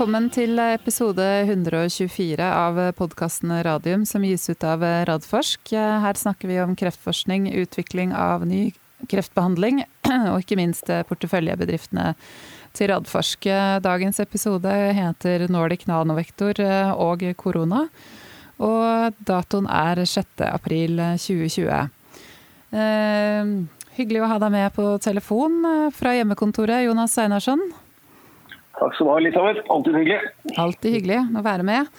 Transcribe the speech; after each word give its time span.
velkommen 0.00 0.30
til 0.32 0.56
episode 0.56 1.24
124 1.44 2.40
av 2.40 2.78
podkasten 2.96 3.50
Radium 3.66 4.06
som 4.08 4.22
gis 4.24 4.46
ut 4.48 4.64
av 4.64 4.80
Radforsk. 4.80 5.74
Her 5.76 6.16
snakker 6.16 6.48
vi 6.48 6.56
om 6.62 6.72
kreftforskning, 6.72 7.50
utvikling 7.60 8.14
av 8.16 8.46
ny 8.48 8.70
kreftbehandling 9.12 9.82
og 10.30 10.38
ikke 10.40 10.56
minst 10.56 10.88
porteføljebedriftene 10.88 12.14
til 12.72 12.88
Radforsk. 12.94 13.50
Dagens 13.84 14.22
episode 14.24 14.72
heter 14.72 15.44
Nordic 15.52 15.84
Nanovektor 15.90 16.62
og 16.94 17.26
korona, 17.36 17.82
og 18.56 19.20
datoen 19.20 19.68
er 19.68 20.00
6. 20.00 20.46
april 20.48 20.96
2020. 21.20 21.92
Eh, 22.72 23.52
hyggelig 24.00 24.24
å 24.24 24.32
ha 24.32 24.40
deg 24.46 24.56
med 24.56 24.72
på 24.80 24.96
telefon 25.04 25.60
fra 25.92 26.16
hjemmekontoret, 26.16 26.86
Jonas 26.88 27.20
Einarsson. 27.20 27.68
Takk 28.80 28.96
skal 28.96 29.06
du 29.06 29.12
ha, 29.12 29.18
Elisabeth. 29.20 29.64
Alltid 29.68 29.98
hyggelig. 30.00 30.20
Alltid 30.56 30.96
hyggelig 30.96 31.20
å 31.36 31.44
være 31.44 31.66
med. 31.68 31.90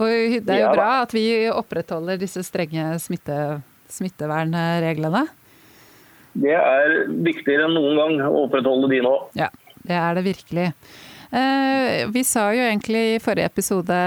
Og 0.00 0.38
det 0.40 0.54
er 0.54 0.62
jo 0.62 0.72
bra 0.72 0.88
at 1.02 1.12
vi 1.12 1.24
opprettholder 1.52 2.20
disse 2.20 2.40
strenge 2.46 2.94
smitte, 3.02 3.36
smittevernreglene. 3.92 5.26
Det 6.40 6.54
er 6.56 6.96
viktigere 7.10 7.66
enn 7.66 7.76
noen 7.76 7.98
gang 7.98 8.28
å 8.30 8.46
opprettholde 8.46 8.88
de 8.92 9.02
nå. 9.04 9.14
Ja, 9.36 9.50
det 9.84 9.98
er 9.98 10.16
det 10.16 10.24
virkelig. 10.30 10.68
Eh, 11.30 12.06
vi 12.10 12.22
sa 12.26 12.48
jo 12.56 12.62
egentlig 12.64 13.02
i 13.16 13.22
forrige 13.22 13.50
episode 13.52 13.98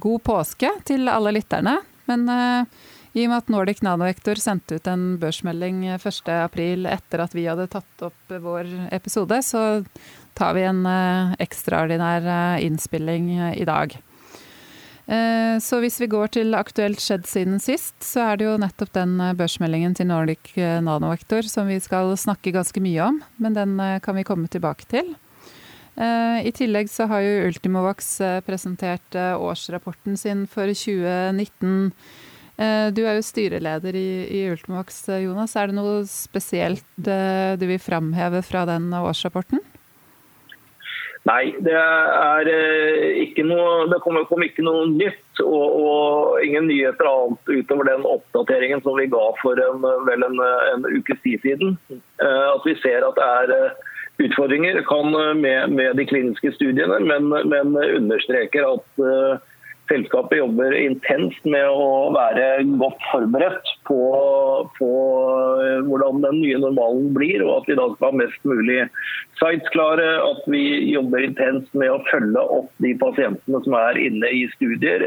god 0.00 0.22
påske 0.24 0.70
til 0.88 1.10
alle 1.10 1.34
lytterne. 1.34 1.80
Men 2.06 2.28
eh, 2.30 2.84
i 3.16 3.24
og 3.24 3.32
med 3.32 3.40
at 3.40 3.50
Nordic 3.52 3.82
Nanoektor 3.82 4.38
sendte 4.40 4.78
ut 4.78 4.88
en 4.92 5.16
børsmelding 5.20 5.82
1.4 5.96 6.92
etter 6.92 7.24
at 7.24 7.34
vi 7.34 7.48
hadde 7.48 7.66
tatt 7.72 8.06
opp 8.06 8.36
vår 8.44 8.68
episode, 8.92 9.40
så 9.42 9.62
tar 10.36 10.56
vi 10.56 10.66
en 10.68 10.84
eh, 10.88 11.34
ekstraordinær 11.46 12.26
eh, 12.28 12.66
innspilling 12.66 13.32
eh, 13.38 13.56
i 13.62 13.68
dag. 13.68 13.98
Så 15.06 15.78
hvis 15.78 16.00
vi 16.02 16.08
går 16.10 16.32
til 16.34 16.56
aktuelt 16.58 16.98
skjedd 16.98 17.28
siden 17.30 17.60
sist, 17.62 17.94
så 18.02 18.24
er 18.24 18.40
det 18.40 18.48
jo 18.48 18.56
nettopp 18.58 18.90
den 18.96 19.12
børsmeldingen 19.38 19.92
til 19.94 20.08
Nordic 20.10 20.50
Nanovektor 20.82 21.46
som 21.46 21.70
vi 21.70 21.76
skal 21.78 22.10
snakke 22.18 22.50
ganske 22.50 22.82
mye 22.82 23.04
om, 23.04 23.20
men 23.38 23.54
den 23.54 23.76
kan 24.02 24.18
vi 24.18 24.24
komme 24.26 24.50
tilbake 24.50 24.88
til. 24.90 25.12
I 25.94 26.50
tillegg 26.58 26.90
så 26.90 27.06
har 27.06 27.22
jo 27.22 27.46
Ultimovax 27.52 28.10
presentert 28.48 29.14
årsrapporten 29.14 30.18
sin 30.18 30.42
for 30.50 30.74
2019. 30.74 31.86
Du 32.98 33.02
er 33.06 33.20
jo 33.20 33.28
styreleder 33.30 34.02
i, 34.02 34.42
Ultimovax, 34.50 35.04
Jonas. 35.22 35.54
Er 35.54 35.70
det 35.70 35.78
noe 35.78 36.02
spesielt 36.10 36.82
du 36.98 37.66
vil 37.70 37.78
framheve 37.78 38.42
fra 38.42 38.66
den 38.74 38.90
årsrapporten? 38.90 39.62
Nei, 41.26 41.56
det 41.66 41.74
er 41.74 42.48
eh, 42.52 43.16
ikke 43.24 43.42
noe 43.46 43.86
Det 43.90 43.98
kom, 44.04 44.18
kom 44.30 44.44
ikke 44.46 44.62
noe 44.66 44.84
nytt 44.92 45.42
og, 45.42 45.64
og, 45.80 46.36
ingen 46.46 46.68
nyheter 46.70 47.08
annet 47.10 47.50
utover 47.50 47.88
den 47.90 48.06
oppdateringen 48.08 48.80
som 48.84 48.96
vi 49.00 49.08
ga 49.10 49.24
for 49.40 49.58
en, 49.60 49.82
vel 50.06 50.24
en, 50.24 50.38
en 50.72 50.86
ukes 50.86 51.18
tid 51.24 51.42
siden. 51.42 51.74
Eh, 51.90 52.46
at 52.52 52.64
vi 52.64 52.76
ser 52.80 53.04
at 53.04 53.18
det 53.18 53.26
er 53.26 53.54
eh, 53.56 53.92
utfordringer 54.26 54.80
kan 54.88 55.10
med, 55.42 55.74
med 55.76 55.98
de 55.98 56.06
kliniske 56.08 56.54
studiene, 56.54 57.02
men, 57.04 57.28
men 57.50 57.74
understreker 57.76 58.64
at 58.70 59.42
Selskapet 59.86 60.40
jobber 60.40 60.74
intenst 60.74 61.44
med 61.46 61.62
å 61.70 62.10
være 62.14 62.64
godt 62.80 63.04
forberedt 63.12 63.68
på, 63.86 63.98
på, 64.78 64.88
eh, 65.62 65.84
hvordan 65.86 66.24
den 66.24 66.40
nye 66.42 66.58
normalen 66.62 67.12
blir, 67.14 67.44
og 67.46 67.60
at 67.60 67.70
vi 67.70 67.76
da 67.78 67.86
skal 67.92 68.10
ha 68.10 68.20
mest 68.22 68.48
mulig 68.48 68.80
sites 69.38 69.70
klare. 69.74 70.08
At 70.26 70.48
vi 70.50 70.64
jobber 70.90 71.28
intenst 71.28 71.70
med 71.78 71.92
å 71.92 72.00
følge 72.10 72.42
opp 72.58 72.72
de 72.82 72.96
pasientene 72.98 73.62
som 73.62 73.78
er 73.78 74.00
inne 74.08 74.32
i 74.34 74.42
studier. 74.56 75.06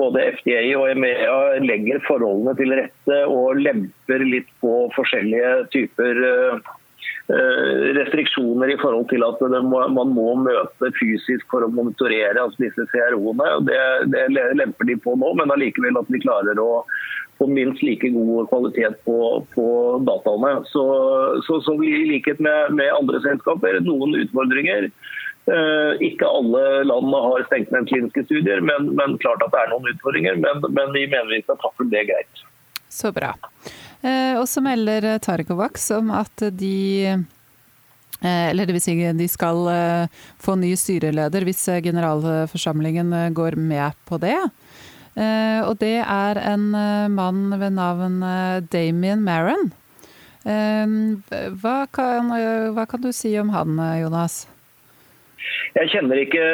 Både 0.00 0.24
FDA 0.38 0.62
og 0.78 0.88
EMEA 0.94 1.60
legger 1.66 2.00
forholdene 2.08 2.56
til 2.58 2.72
rette 2.78 3.20
og 3.28 3.60
lemper 3.60 4.24
litt 4.24 4.48
på 4.64 4.86
forskjellige 4.96 5.52
typer 5.74 6.24
uh, 6.24 6.74
restriksjoner 7.26 8.70
i 8.70 8.78
forhold 8.78 9.08
til 9.10 9.24
at 9.26 9.40
må, 9.66 9.80
man 9.90 10.12
må 10.14 10.28
møte 10.44 10.90
fysisk 10.94 11.42
for 11.50 11.66
å 11.66 11.70
monitorere 11.74 12.38
altså 12.38 12.62
disse 12.62 12.86
CRO-ene. 12.92 13.48
Det, 13.66 13.80
det, 14.12 14.26
lemper 14.60 14.86
de 14.86 14.94
på 15.02 15.16
nå, 15.18 15.32
men 15.40 15.50
allikevel 15.50 15.98
at 15.98 16.12
vi 16.12 16.22
klarer 16.22 16.60
å 16.62 16.84
få 17.38 17.48
minst 17.50 17.82
like 17.82 18.08
god 18.14 18.48
kvalitet 18.52 19.00
på, 19.04 19.18
på 19.54 19.66
dataene. 20.06 20.52
Så, 20.70 20.84
så, 21.48 21.60
så, 21.66 21.76
i 21.82 22.04
likhet 22.12 22.40
med, 22.40 22.76
med 22.78 22.94
andre 22.94 23.20
selskaper, 23.26 23.80
noen 23.84 24.16
utfordringer. 24.22 24.90
Eh, 25.46 25.92
ikke 26.02 26.26
alle 26.26 26.62
landene 26.88 27.24
har 27.26 27.44
stengt 27.50 27.74
ned 27.74 27.90
kliniske 27.90 28.24
studier, 28.26 28.62
men, 28.64 28.92
men, 28.98 29.18
klart 29.22 29.44
at 29.44 29.52
det 29.54 29.64
er 29.64 29.74
noen 29.74 29.90
utfordringer. 29.92 30.38
Men, 30.42 30.64
men 30.70 30.94
vi 30.96 31.04
mener 31.10 31.34
vi 31.34 31.42
skal 31.44 31.60
takle 31.62 31.90
det 31.92 32.06
greit. 32.12 32.46
Så 32.88 33.12
bra. 33.12 33.34
Eh, 34.02 34.34
og 34.36 34.46
så 34.50 34.62
melder 34.64 35.16
Targovax 35.22 35.90
om 35.96 36.12
at 36.14 36.48
de 36.58 37.06
eh, 37.06 38.46
eller 38.50 38.68
det 38.68 38.76
vil 38.76 38.84
si 38.84 38.96
de 38.96 39.28
skal 39.30 39.62
eh, 39.72 40.24
få 40.42 40.56
ny 40.60 40.74
styreleder 40.78 41.46
hvis 41.46 41.64
generalforsamlingen 41.84 43.14
går 43.36 43.58
med 43.60 43.96
på 44.08 44.20
det. 44.22 44.38
Og 45.16 45.78
det 45.80 46.02
er 46.04 46.36
en 46.44 46.66
mann 47.14 47.54
ved 47.56 47.72
navn 47.72 48.18
Damien 48.68 49.22
Maron. 49.24 49.70
Hva 50.44 51.76
kan, 51.88 52.28
hva 52.76 52.84
kan 52.84 53.00
du 53.00 53.08
si 53.16 53.32
om 53.40 53.48
han, 53.54 53.80
Jonas? 53.96 54.42
Jeg 55.76 55.90
kjenner 55.92 56.20
ikke 56.20 56.44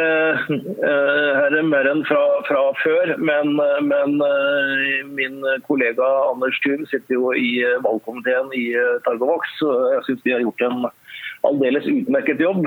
uh, 0.50 1.58
mer 1.68 1.88
enn 1.88 2.02
fra, 2.08 2.22
fra, 2.48 2.62
før, 2.82 3.14
men, 3.22 3.54
men 3.86 4.16
uh, 4.18 4.88
min 5.14 5.38
kollega 5.68 6.08
Anders 6.32 6.58
Thun 6.64 6.82
sitter 6.90 7.16
jo 7.16 7.30
i 7.36 7.62
valgkomiteen 7.84 8.50
i 8.58 8.66
Targovax. 9.06 9.54
Jeg 9.62 10.02
syns 10.08 10.26
de 10.26 10.34
har 10.34 10.44
gjort 10.44 10.66
en 10.66 10.90
aldeles 11.46 11.86
utmerket 11.90 12.42
jobb. 12.42 12.66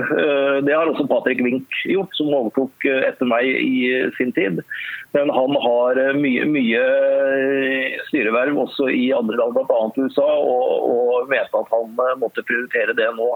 Det 0.67 0.73
har 0.75 0.89
også 0.91 1.05
Patrick 1.07 1.39
Wink 1.43 1.77
gjort, 1.87 2.11
som 2.17 2.33
overtok 2.35 2.87
etter 2.91 3.29
meg 3.29 3.47
i 3.47 3.85
sin 4.17 4.33
tid. 4.35 4.59
Men 5.15 5.31
han 5.31 5.55
har 5.63 6.01
mye, 6.19 6.43
mye 6.51 6.81
styreverv 8.09 8.59
også 8.65 8.89
i 8.91 9.05
andre 9.15 9.39
land, 9.39 9.55
bl.a. 9.55 9.79
USA, 9.95 10.27
og, 10.27 10.89
og 10.91 11.31
mente 11.31 11.61
at 11.61 11.71
han 11.71 12.19
måtte 12.19 12.43
prioritere 12.43 12.97
det 12.99 13.07
nå. 13.15 13.29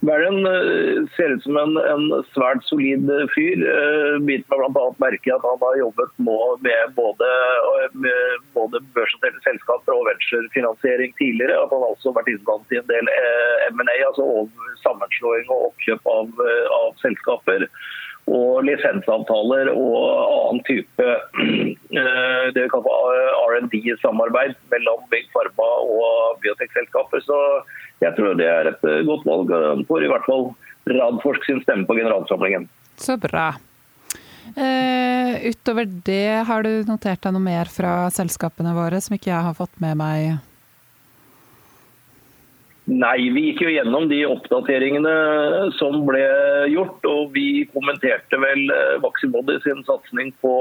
Barron 0.00 0.46
eh, 0.46 1.04
ser 1.16 1.28
ut 1.30 1.42
som 1.42 1.56
en, 1.60 1.76
en 1.76 2.04
svært 2.32 2.64
solid 2.64 3.10
fyr. 3.34 3.64
Eh, 3.68 4.14
Biter 4.24 4.62
meg 4.62 4.72
bl.a. 4.72 4.86
merke 5.02 5.34
at 5.34 5.44
han 5.44 5.60
har 5.60 5.76
jobbet 5.80 6.14
med 6.24 6.94
både, 6.96 7.28
med 8.06 8.46
både 8.56 8.80
børsnoterte 8.96 9.44
selskaper 9.44 9.96
og 9.96 10.06
venturefinansiering 10.08 11.12
tidligere. 11.20 11.58
At 11.60 11.74
han 11.76 11.84
også 11.84 12.10
har 12.10 12.20
vært 12.22 12.32
innblandet 12.32 12.72
i 12.76 12.80
en 12.80 12.88
del 12.88 13.12
eh, 13.12 13.66
M&A, 13.74 13.98
altså 14.08 14.46
sammenslåing 14.86 15.52
og 15.52 15.68
oppkjøp 15.68 16.08
av, 16.16 16.44
av 16.80 16.96
selskaper 17.04 17.68
og 18.30 18.64
lisensavtaler 18.66 19.70
og 19.74 19.94
annen 20.00 20.62
type 20.68 21.06
det 22.54 22.64
vi 22.64 22.70
kaller 22.72 23.22
R&D-samarbeid 23.58 24.56
mellom 24.72 25.06
Big 25.12 25.26
Pharma 25.34 25.68
og 25.84 26.40
biotekselskaper. 26.44 27.24
Så 27.26 27.38
jeg 28.04 28.14
tror 28.16 28.38
det 28.38 28.48
er 28.48 28.70
et 28.70 28.86
eh, 28.86 29.02
godt 29.08 29.26
valg. 29.28 29.54
Får 29.88 30.06
i 30.06 30.12
hvert 30.12 30.28
fall 30.28 30.52
Radforsk 30.90 31.44
sin 31.44 31.60
stemme 31.62 31.84
på 31.86 31.94
generalsamlingen. 31.98 32.64
Så 32.96 33.18
bra. 33.20 33.52
Uh, 34.56 35.36
utover 35.46 35.86
det, 35.86 36.42
har 36.48 36.64
du 36.66 36.70
notert 36.88 37.20
deg 37.22 37.34
noe 37.36 37.44
mer 37.44 37.68
fra 37.70 38.08
selskapene 38.10 38.72
våre 38.74 38.98
som 39.04 39.14
ikke 39.14 39.30
jeg 39.30 39.46
har 39.46 39.58
fått 39.58 39.76
med 39.82 39.98
meg? 40.00 40.40
Nei, 42.90 43.28
vi 43.30 43.44
gikk 43.50 43.62
jo 43.62 43.70
gjennom 43.70 44.08
de 44.10 44.18
oppdateringene 44.26 45.12
som 45.78 46.00
ble 46.08 46.24
gjort. 46.72 47.06
Og 47.06 47.30
vi 47.36 47.62
kommenterte 47.70 48.40
vel 48.42 48.72
eh, 48.74 48.96
Vaxibody 49.04 49.60
sin 49.64 49.84
satsing 49.86 50.32
på 50.42 50.54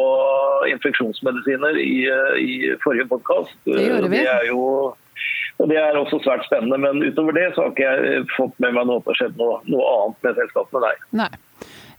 infeksjonsmedisiner 0.70 1.80
i, 1.82 2.06
i 2.44 2.54
forrige 2.84 3.10
podkast. 3.10 3.56
Det 3.66 3.88
gjorde 3.88 4.12
vi. 4.14 4.22
Det 4.22 4.34
er 4.36 4.50
jo 4.52 4.64
og 5.60 5.68
Det 5.68 5.76
er 5.76 5.98
også 6.00 6.22
svært 6.24 6.46
spennende, 6.48 6.78
men 6.80 7.02
utover 7.04 7.36
det 7.36 7.50
så 7.52 7.66
har 7.66 7.74
ikke 7.74 7.88
jeg 7.90 8.22
fått 8.32 8.54
med 8.64 8.78
meg 8.78 8.86
noe, 8.88 9.16
noe 9.68 9.90
annet 9.92 10.22
med 10.24 10.38
selskapene, 10.38 10.86
nei. 10.86 10.94
nei. 11.26 11.49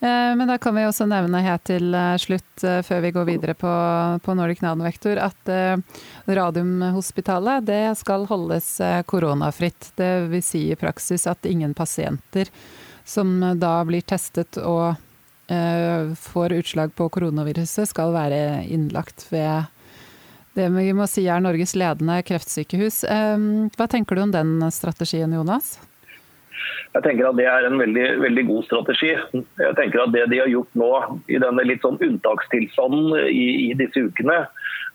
Eh, 0.01 0.37
men 0.37 0.49
da 0.49 0.59
kan 0.59 0.75
vi 0.75 0.87
også 0.89 1.05
nevne 1.11 1.43
helt 1.45 1.67
til 1.69 1.93
eh, 1.93 2.15
slutt, 2.21 2.63
eh, 2.65 2.81
før 2.87 3.03
vi 3.05 3.11
går 3.13 3.27
videre 3.29 3.55
på, 3.59 3.73
på 4.25 4.37
Nordic 4.37 4.63
Nanovektor, 4.65 5.21
at 5.21 5.51
Radiumhospitalet 6.25 7.67
det 7.69 7.83
skal 8.01 8.25
holdes 8.31 8.79
koronafritt. 9.11 9.91
Det 10.01 10.11
vil 10.33 10.45
si 10.45 10.63
i 10.71 10.79
praksis 10.79 11.27
at 11.29 11.45
ingen 11.49 11.75
pasienter 11.77 12.49
som 13.05 13.35
da 13.59 13.75
blir 13.85 14.05
testet 14.07 14.61
og 14.63 14.95
får 15.51 16.53
utslag 16.55 16.93
på 16.95 17.09
koronaviruset, 17.11 17.89
skal 17.91 18.13
være 18.15 18.63
innlagt 18.71 19.25
ved 19.33 19.67
det 20.55 20.69
vi 20.77 20.93
må 20.95 21.09
si 21.11 21.25
er 21.27 21.43
Norges 21.43 21.75
ledende 21.75 22.21
kreftsykehus. 22.23 23.03
Hva 23.75 23.91
tenker 23.91 24.15
du 24.15 24.23
om 24.29 24.35
den 24.37 24.53
strategien, 24.71 25.35
Jonas? 25.35 25.81
Jeg 26.95 27.05
tenker 27.05 27.29
at 27.29 27.39
Det 27.39 27.47
er 27.47 27.67
en 27.67 27.79
veldig, 27.79 28.07
veldig, 28.25 28.45
god 28.49 28.65
strategi. 28.67 29.11
Jeg 29.15 29.77
tenker 29.79 30.05
at 30.05 30.15
Det 30.15 30.27
de 30.33 30.41
har 30.43 30.51
gjort 30.51 30.79
nå 30.79 30.93
i 31.31 31.41
denne 31.43 31.67
litt 31.67 31.85
sånn 31.87 32.01
unntakstilstanden 32.03 33.29
i, 33.31 33.47
i 33.71 33.75
disse 33.79 34.03
ukene, 34.11 34.43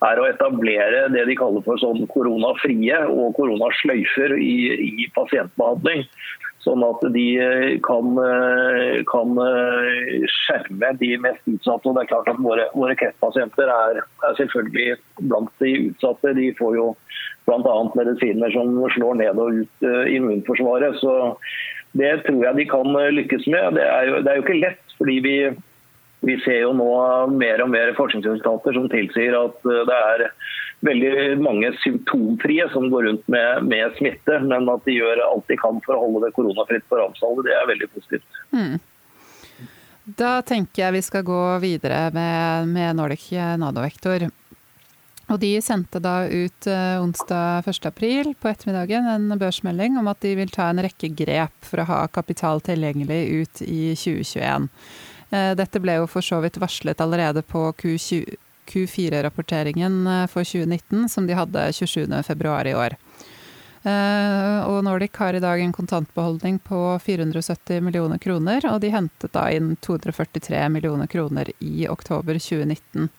er 0.06 0.20
å 0.20 0.28
etablere 0.28 1.06
det 1.14 1.24
de 1.30 1.38
kaller 1.40 1.64
for 1.66 1.80
sånn 1.80 2.04
koronafrie 2.12 2.98
og 3.08 3.36
koronasløyfer 3.38 4.36
i, 4.38 4.58
i 5.06 5.08
pasientbehandling. 5.16 6.04
Sånn 6.66 6.82
at 6.82 7.04
de 7.14 7.26
kan, 7.86 8.16
kan, 9.12 9.42
skjerme 10.34 10.90
de 10.98 11.12
mest 11.22 11.52
utsatte. 11.52 11.92
Og 11.92 11.98
det 11.98 12.06
er 12.06 12.10
klart 12.10 12.32
at 12.32 12.42
Våre, 12.42 12.66
våre 12.74 12.96
kreftpasienter 12.98 13.70
er, 13.70 14.02
er, 14.02 14.38
selvfølgelig 14.40 14.98
blant 15.30 15.54
de 15.62 15.76
utsatte. 15.92 16.34
De 16.38 16.50
får 16.58 16.80
jo 16.80 16.88
bl.a. 17.46 17.78
medisiner 17.98 18.52
som 18.56 18.74
slår 18.96 19.22
ned 19.22 19.40
og 19.42 19.62
ut 19.62 19.86
uh, 19.88 20.04
immunforsvaret. 20.10 20.98
Så 21.02 21.14
det 21.96 22.18
tror 22.26 22.42
jeg 22.44 22.60
de 22.60 22.68
kan 22.70 22.98
lykkes 23.16 23.48
med. 23.48 23.80
Det 23.80 23.86
er 23.86 24.10
jo, 24.10 24.20
det 24.26 24.32
er 24.32 24.40
jo 24.40 24.46
ikke 24.48 24.62
lett, 24.64 24.98
fordi 25.00 25.22
vi 25.24 25.38
vi 26.26 26.38
ser 26.42 26.64
jo 26.64 26.74
nå 26.74 26.92
mer 27.38 27.62
og 27.64 27.70
mer 27.70 27.92
forskningsresultater 27.98 28.76
som 28.78 28.88
tilsier 28.90 29.36
at 29.38 29.68
eh, 29.70 29.84
det 29.90 29.98
er 30.10 30.24
veldig 30.86 31.12
mange 31.44 31.72
symptomfrie 31.84 32.66
som 32.74 32.90
går 32.94 33.08
rundt 33.10 33.30
med, 33.32 33.70
med, 33.70 33.94
smitte, 34.00 34.40
men 34.44 34.70
at 34.72 34.84
de 34.88 34.98
gjør 34.98 35.22
alt 35.26 35.48
de 35.50 35.58
kan 35.60 35.80
for 35.86 35.96
å 35.96 36.04
holde 36.06 36.26
det 36.26 36.34
koronafritt 36.36 36.86
på 36.90 37.00
Ramsdal. 37.00 37.42
Det 37.46 37.54
er 37.56 37.70
veldig 37.72 37.90
positivt. 37.94 38.42
Mm. 38.54 38.76
Da 40.18 40.34
tenker 40.46 40.84
jeg 40.84 40.98
vi 41.00 41.06
skal 41.06 41.26
gå 41.26 41.44
videre 41.64 42.10
med, 42.14 42.74
med 42.74 43.00
Nordic 43.00 43.32
Nadovektor. 43.62 44.28
Og 45.34 45.40
de 45.42 45.56
sendte 45.64 45.98
da 46.04 46.28
ut 46.30 46.68
uh, 46.70 47.02
onsdag 47.02 47.66
1.4 47.66 48.36
på 48.38 48.52
ettermiddagen 48.52 49.08
en 49.10 49.40
børsmelding 49.42 49.98
om 49.98 50.12
at 50.12 50.22
de 50.22 50.36
vil 50.38 50.54
ta 50.54 50.70
en 50.70 50.84
rekke 50.86 51.10
grep 51.18 51.66
for 51.66 51.82
å 51.82 51.90
ha 51.90 52.00
kapital 52.14 52.62
tilgjengelig 52.62 53.22
ut 53.42 53.66
i 53.66 53.82
2021. 53.98 54.70
Eh, 55.36 55.52
dette 55.58 55.82
ble 55.82 55.96
jo 56.00 56.08
for 56.10 56.22
så 56.26 56.40
vidt 56.44 56.58
varslet 56.62 57.02
allerede 57.02 57.42
på 57.46 57.74
Q4-rapporteringen 57.82 60.08
eh, 60.08 60.28
for 60.32 60.44
2019, 60.44 61.10
som 61.10 61.28
de 61.28 61.34
hadde 61.38 61.72
27.2 61.74 62.68
i 62.70 62.74
år. 62.78 62.92
Eh, 63.86 64.60
og 64.66 64.84
Nordic 64.86 65.18
har 65.22 65.34
i 65.34 65.44
dag 65.44 65.62
en 65.62 65.74
kontantbeholdning 65.74 66.60
på 66.66 67.00
470 67.02 67.82
millioner 67.86 68.18
kroner, 68.22 68.66
og 68.72 68.82
de 68.82 68.90
hentet 68.94 69.34
da 69.34 69.52
inn 69.54 69.76
243 69.86 70.70
millioner 70.74 71.08
kroner 71.12 71.46
i 71.60 71.88
oktober 71.90 72.34
2019. 72.40 73.10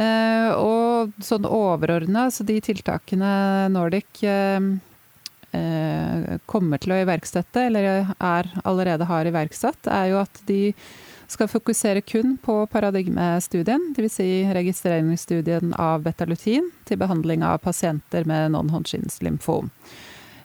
Og 0.00 1.12
sånn 1.22 1.44
overordna, 1.44 2.30
så 2.32 2.46
de 2.48 2.56
tiltakene 2.64 3.32
Nordic 3.74 4.22
kommer 6.48 6.80
til 6.80 6.94
å 6.94 7.00
iverksette, 7.02 7.66
eller 7.68 7.88
er 8.16 8.48
allerede 8.64 9.04
har 9.10 9.28
iverksatt, 9.28 9.90
er 9.92 10.06
jo 10.14 10.22
at 10.22 10.40
de 10.48 10.62
skal 11.32 11.48
fokusere 11.48 12.00
kun 12.00 12.36
på 12.42 12.66
paradigmestudien, 12.66 13.92
dvs. 13.96 14.14
Si 14.14 14.30
registreringsstudien 14.52 15.74
av 15.80 16.02
betalutin 16.04 16.70
til 16.88 17.00
behandling 17.00 17.44
av 17.46 17.58
pasienter 17.64 18.26
med. 18.28 18.52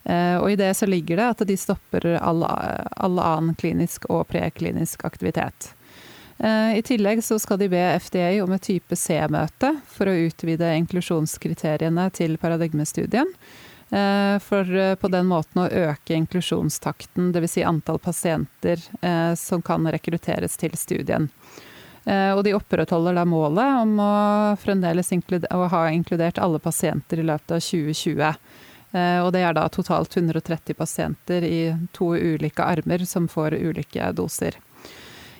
Eh, 0.03 0.37
og 0.39 0.51
I 0.51 0.55
det 0.59 0.73
så 0.79 0.87
ligger 0.87 1.19
det 1.19 1.27
at 1.33 1.47
de 1.47 1.57
stopper 1.59 2.07
all, 2.21 2.43
all 2.43 3.19
annen 3.19 3.55
klinisk 3.59 4.07
og 4.09 4.27
preklinisk 4.31 5.03
aktivitet. 5.05 5.73
Eh, 6.37 6.77
I 6.77 6.81
tillegg 6.81 7.23
så 7.23 7.39
skal 7.39 7.57
de 7.57 7.69
be 7.69 7.79
FDA 7.99 8.43
om 8.43 8.51
et 8.53 8.61
type 8.61 8.95
C-møte 8.95 9.73
for 9.89 10.09
å 10.09 10.17
utvide 10.27 10.69
inklusjonskriteriene 10.83 12.09
til 12.13 12.37
paradigmestudien. 12.37 13.31
Eh, 13.89 14.35
for 14.43 14.75
eh, 14.75 14.93
på 14.99 15.09
den 15.09 15.29
måten 15.31 15.63
å 15.63 15.69
øke 15.69 16.13
inklusjonstakten, 16.13 17.31
dvs. 17.33 17.55
Si 17.57 17.63
antall 17.65 17.99
pasienter 17.99 18.83
som 19.39 19.63
kan 19.65 19.87
rekrutteres 19.89 20.57
til 20.59 20.75
studien. 20.77 21.31
Og 22.07 22.39
de 22.45 22.53
opprettholder 22.55 23.17
da 23.17 23.25
målet 23.27 23.81
om 23.81 23.97
å 23.99 24.11
fremdeles 24.61 25.09
å 25.51 25.65
ha 25.73 25.81
inkludert 25.91 26.37
alle 26.39 26.59
pasienter 26.63 27.19
i 27.19 27.25
løpet 27.27 27.51
av 27.57 27.59
2020. 27.59 28.37
Og 29.25 29.31
det 29.35 29.41
er 29.43 29.57
da 29.57 29.65
totalt 29.67 30.15
130 30.15 30.77
pasienter 30.79 31.43
i 31.43 31.59
to 31.91 32.13
ulike 32.15 32.63
armer 32.63 33.03
som 33.03 33.27
får 33.27 33.59
ulike 33.59 34.07
doser. 34.15 34.55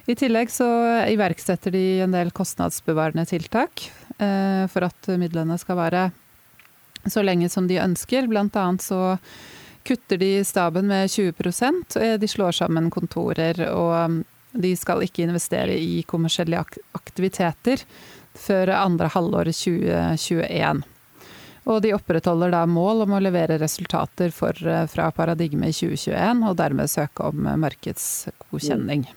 I 0.08 0.16
tillegg 0.16 0.52
så 0.52 0.68
iverksetter 1.12 1.74
de 1.76 1.84
en 2.06 2.16
del 2.16 2.32
kostnadsbevarende 2.32 3.26
tiltak 3.28 3.84
for 4.18 4.86
at 4.88 5.10
midlene 5.20 5.58
skal 5.60 5.78
være 5.78 6.04
så 7.12 7.24
lenge 7.28 7.50
som 7.52 7.68
de 7.68 7.82
ønsker. 7.84 8.28
Blant 8.32 8.56
annet 8.56 8.86
så 8.86 9.18
kutter 9.88 10.18
de 10.18 10.32
staben 10.46 10.88
med 10.88 11.08
20% 11.08 12.18
De 12.20 12.28
slår 12.28 12.52
sammen 12.52 12.90
kontorer, 12.92 13.62
og 13.72 13.94
um, 13.96 14.20
de 14.52 14.74
skal 14.76 15.04
ikke 15.06 15.24
investere 15.28 15.78
i 15.80 16.04
kommersielle 16.08 16.60
aktiviteter 16.98 17.84
før 18.38 18.74
andre 18.76 19.10
halvår 19.14 19.52
2021. 19.54 20.84
Og 21.68 21.82
de 21.84 21.94
opprettholder 21.96 22.54
da 22.54 22.66
mål 22.70 23.06
om 23.06 23.16
å 23.18 23.22
levere 23.24 23.60
resultater 23.62 24.34
for, 24.36 24.56
uh, 24.68 24.86
fra 24.92 25.10
Paradigme 25.16 25.72
i 25.72 25.76
2021, 25.76 26.44
og 26.50 26.60
dermed 26.60 26.92
søke 26.92 27.32
om 27.32 27.48
markedsgodkjenning. 27.64 29.08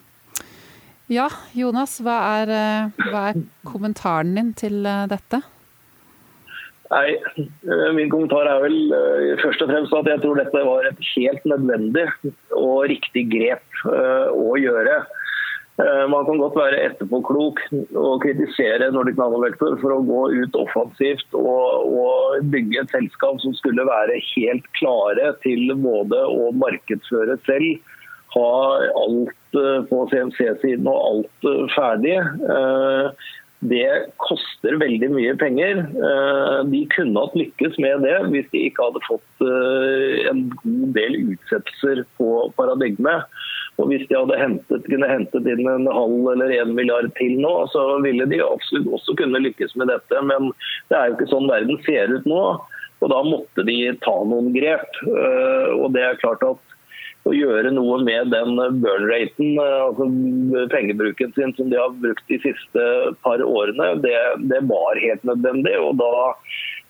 Ja, 1.11 1.27
Jonas, 1.57 1.97
hva 1.99 2.19
er, 2.39 2.51
uh, 2.55 3.07
hva 3.11 3.25
er 3.33 3.41
kommentaren 3.67 4.31
din 4.37 4.53
til 4.55 4.79
uh, 4.87 5.03
dette? 5.11 5.41
Nei, 6.91 7.15
eh, 7.15 7.89
Min 7.95 8.11
kommentar 8.11 8.49
er 8.51 8.59
vel 8.65 8.77
eh, 8.91 9.39
først 9.39 9.63
og 9.63 9.71
fremst 9.71 9.95
at 9.95 10.09
jeg 10.11 10.21
tror 10.23 10.39
dette 10.39 10.67
var 10.67 10.87
et 10.89 11.01
helt 11.13 11.47
nødvendig 11.47 12.05
og 12.57 12.89
riktig 12.91 13.29
grep 13.31 13.83
eh, 13.87 14.27
å 14.35 14.59
gjøre. 14.59 15.01
Man 15.81 16.27
kan 16.27 16.37
godt 16.37 16.57
være 16.59 16.81
etterpåklok 16.91 17.61
og 17.97 18.21
kritisere 18.21 18.91
Nordic 18.93 19.15
Nanovektor 19.17 19.79
for 19.81 19.95
å 19.95 20.03
gå 20.05 20.19
ut 20.43 20.57
offensivt 20.59 21.37
og, 21.39 21.87
og, 21.87 22.35
bygge 22.53 22.83
et 22.83 22.93
selskap 22.93 23.39
som 23.41 23.55
skulle 23.57 23.87
være 23.87 24.19
helt 24.27 24.67
klare 24.77 25.31
til 25.41 25.71
både 25.81 26.19
å 26.27 26.51
markedsføre 26.59 27.39
selv, 27.47 27.79
ha 28.35 28.49
alt 29.03 29.59
på 29.89 30.01
CMC-siden 30.11 30.87
og 30.87 30.99
alt 31.09 31.47
ferdig 31.75 32.17
det 33.61 34.09
koster 34.17 34.77
veldig 34.81 35.11
mye 35.13 35.35
penger. 35.37 35.83
Eh, 35.85 36.59
de 36.71 36.81
kunne 36.95 37.21
hatt 37.21 37.37
lykkes 37.37 37.77
med 37.81 38.01
det 38.07 38.15
hvis 38.33 38.49
de 38.53 38.63
ikke 38.67 38.87
hadde 38.87 39.03
fått 39.05 39.43
eh, 39.45 40.29
en 40.31 40.47
god 40.63 40.95
del 40.97 41.17
utsettelser 41.35 42.03
på 42.17 42.29
paradigmet. 42.57 43.29
Og 43.79 43.87
Hvis 43.89 44.07
de 44.09 44.17
hadde 44.17 44.37
hentet, 44.37 44.87
kunne 44.89 45.09
hentet 45.09 45.47
inn 45.49 45.69
en 45.69 45.87
halv 45.89 46.27
eller 46.33 46.51
en 46.57 46.73
milliard 46.77 47.07
til 47.17 47.37
nå, 47.41 47.53
så 47.73 47.85
ville 48.03 48.27
de 48.29 48.41
absolutt 48.43 48.89
også 48.97 49.15
kunne 49.21 49.41
lykkes 49.45 49.77
med 49.79 49.89
dette. 49.93 50.25
Men 50.25 50.51
det 50.89 50.97
er 50.97 51.07
jo 51.07 51.19
ikke 51.19 51.31
sånn 51.31 51.49
verden 51.49 51.79
ser 51.85 52.13
ut 52.17 52.27
nå. 52.29 52.43
Og 53.01 53.09
Da 53.13 53.21
måtte 53.25 53.65
de 53.65 53.77
ta 54.01 54.17
noen 54.25 54.51
grep. 54.57 54.89
Eh, 55.05 55.69
og 55.77 55.93
det 55.93 56.05
er 56.07 56.21
klart 56.21 56.41
at 56.49 56.70
å 57.29 57.33
gjøre 57.35 57.71
noe 57.75 57.99
med 58.01 58.31
den 58.33 58.57
burn-raten, 58.81 59.53
eh, 59.61 59.77
altså 59.85 60.07
pengebruken 60.73 61.33
sin 61.35 61.53
som 61.57 61.69
de 61.71 61.79
har 61.79 61.93
brukt 62.01 62.27
de 62.31 62.39
siste 62.41 62.85
par 63.25 63.43
årene, 63.45 63.93
det, 64.05 64.17
det 64.51 64.61
var 64.69 65.01
helt 65.03 65.25
nødvendig. 65.27 65.75
og 65.79 65.99
da, 66.01 66.11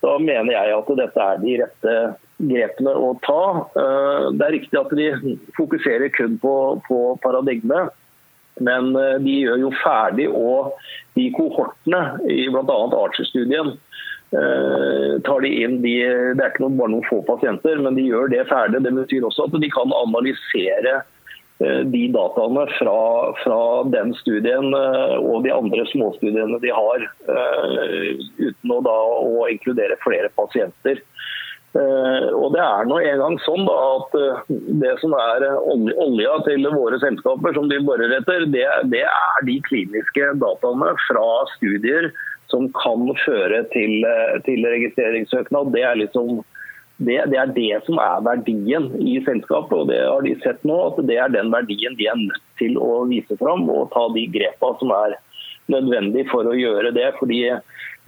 da, 0.06 0.18
mener 0.20 0.54
jeg 0.56 0.76
at 0.78 0.92
dette 1.02 1.28
er 1.28 1.42
de 1.44 1.58
rette 1.64 1.96
grepene 2.42 2.96
å 2.96 3.14
ta. 3.26 3.44
Eh, 3.84 4.30
det 4.38 4.48
er 4.48 4.56
riktig 4.58 4.80
at 4.80 4.96
de 4.98 5.38
fokuserer 5.58 6.14
kun 6.16 6.40
på, 6.42 6.56
på 6.88 7.02
paradigmet. 7.26 7.92
Men 8.62 8.92
eh, 8.96 9.20
de 9.24 9.38
gjør 9.44 9.66
jo 9.66 9.76
ferdig 9.84 10.28
og 10.32 10.76
de 11.20 11.28
kohortene 11.36 12.04
i 12.32 12.46
bl.a. 12.52 12.82
Archer-studien 13.04 13.76
Eh, 13.76 14.21
tar 14.32 15.42
de 15.42 15.50
inn 15.64 15.82
de, 15.84 15.96
Det 16.36 16.44
er 16.44 16.54
ikke 16.54 16.64
noe, 16.64 16.78
bare 16.80 16.94
noen 16.94 17.08
få 17.10 17.20
pasienter, 17.28 17.82
men 17.84 17.98
de 17.98 18.08
gjør 18.08 18.32
det 18.32 18.46
ferdig. 18.52 18.84
Det 18.86 18.94
betyr 18.96 19.28
også 19.28 19.50
at 19.50 19.58
de 19.60 19.72
kan 19.74 19.92
analysere 19.98 20.94
eh, 21.60 21.82
de 21.92 22.06
dataene 22.16 22.64
fra, 22.78 23.02
fra, 23.44 23.60
den 23.92 24.16
studien 24.22 24.72
eh, 24.78 25.18
og 25.20 25.44
de 25.44 25.52
andre 25.52 25.86
småstudiene 25.92 26.62
de 26.64 26.72
har, 26.72 27.06
uten 28.40 28.76
å, 28.78 28.80
da, 28.88 28.98
å 29.20 29.48
inkludere 29.52 30.00
flere 30.06 30.32
pasienter. 30.40 31.04
Og 31.72 32.50
Det 32.52 32.60
er 32.60 32.84
nå 32.84 32.98
engang 33.00 33.38
sånn 33.46 33.62
da, 33.64 33.76
at 33.96 34.50
det 34.82 34.90
som 35.00 35.14
er 35.16 35.46
olja 36.04 36.34
til 36.44 36.68
våre 36.68 36.98
selskaper, 37.00 37.56
som 37.56 37.70
de 37.72 37.78
borer 37.88 38.12
etter, 38.18 38.44
det, 38.52 38.66
det 38.92 39.06
er 39.08 39.46
de 39.48 39.56
kliniske 39.70 40.34
dataene 40.42 40.90
fra 41.06 41.24
studier 41.54 42.10
som 42.52 42.68
kan 42.78 43.08
føre 43.26 43.64
til, 43.74 44.04
eh, 44.08 44.38
til 44.46 44.66
registreringssøknad. 44.68 45.72
Det 45.76 45.84
er, 45.88 45.98
liksom, 46.04 46.44
det, 47.00 47.18
det 47.32 47.40
er 47.42 47.56
det 47.56 47.82
som 47.88 48.00
er 48.04 48.24
verdien 48.28 48.92
i 49.02 49.18
selskapet, 49.26 49.76
og 49.78 49.90
det 49.92 50.02
har 50.04 50.24
de 50.28 50.38
sett 50.44 50.64
nå. 50.68 50.78
at 50.92 51.02
Det 51.10 51.18
er 51.18 51.34
den 51.34 51.52
verdien 51.54 51.98
de 52.00 52.10
er 52.12 52.20
nødt 52.20 52.48
til 52.62 52.78
å 52.78 53.04
vise 53.10 53.38
fram 53.42 53.68
og 53.72 53.92
ta 53.96 54.08
de 54.16 54.28
grepene 54.36 54.82
som 54.82 54.96
er 55.00 55.18
nødvendig 55.72 56.28
for 56.32 56.48
å 56.48 56.58
gjøre 56.58 56.94
det. 56.96 57.12
fordi 57.20 57.46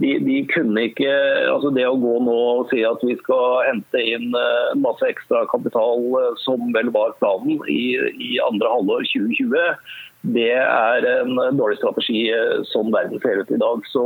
de, 0.01 0.15
de, 0.25 0.39
kunne 0.49 0.87
ikke 0.89 1.11
altså 1.53 1.69
Det 1.69 1.83
å 1.85 1.99
gå 2.01 2.15
nå 2.25 2.33
og 2.33 2.71
si 2.71 2.79
at 2.81 3.03
vi 3.05 3.13
skal 3.19 3.61
hente 3.67 4.01
inn 4.01 4.33
masse 4.81 5.05
ekstra 5.05 5.43
kapital, 5.51 6.01
som 6.41 6.73
vel 6.73 6.89
var 6.95 7.13
planen 7.21 7.61
i, 7.69 7.93
i 8.17 8.31
andre 8.41 8.71
halvår 8.73 9.05
2020, 9.11 9.77
det 10.23 10.53
er 10.55 11.05
en 11.19 11.35
dårlig 11.57 11.77
strategi 11.81 12.25
som 12.71 12.91
verden 12.93 13.19
ser 13.19 13.43
ut 13.43 13.51
i 13.51 13.59
dag. 13.59 13.87
Så 13.91 14.03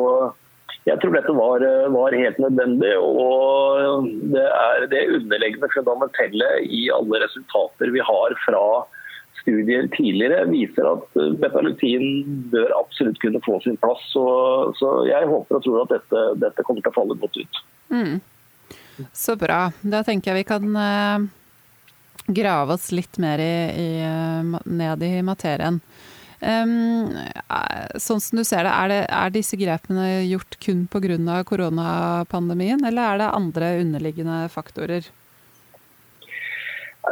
jeg 0.88 0.98
tror 1.02 1.14
dette 1.14 1.36
var, 1.36 1.66
var, 1.94 2.16
helt 2.16 2.40
nødvendig. 2.42 2.94
og 2.98 4.08
Det 4.34 4.46
er 4.48 4.88
det 4.90 5.08
underliggende 5.20 5.70
fundamentelle 5.74 6.52
i 6.66 6.88
alle 6.96 7.22
resultater 7.26 7.94
vi 7.94 8.02
har 8.02 8.38
fra 8.46 8.64
studier 9.44 9.86
tidligere, 9.94 10.48
viser 10.50 10.90
at 10.90 11.20
betalutin 11.40 12.26
bør 12.52 12.74
absolutt 12.80 13.20
kunne 13.22 13.44
få 13.46 13.60
sin 13.64 13.78
plass. 13.80 14.02
Så, 14.12 14.26
så 14.80 14.96
jeg 15.08 15.30
håper 15.30 15.60
og 15.60 15.64
tror 15.64 15.84
at 15.86 15.94
dette, 16.00 16.24
dette, 16.42 16.66
kommer 16.66 16.84
til 16.84 16.92
å 16.92 16.98
falle 16.98 17.20
godt 17.22 17.40
ut. 17.44 17.62
Mm. 17.94 18.18
Så 19.14 19.38
bra. 19.40 19.68
Da 19.86 20.02
tenker 20.04 20.34
jeg 20.34 20.42
vi 20.42 20.50
kan 20.50 21.30
grave 22.28 22.74
oss 22.74 22.90
litt 22.92 23.20
mer 23.24 23.40
i, 23.40 23.56
i, 23.72 23.90
ned 24.66 25.04
i 25.04 25.14
materien. 25.24 25.80
Um, 26.38 27.16
sånn 27.98 28.20
som 28.22 28.38
du 28.38 28.44
ser 28.46 28.68
det, 28.68 28.70
er, 28.70 28.92
det, 28.92 28.98
er 29.10 29.32
disse 29.34 29.58
grepene 29.58 30.22
gjort 30.28 30.54
kun 30.62 30.84
pga. 30.86 31.42
koronapandemien, 31.50 32.86
eller 32.86 33.02
er 33.02 33.18
det 33.24 33.36
andre 33.40 33.72
underliggende 33.82 34.46
faktorer? 34.54 35.10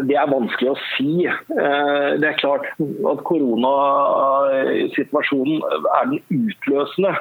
Det 0.04 0.18
er 0.20 0.28
vanskelig 0.28 0.74
å 0.74 0.76
si. 0.98 1.24
Eh, 1.26 2.10
det 2.20 2.28
er 2.28 2.42
klart 2.42 2.66
at 2.76 3.22
koronasituasjonen 3.30 5.62
er 5.64 6.04
den 6.12 6.20
utløsende 6.36 7.12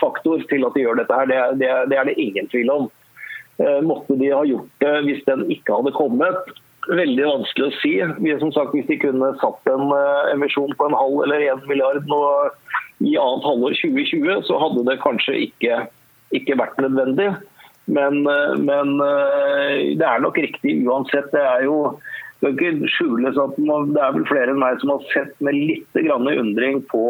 faktor 0.00 0.42
til 0.50 0.66
at 0.66 0.74
de 0.74 0.82
gjør 0.82 0.98
dette. 0.98 1.14
her. 1.14 1.26
Det, 1.30 1.38
det, 1.62 1.70
det 1.92 1.96
er 2.00 2.04
det 2.10 2.18
ingen 2.18 2.50
tvil 2.50 2.68
om. 2.74 2.90
Eh, 3.62 3.78
måtte 3.86 4.18
de 4.18 4.34
ha 4.34 4.42
gjort 4.48 4.72
det 4.82 4.94
hvis 5.06 5.22
den 5.28 5.46
ikke 5.54 5.76
hadde 5.78 5.94
kommet, 5.94 6.42
veldig 6.90 7.24
vanskelig 7.24 7.66
å 7.66 7.76
si. 7.80 7.92
Vi, 8.20 8.34
som 8.40 8.52
sagt, 8.54 8.74
Hvis 8.74 8.88
de 8.90 9.00
kunne 9.02 9.32
satt 9.40 9.72
en 9.72 9.88
uh, 9.92 10.30
emisjon 10.34 10.74
på 10.78 10.88
en 10.88 10.96
halv 10.98 11.24
eller 11.26 11.46
en 11.52 11.64
milliard 11.70 12.06
nå 12.10 12.20
i 13.04 13.16
annet 13.18 13.48
halvår 13.48 13.76
2020, 13.80 14.44
så 14.48 14.60
hadde 14.60 14.84
det 14.88 15.00
kanskje 15.02 15.38
ikke, 15.48 15.80
ikke 16.36 16.58
vært 16.60 16.80
nødvendig. 16.82 17.30
Men, 17.86 18.22
uh, 18.28 18.54
men 18.60 18.98
uh, 19.00 19.96
det 19.96 20.06
er 20.08 20.24
nok 20.24 20.40
riktig 20.40 20.78
uansett. 20.84 21.32
Det 21.34 21.42
er 21.42 21.66
jo 21.68 21.78
det 22.42 22.50
er 22.50 22.56
ikke 22.60 22.92
skjules 22.92 23.38
at 23.40 23.56
det 23.56 24.00
er 24.02 24.16
vel 24.18 24.26
flere 24.28 24.52
enn 24.52 24.60
meg 24.60 24.76
som 24.82 24.90
har 24.92 25.04
sett 25.14 25.32
med 25.40 25.56
litt 25.56 25.96
undring 25.96 26.82
på 26.90 27.04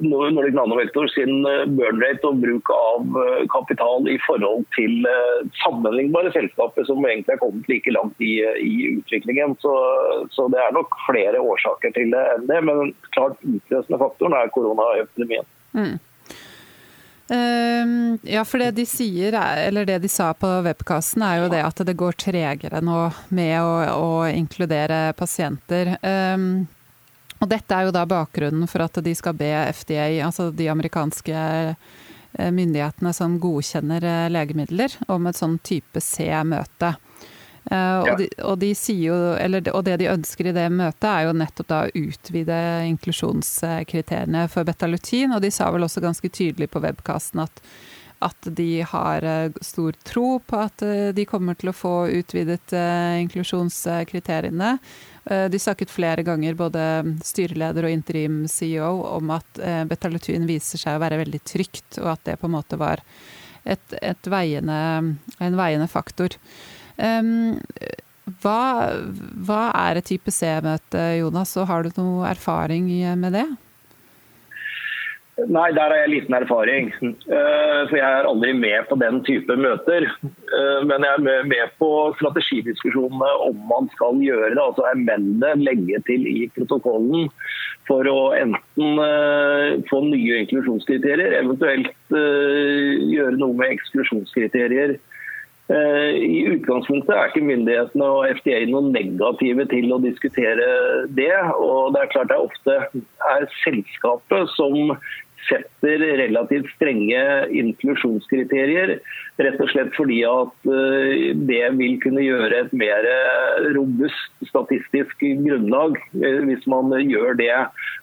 Nordic 0.00 0.54
Nanovektor 0.54 1.06
sin 1.06 1.46
eh, 1.46 1.64
burn 1.66 2.00
rate 2.02 2.28
og 2.28 2.40
bruk 2.42 2.70
av 2.70 3.18
eh, 3.22 3.44
kapital 3.50 4.08
i 4.10 4.18
forhold 4.26 4.66
til 4.76 5.06
eh, 5.08 5.46
sammenlignbare 5.62 6.32
selskaper 6.34 6.86
som 6.86 7.04
egentlig 7.06 7.34
er 7.34 7.42
kommet 7.42 7.70
like 7.70 7.94
langt 7.94 8.20
i, 8.22 8.38
i 8.62 8.74
utviklingen. 8.96 9.56
Så, 9.62 9.72
så, 10.30 10.48
det 10.52 10.60
er 10.62 10.76
nok 10.76 10.94
flere 11.08 11.40
årsaker 11.42 11.94
til 11.96 12.12
det 12.14 12.26
enn 12.34 12.50
det. 12.50 12.60
Men 12.68 12.92
klart 13.16 13.40
utløsende 13.42 14.02
faktoren 14.02 14.36
er 14.38 14.52
koronaepidemien. 14.54 15.48
Mm. 15.76 15.96
Uh, 17.26 18.14
ja, 18.22 18.44
for 18.46 18.62
det 18.62 18.76
de 18.76 18.84
sier, 18.86 19.34
eller 19.34 19.88
det 19.88 19.96
de 20.04 20.10
sa 20.10 20.28
på 20.38 20.46
webkassen, 20.62 21.24
er 21.26 21.40
jo 21.40 21.48
det 21.50 21.64
at 21.66 21.82
det 21.88 21.96
går 21.98 22.14
tregere 22.22 22.78
nå 22.86 23.08
med 23.34 23.56
å, 23.58 23.72
å 23.98 24.10
inkludere 24.30 25.10
pasienter. 25.18 25.96
Um, 26.06 26.68
og 27.40 27.48
dette 27.50 27.76
er 27.76 27.86
jo 27.86 27.94
da 27.94 28.06
bakgrunnen 28.08 28.68
for 28.70 28.86
at 28.86 28.98
de 29.04 29.12
skal 29.16 29.36
be 29.36 29.50
FDA, 29.76 30.08
altså 30.24 30.48
de 30.54 30.70
amerikanske 30.72 31.36
eh, 31.36 32.50
myndighetene 32.52 33.12
som 33.16 33.38
godkjenner 33.42 34.04
eh, 34.04 34.28
legemidler, 34.32 34.94
om 35.12 35.28
et 35.28 35.38
sånn 35.38 35.58
type 35.66 36.00
C-møte. 36.00 36.94
Uh, 37.66 37.98
og, 38.06 38.12
de, 38.20 38.26
og, 38.46 38.60
de 38.62 38.68
jo, 39.02 39.14
eller, 39.42 39.64
og, 39.74 39.80
det 39.88 39.96
de 39.98 40.06
ønsker 40.12 40.46
i 40.46 40.54
det 40.54 40.68
møtet, 40.70 41.08
er 41.10 41.24
jo 41.26 41.32
nettopp 41.34 41.68
da 41.72 41.80
å 41.82 41.90
utvide 41.98 42.58
inklusjonskriteriene 42.92 44.44
for 44.52 44.68
betalutin. 44.68 45.34
Og 45.34 45.42
de 45.42 45.50
sa 45.50 45.72
vel 45.74 45.82
også 45.82 46.04
ganske 46.04 46.30
tydelig 46.30 46.70
på 46.70 46.84
webkasten 46.84 47.42
at, 47.42 47.58
at 48.22 48.48
de 48.60 48.84
har 48.86 49.26
stor 49.66 49.98
tro 50.06 50.38
på 50.46 50.62
at 50.62 50.86
de 51.18 51.26
kommer 51.26 51.58
til 51.58 51.72
å 51.72 51.74
få 51.74 51.96
utvidet 52.20 52.70
inklusjonskriteriene. 53.26 54.76
Eh, 55.30 55.48
de 55.50 55.58
snakket 55.58 55.90
flere 55.90 56.22
ganger, 56.22 56.54
både 56.54 56.82
styreleder 57.26 57.88
og 57.88 57.94
interim-CEO, 57.94 58.92
om 59.16 59.32
at 59.34 59.58
eh, 59.58 59.82
betalutin 59.88 60.46
viser 60.46 60.78
seg 60.78 60.96
å 60.96 61.02
være 61.02 61.18
veldig 61.24 61.42
trygt, 61.42 61.98
og 62.02 62.12
at 62.14 62.24
det 62.28 62.38
på 62.40 62.46
en 62.46 62.54
måte 62.54 62.78
var 62.78 63.02
et, 63.66 63.96
et 63.98 64.30
veiende, 64.30 64.78
en 65.42 65.58
veiende 65.58 65.88
faktor. 65.90 66.38
Hva, 66.96 68.60
hva 69.46 69.62
er 69.76 69.98
et 69.98 70.06
type 70.06 70.32
C-møte, 70.32 71.02
Jonas, 71.18 71.52
og 71.58 71.66
har 71.68 71.84
du 71.84 71.98
noe 71.98 72.30
erfaring 72.30 72.86
med 73.18 73.34
det? 73.36 73.44
Nei, 75.36 75.66
der 75.76 75.90
har 75.92 75.98
jeg 76.00 76.10
liten 76.14 76.34
erfaring. 76.34 76.86
Eh, 77.04 77.80
for 77.90 77.96
jeg 77.98 78.08
er 78.08 78.24
aldri 78.24 78.54
med 78.56 78.86
på 78.88 78.96
den 78.96 79.18
type 79.26 79.52
møter. 79.60 80.06
Eh, 80.24 80.78
men 80.88 81.04
jeg 81.04 81.12
er 81.12 81.48
med 81.50 81.74
på 81.76 81.90
strategidiskusjonene 82.16 83.28
om 83.44 83.58
man 83.68 83.90
skal 83.92 84.16
gjøre 84.24 84.54
det. 84.54 84.62
Altså 84.62 84.86
amende, 84.88 85.50
legge 85.60 86.00
til 86.08 86.24
i 86.30 86.46
protokollen 86.56 87.28
for 87.86 88.08
å 88.08 88.30
enten 88.38 89.02
eh, 89.04 89.74
få 89.90 90.00
nye 90.06 90.40
inklusjonskriterier, 90.46 91.36
eventuelt 91.42 91.92
gjøre 92.08 93.36
noe 93.36 93.58
med 93.58 93.76
eksklusjonskriterier 93.76 94.96
I 95.66 96.36
utgangspunktet 96.52 97.10
er 97.10 97.30
ikke 97.32 97.42
myndighetene 97.42 98.08
og 98.14 98.28
FDA 98.38 98.60
noe 98.70 98.92
negative 98.94 99.66
til 99.72 99.92
å 99.92 100.00
diskutere 100.02 100.68
det. 101.18 101.32
og 101.58 101.92
Det 101.94 102.02
er 102.02 102.12
klart 102.14 102.30
det 102.30 102.38
ofte 102.38 102.76
er 103.34 103.48
selskapet 103.64 104.54
som 104.54 104.94
setter 105.48 106.02
relativt 106.20 106.68
strenge 106.74 107.22
inklusjonskriterier. 107.62 108.96
Rett 109.40 109.60
og 109.60 109.70
slett 109.72 109.92
fordi 109.96 110.22
at 110.28 110.70
eh, 110.70 111.32
det 111.48 111.64
vil 111.76 111.98
kunne 112.02 112.24
gjøre 112.24 112.62
et 112.64 112.72
mer 112.76 113.08
robust 113.76 114.48
statistisk 114.48 115.20
grunnlag 115.20 115.98
eh, 116.22 116.40
hvis 116.46 116.64
man 116.70 116.92
gjør 117.02 117.36
det. 117.40 117.52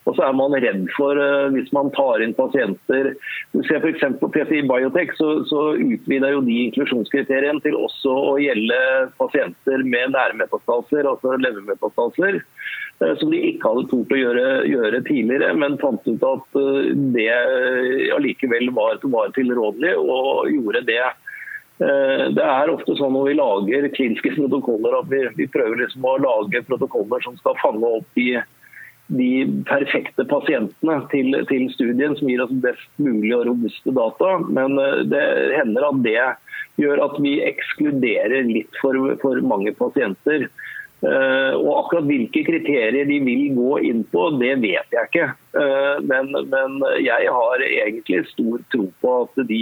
Og 0.06 0.18
så 0.18 0.28
er 0.28 0.38
man 0.38 0.56
redd 0.58 0.86
for, 0.98 1.18
eh, 1.20 1.50
hvis 1.56 1.72
man 1.76 1.92
tar 1.96 2.24
inn 2.24 2.36
pasienter 2.38 3.14
Du 3.54 3.62
ser 3.68 3.82
f.eks. 3.82 4.06
på 4.22 4.30
PCI 4.34 4.64
Biotech, 4.70 5.14
så, 5.20 5.36
så 5.50 5.74
utvider 5.78 6.36
jo 6.36 6.44
de 6.46 6.60
inklusjonskriteriene 6.68 7.64
til 7.66 7.78
også 7.80 8.14
å 8.34 8.38
gjelde 8.42 8.80
pasienter 9.20 9.86
med 9.86 10.14
nærmetastaser, 10.16 11.08
altså 11.10 11.38
levermetastaser. 11.42 12.42
Eh, 13.04 13.18
som 13.20 13.32
de 13.32 13.42
ikke 13.50 13.70
hadde 13.70 13.90
tort 13.92 14.14
å 14.14 14.20
gjøre, 14.20 14.46
gjøre, 14.70 15.02
tidligere, 15.08 15.52
men 15.58 15.80
fant 15.82 16.08
ut 16.08 16.26
at 16.28 16.60
eh, 16.60 16.90
det 17.16 17.30
allikevel 18.16 18.70
ja, 18.70 18.76
var, 18.78 19.04
var 19.16 19.36
tilrådelig, 19.38 19.94
og 20.00 20.50
gjorde 20.54 20.86
det. 20.90 21.04
Det 21.84 22.44
er 22.46 22.70
ofte 22.70 22.94
sånn 22.96 23.16
når 23.16 23.26
vi 23.28 23.32
lager 23.36 23.88
kliniske 23.96 24.30
protokoller 24.38 24.94
at 25.00 25.08
vi, 25.10 25.24
vi 25.40 25.48
prøver 25.52 25.82
liksom 25.82 26.06
å 26.06 26.20
lage 26.22 26.62
protokoller 26.68 27.24
som 27.26 27.34
skal 27.40 27.58
fange 27.60 27.90
opp 27.98 28.06
de, 28.16 28.38
de 29.18 29.30
perfekte 29.68 30.24
pasientene 30.30 31.00
til, 31.12 31.34
til, 31.50 31.66
studien, 31.74 32.14
som 32.16 32.30
gir 32.30 32.46
oss 32.46 32.54
best 32.64 32.86
mulig 33.02 33.34
og 33.36 33.48
robuste 33.50 33.96
data. 33.98 34.36
Men 34.46 34.78
det 35.10 35.24
hender 35.58 35.90
at 35.90 36.00
det 36.06 36.22
gjør 36.80 37.04
at 37.10 37.18
vi 37.26 37.40
ekskluderer 37.50 38.46
litt 38.54 38.80
for, 38.80 39.18
for 39.26 39.42
mange 39.44 39.74
pasienter. 39.82 40.48
Eh, 41.04 41.56
og 41.58 41.72
akkurat 41.82 42.06
hvilke 42.08 42.46
kriterier 42.48 43.08
de 43.10 43.18
vil 43.26 43.50
gå 43.58 43.72
inn 43.90 44.04
på, 44.08 44.30
det 44.40 44.54
vet 44.64 44.94
jeg 44.96 45.10
ikke. 45.10 45.26
Eh, 45.60 45.98
men, 46.08 46.30
men 46.48 46.78
jeg 47.04 47.34
har 47.36 47.66
egentlig 47.66 48.22
stor 48.30 48.64
tro 48.72 48.86
på 49.04 49.16
at 49.26 49.42
de, 49.50 49.60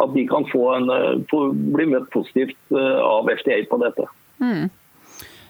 at 0.00 0.14
de 0.14 0.24
kan 0.30 0.48
få 0.48 0.62
en, 0.78 0.94
få 1.28 1.42
bli 1.52 1.90
møtt 1.92 2.08
positivt 2.14 2.56
eh, 2.72 2.96
av 3.04 3.28
FDA 3.28 3.60
på 3.68 3.80
dette. 3.84 4.08
Mm. 4.40 4.64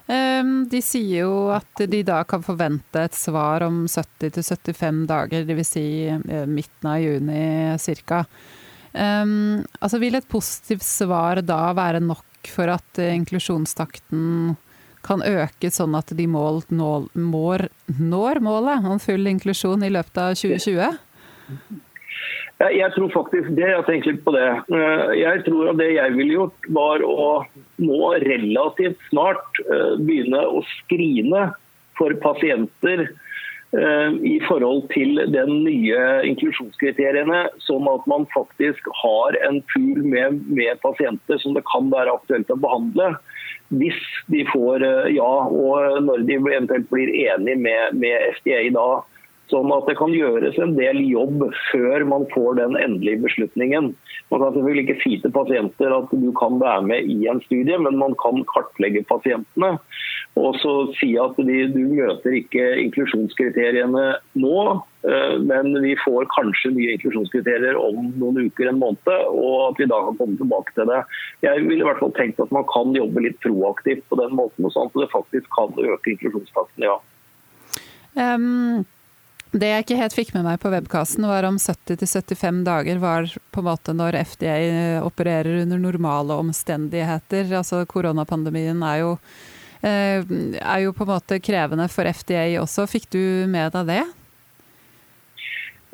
De 0.05 0.81
sier 0.85 1.23
jo 1.23 1.47
at 1.49 1.81
de 1.89 2.03
da 2.05 2.19
kan 2.29 2.43
forvente 2.45 3.07
et 3.07 3.15
svar 3.17 3.63
om 3.65 3.87
70-75 3.89 4.99
dager, 5.09 5.47
dvs. 5.49 5.71
Si 5.71 5.87
midten 6.45 6.91
av 6.91 6.99
juni 7.01 8.03
ca. 8.05 8.19
Um, 8.93 9.63
altså 9.81 10.03
vil 10.03 10.19
et 10.19 10.29
positivt 10.29 10.85
svar 10.85 11.41
da 11.41 11.73
være 11.73 12.03
nok 12.05 12.53
for 12.53 12.75
at 12.75 13.01
inklusjonstakten 13.01 14.53
kan 15.05 15.25
øke 15.25 15.71
sånn 15.73 15.97
at 15.99 16.13
de 16.17 16.27
mål, 16.31 16.63
når, 16.73 17.09
når, 17.15 18.41
målet 18.45 18.87
om 18.89 19.01
full 19.03 19.27
inklusjon 19.31 19.85
i 19.85 19.93
løpet 19.93 20.21
av 20.21 20.37
2020? 20.41 21.01
Jeg 22.65 22.93
tror 22.95 23.11
faktisk 23.13 23.51
det. 23.59 23.67
Jeg 23.67 23.77
har 23.77 23.85
tenkt 23.89 24.07
litt 24.09 24.23
på 24.25 24.33
det. 24.37 24.47
Eh, 24.73 25.11
jeg 25.21 25.43
tror 25.49 25.73
at 25.73 25.81
det 25.81 25.91
jeg 25.97 26.15
ville 26.15 26.39
gjort, 26.39 26.71
var 26.77 27.03
å 27.05 27.27
nå 27.83 28.01
relativt 28.25 29.03
snart 29.11 29.61
eh, 29.67 29.99
begynne 30.01 30.45
å 30.47 30.63
skrine 30.79 31.51
for 31.99 32.15
pasienter 32.25 33.09
i 33.75 34.37
forhold 34.47 34.85
til 34.93 35.17
den 35.35 35.49
nye 35.65 36.03
inklusjonskriteriene, 36.29 37.41
sånn 37.67 37.89
at 37.91 38.05
man 38.07 38.23
faktisk 38.31 38.87
har 39.01 39.35
en 39.49 39.57
pool 39.73 39.99
med, 40.07 40.45
med, 40.47 40.79
pasienter 40.79 41.41
som 41.43 41.57
det 41.57 41.65
kan 41.67 41.89
være 41.91 42.13
aktuelt 42.15 42.53
å 42.55 42.59
behandle. 42.63 43.09
Hvis 43.69 43.97
de 44.31 44.45
får 44.53 44.85
ja, 45.15 45.33
og 45.49 46.03
når 46.05 46.27
de 46.29 46.37
eventuelt 46.37 46.91
blir 46.91 47.09
enige 47.09 47.57
med, 47.57 47.97
med 48.01 48.35
FDA 48.37 48.69
da. 48.75 48.89
Sånn 49.53 49.69
at 49.75 49.85
det 49.85 49.99
kan 49.99 50.13
gjøres 50.15 50.57
en 50.63 50.73
del 50.79 51.03
jobb 51.05 51.43
før 51.69 52.05
man 52.09 52.25
får 52.33 52.57
den 52.63 52.79
endelige 52.81 53.21
beslutningen. 53.27 53.91
Man 54.33 54.41
kan 54.41 54.55
selvfølgelig 54.55 54.85
ikke 54.87 55.03
si 55.03 55.19
til 55.21 55.35
pasienter 55.35 55.93
at 55.93 56.15
du 56.17 56.31
kan 56.39 56.57
være 56.63 56.87
med 56.89 57.11
i 57.13 57.27
en 57.29 57.43
studie, 57.45 57.77
men 57.77 58.01
man 58.01 58.17
kan 58.23 58.41
kartlegge 58.49 59.05
pasientene. 59.11 59.75
Og 60.41 60.57
så 60.63 60.73
si 60.99 61.13
at 61.21 61.37
de, 61.37 61.59
du 61.75 61.83
møter 61.93 62.39
ikke 62.41 62.65
inklusjonskriteriene 62.87 64.07
nå, 64.41 64.57
eh, 65.05 65.37
men 65.45 65.77
vi 65.85 65.93
får 66.01 66.27
kanskje 66.33 66.73
nye 66.75 66.97
inklusjonskriterier 66.97 67.77
om 67.79 68.09
noen 68.17 68.49
uker, 68.49 68.73
en 68.73 68.81
måned, 68.81 69.13
og 69.29 69.69
at 69.69 69.85
vi 69.85 69.91
da 69.93 70.01
kan 70.09 70.19
komme 70.23 70.41
tilbake 70.41 70.75
til 70.75 70.89
det. 70.89 71.05
Jeg 71.45 71.69
ville 71.69 71.85
i 71.85 71.91
hvert 71.91 72.01
fall 72.01 72.17
tenkt 72.17 72.41
at 72.43 72.57
man 72.57 72.65
kan 72.73 72.97
jobbe 72.97 73.29
litt 73.29 73.39
proaktivt 73.45 74.09
på 74.09 74.19
den 74.25 74.35
måten, 74.41 74.73
sånn 74.73 74.89
at 74.89 74.99
det 75.05 75.13
faktisk 75.13 75.53
kan 75.55 75.77
øke 75.85 76.17
inklusjonstakten, 76.17 76.89
ja. 76.89 76.99
Um 78.15 78.87
det 79.55 79.69
jeg 79.71 79.85
ikke 79.85 79.99
helt 80.01 80.17
fikk 80.17 80.33
med 80.35 80.47
meg 80.49 80.59
på 80.63 80.71
webkassen, 80.73 81.27
var 81.31 81.47
om 81.47 81.61
70-75 81.63 82.65
dager 82.67 82.99
var 83.03 83.29
på 83.55 83.63
en 83.63 83.69
måte 83.69 83.95
når 83.95 84.19
FDA 84.27 84.57
opererer 85.07 85.63
under 85.63 85.79
normale 85.79 86.35
omstendigheter. 86.43 87.47
Altså 87.55 87.85
koronapandemien 87.87 88.83
er 88.83 88.99
jo, 89.05 89.13
eh, 89.87 90.27
er 90.59 90.83
jo 90.83 90.95
på 90.97 91.07
en 91.07 91.13
måte 91.13 91.39
krevende 91.39 91.87
for 91.93 92.11
FDA 92.11 92.49
også. 92.65 92.89
Fikk 92.91 93.09
du 93.15 93.23
med 93.51 93.71
deg 93.77 93.93
det? 93.93 94.03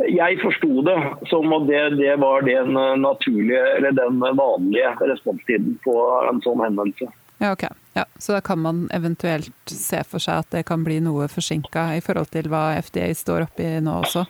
Jeg 0.09 0.41
forsto 0.41 0.81
det 0.87 0.97
som 1.29 1.53
at 1.53 1.69
det, 1.69 1.83
det, 2.01 2.15
var 2.23 2.41
den 2.49 2.73
eller 2.73 3.93
den 3.93 4.25
vanlige 4.25 4.95
responstiden 5.05 5.77
på 5.85 5.97
en 6.31 6.41
sånn 6.41 6.65
henvendelse. 6.65 7.11
Ja, 7.45 7.53
ok. 7.53 7.69
Ja, 7.97 8.05
så 8.19 8.37
da 8.37 8.41
kan 8.41 8.61
man 8.63 8.85
eventuelt 8.95 9.73
se 9.73 10.03
for 10.07 10.23
seg 10.23 10.45
at 10.45 10.51
det 10.55 10.67
kan 10.69 10.85
bli 10.87 11.01
noe 11.03 11.27
forsinka 11.31 11.89
i 11.99 12.03
forhold 12.05 12.31
til 12.31 12.47
hva 12.53 12.69
FDA 12.79 13.09
står 13.17 13.49
oppi 13.49 13.67
nå 13.83 13.97
også? 14.05 14.25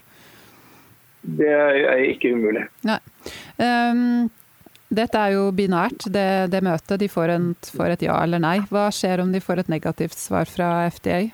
Det 1.21 1.50
er 1.52 2.05
ikke 2.09 2.33
umulig. 2.33 2.64
Nei. 2.88 2.97
Um, 3.61 4.31
dette 4.90 5.21
er 5.21 5.37
jo 5.37 5.50
binært, 5.55 6.07
det, 6.11 6.50
det 6.50 6.62
møtet. 6.67 6.97
De 7.02 7.09
får, 7.12 7.35
en, 7.37 7.50
får, 7.76 7.95
et 7.95 8.07
ja 8.09 8.17
eller 8.25 8.40
nei. 8.43 8.57
Hva 8.73 8.88
skjer 8.95 9.23
om 9.23 9.31
de 9.35 9.43
får 9.45 9.62
et 9.62 9.71
negativt 9.71 10.17
svar 10.19 10.49
fra 10.50 10.88
FDA? 10.90 11.29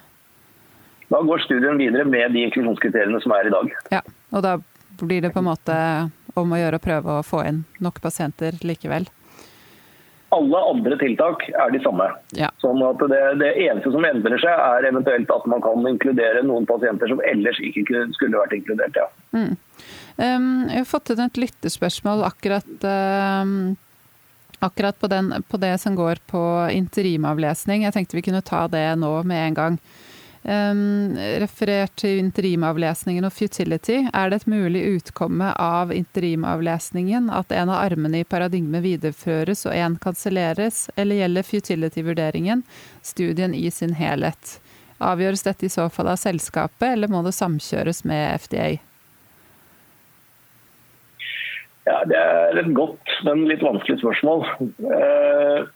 Da 1.07 1.23
går 1.23 1.45
studien 1.47 1.79
videre 1.79 2.05
med 2.05 2.35
de 2.35 2.43
inklusjonskriteriene 2.49 3.23
som 3.23 3.33
er 3.37 3.49
i 3.49 3.55
dag. 3.55 3.71
Ja, 3.95 4.03
og 4.35 4.43
da 4.45 4.57
blir 5.01 5.23
det 5.23 5.31
på 5.33 5.41
en 5.41 5.49
måte 5.53 5.77
om 6.37 6.53
å 6.53 6.59
gjøre 6.59 6.81
å 6.81 6.85
prøve 6.85 7.15
å 7.17 7.25
få 7.25 7.45
inn 7.47 7.63
nok 7.81 8.03
pasienter 8.05 8.59
likevel? 8.67 9.07
Alle 10.35 10.59
andre 10.73 10.97
tiltak 10.99 11.45
er 11.53 11.71
de 11.71 11.79
samme. 11.85 12.09
Ja. 12.35 12.49
Sånn 12.63 12.83
at 12.83 13.03
det, 13.13 13.21
det, 13.39 13.53
eneste 13.63 13.93
som 13.95 14.05
endrer 14.09 14.41
seg, 14.43 14.51
er 14.59 14.89
eventuelt 14.89 15.31
at 15.31 15.47
man 15.51 15.63
kan 15.63 15.87
inkludere 15.87 16.43
noen 16.43 16.67
pasienter 16.67 17.11
som 17.13 17.23
ellers 17.31 17.61
ikke 17.63 18.09
skulle 18.17 18.41
vært 18.41 18.57
inkludert. 18.59 18.99
Ja. 18.99 19.07
Mm. 19.37 19.55
Um, 20.17 20.49
jeg 20.73 20.81
har 20.81 20.89
fått 20.89 21.13
inn 21.13 21.23
et 21.23 21.39
lyttespørsmål 21.39 22.25
akkurat, 22.27 22.73
um, 22.83 23.77
akkurat 24.65 24.99
på, 24.99 25.11
den, 25.13 25.31
på, 25.47 25.61
det 25.63 25.77
som 25.83 25.95
går 25.99 26.19
på 26.27 26.43
interimavlesning. 26.75 27.87
Jeg 27.87 27.95
tenkte 27.95 28.19
vi 28.19 28.27
kunne 28.27 28.43
ta 28.43 28.65
det 28.73 28.89
nå 28.99 29.13
med 29.29 29.51
en 29.51 29.61
gang. 29.61 29.79
Um, 30.47 31.17
referert 31.43 31.91
til 31.99 32.21
interimavlesningen 32.23 33.25
og 33.27 33.33
futility, 33.35 33.97
er 34.15 34.31
det 34.31 34.37
et 34.39 34.51
mulig 34.53 34.85
utkomme 34.93 35.49
av 35.59 35.91
interimavlesningen 35.91 37.33
at 37.35 37.51
en 37.51 37.73
av 37.75 37.81
armene 37.89 38.21
i 38.23 38.29
paradigmet 38.29 38.85
videreføres 38.85 39.65
og 39.67 39.75
én 39.75 39.97
kanselleres, 39.99 40.85
eller 40.95 41.19
gjelder 41.19 41.49
futility-vurderingen 41.49 42.63
studien 43.03 43.57
i 43.59 43.67
sin 43.75 43.97
helhet? 43.99 44.61
Avgjøres 45.03 45.43
dette 45.49 45.67
i 45.67 45.73
så 45.73 45.89
fall 45.91 46.13
av 46.15 46.21
selskapet, 46.23 46.93
eller 46.93 47.11
må 47.11 47.25
det 47.27 47.35
samkjøres 47.35 48.05
med 48.07 48.47
FDA? 48.47 48.69
Ja, 51.91 52.05
Det 52.07 52.23
er 52.23 52.63
et 52.63 52.71
godt, 52.75 53.19
men 53.27 53.49
litt 53.51 53.67
vanskelig 53.67 53.99
spørsmål. 53.99 54.47
Uh, 54.79 55.67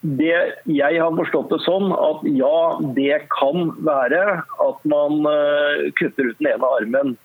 det, 0.00 0.36
jeg 0.64 1.00
har 1.02 1.16
forstått 1.16 1.50
det 1.52 1.60
sånn 1.66 1.90
at 1.92 2.22
ja, 2.32 2.58
det 2.96 3.18
kan 3.34 3.72
være 3.84 4.22
at 4.40 4.86
man 4.88 5.26
uh, 5.28 5.90
kutter 6.00 6.30
ut 6.30 6.38
den 6.40 6.54
ene 6.54 6.70
armen. 6.78 7.18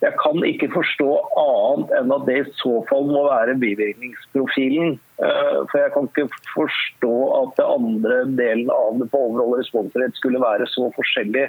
Jeg 0.00 0.14
kan 0.16 0.38
ikke 0.46 0.70
forstå 0.72 1.08
annet 1.36 1.90
enn 1.98 2.12
at 2.14 2.22
det 2.28 2.36
i 2.40 2.52
så 2.56 2.78
fall 2.88 3.10
må 3.10 3.24
være 3.26 3.58
bivirkningsprofilen. 3.60 4.94
Uh, 5.18 5.66
for 5.72 5.82
jeg 5.82 5.92
kan 5.96 6.06
ikke 6.06 6.28
forstå 6.52 7.16
at 7.40 7.58
det 7.58 7.66
andre 7.66 8.20
delen 8.38 8.70
av 8.76 9.02
det 9.02 9.10
på 9.10 9.24
overall 9.26 9.58
responsrett 9.58 10.14
skulle 10.22 10.40
være 10.40 10.70
så 10.70 10.86
forskjellig. 10.94 11.48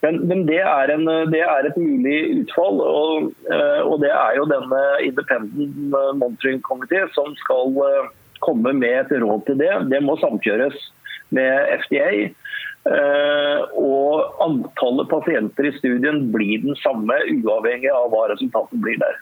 Men, 0.00 0.18
men 0.32 0.46
det, 0.48 0.62
er 0.64 0.94
en, 0.96 1.04
det, 1.28 1.44
er 1.44 1.68
et 1.68 1.76
mulig 1.76 2.16
utfall, 2.40 2.80
og, 2.80 3.28
uh, 3.52 3.84
og, 3.84 4.00
det 4.00 4.16
er 4.16 4.40
jo 4.40 4.48
denne 4.56 4.82
Independent 5.04 5.78
Monitoring 5.92 6.64
Committee 6.64 7.04
som 7.12 7.36
skal 7.44 7.76
komme 8.44 8.74
med 8.76 8.98
et 9.04 9.16
råd 9.22 9.46
til 9.48 9.58
det. 9.62 9.72
Det 9.92 10.02
må 10.04 10.18
samkjøres 10.20 10.78
med 11.32 11.74
FDA. 11.86 12.12
Eh, 12.82 13.60
og 13.78 14.42
antallet 14.42 15.10
pasienter 15.10 15.68
i 15.68 15.76
studien 15.76 16.24
blir 16.34 16.64
den 16.64 16.78
samme, 16.82 17.14
uavhengig 17.38 17.92
av 17.94 18.10
hva 18.10 18.26
resultatet 18.32 18.82
blir 18.82 18.98
der. 19.02 19.20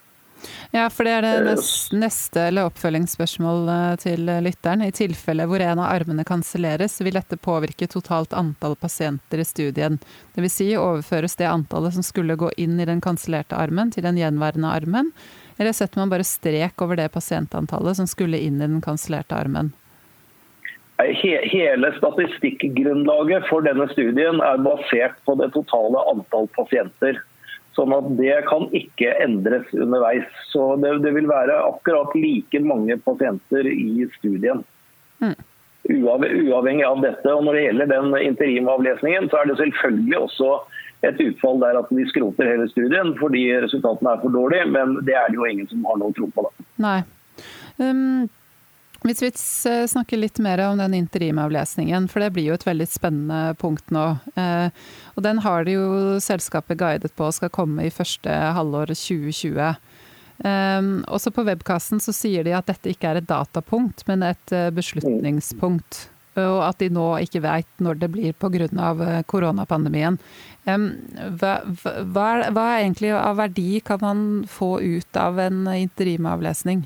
Ja, 0.73 0.87
for 0.89 1.05
det 1.05 1.11
er 1.13 1.25
det 1.27 1.51
eh, 1.51 1.67
neste 2.01 2.47
eller 2.47 2.71
oppfølgingsspørsmål 2.71 3.69
eh, 3.69 3.91
til 4.01 4.31
lytteren. 4.41 4.85
I 4.87 4.95
tilfelle 4.95 5.45
hvor 5.49 5.61
en 5.61 5.83
av 5.83 5.91
armene 5.91 6.25
kanselleres, 6.25 6.97
vil 7.05 7.19
dette 7.19 7.37
påvirke 7.37 7.89
totalt 7.91 8.33
antall 8.33 8.73
pasienter 8.81 9.43
i 9.43 9.45
studien. 9.45 9.99
Dvs. 10.33 10.57
Si 10.57 10.71
overføres 10.79 11.37
det 11.37 11.51
antallet 11.51 11.93
som 11.97 12.07
skulle 12.07 12.39
gå 12.39 12.49
inn 12.57 12.79
i 12.81 12.89
den 12.89 13.03
kansellerte 13.03 13.59
armen, 13.59 13.93
til 13.93 14.07
den 14.07 14.17
gjenværende 14.17 14.73
armen, 14.73 15.13
eller 15.57 15.75
setter 15.75 16.01
man 16.01 16.11
bare 16.11 16.27
strek 16.27 16.81
over 16.81 16.99
det 16.99 17.09
pasientantallet 17.13 17.99
som 17.99 18.07
skulle 18.09 18.39
inn 18.39 18.61
i 18.61 18.67
den 18.67 18.81
kansellerte 18.83 19.35
armen? 19.35 19.71
Hele 21.01 21.89
statistikkgrunnlaget 21.97 23.47
for 23.49 23.65
denne 23.65 23.87
studien 23.89 24.41
er 24.45 24.61
basert 24.61 25.17
på 25.25 25.35
det 25.39 25.49
totale 25.55 26.03
antall 26.11 26.49
pasienter. 26.55 27.17
Sånn 27.75 27.93
at 27.95 28.09
det 28.19 28.35
kan 28.49 28.67
ikke 28.75 29.13
endres 29.23 29.69
underveis. 29.73 30.27
Så 30.51 30.75
det, 30.83 30.97
det 31.05 31.13
vil 31.15 31.29
være 31.29 31.55
akkurat 31.69 32.13
like 32.19 32.59
mange 32.65 32.97
pasienter 33.05 33.69
i 33.71 34.05
studien. 34.17 34.61
Mm. 35.23 35.37
Uavhengig 35.89 36.85
av 36.85 37.01
dette. 37.01 37.31
Og 37.31 37.45
når 37.47 37.57
det 37.57 37.63
gjelder 37.65 37.91
den 37.93 38.17
interimavlesningen, 38.27 39.31
så 39.31 39.41
er 39.41 39.49
det 39.49 39.57
selvfølgelig 39.61 40.19
også 40.19 40.51
et 41.07 41.23
utfall 41.25 41.61
der 41.61 41.79
at 41.79 41.89
de 41.89 42.05
skroter 42.09 42.49
hele 42.49 42.67
studien 42.71 43.15
fordi 43.19 43.47
resultatene 43.63 44.13
er 44.13 44.21
for 44.21 44.33
dårlige, 44.33 44.67
men 44.69 44.99
det 45.07 45.15
er 45.17 45.31
det 45.31 45.39
jo 45.39 45.47
ingen 45.49 45.69
som 45.71 45.87
har 45.89 45.97
noe 46.01 46.13
tro 46.17 46.29
på. 46.33 46.45
da. 46.45 46.67
Nei. 46.85 46.99
Um, 47.81 48.29
hvis 49.01 49.23
vi 49.23 49.31
snakker 49.89 50.19
litt 50.19 50.37
mer 50.45 50.61
om 50.67 50.77
den 50.77 50.93
interimavlesningen, 50.93 52.05
for 52.11 52.21
det 52.21 52.33
blir 52.35 52.51
jo 52.51 52.57
et 52.59 52.67
veldig 52.67 52.85
spennende 52.85 53.55
punkt 53.61 53.89
nå. 53.93 54.03
Uh, 54.37 54.69
og 55.15 55.25
den 55.25 55.41
har 55.41 55.65
det 55.65 55.79
jo 55.79 56.19
selskapet 56.21 56.77
guidet 56.77 57.15
på 57.17 57.31
skal 57.33 57.53
komme 57.53 57.87
i 57.87 57.93
første 57.93 58.29
halvår 58.29 58.93
2020. 58.93 59.73
Um, 60.41 60.93
også 61.09 61.33
på 61.33 61.45
webkassen 61.49 62.01
så 62.01 62.13
sier 62.13 62.45
de 62.45 62.53
at 62.57 62.69
dette 62.69 62.93
ikke 62.93 63.09
er 63.09 63.19
et 63.19 63.29
datapunkt, 63.29 64.05
men 64.09 64.25
et 64.25 64.53
uh, 64.53 64.69
beslutningspunkt 64.73 66.05
og 66.39 66.61
at 66.63 66.79
de 66.79 66.87
nå 66.93 67.07
ikke 67.25 67.41
vet 67.43 67.83
når 67.83 67.99
det 67.99 68.09
blir 68.13 68.35
pga. 68.39 68.67
Eh, 68.71 69.23
koronapandemien. 69.27 70.17
Hva, 70.65 71.53
hva, 72.13 72.29
hva 72.53 72.65
egentlig 72.77 73.11
av 73.17 73.39
verdi 73.41 73.81
kan 73.85 74.01
man 74.01 74.25
få 74.49 74.75
ut 74.81 75.17
av 75.17 75.39
en 75.41 75.65
interimavlesning? 75.73 76.85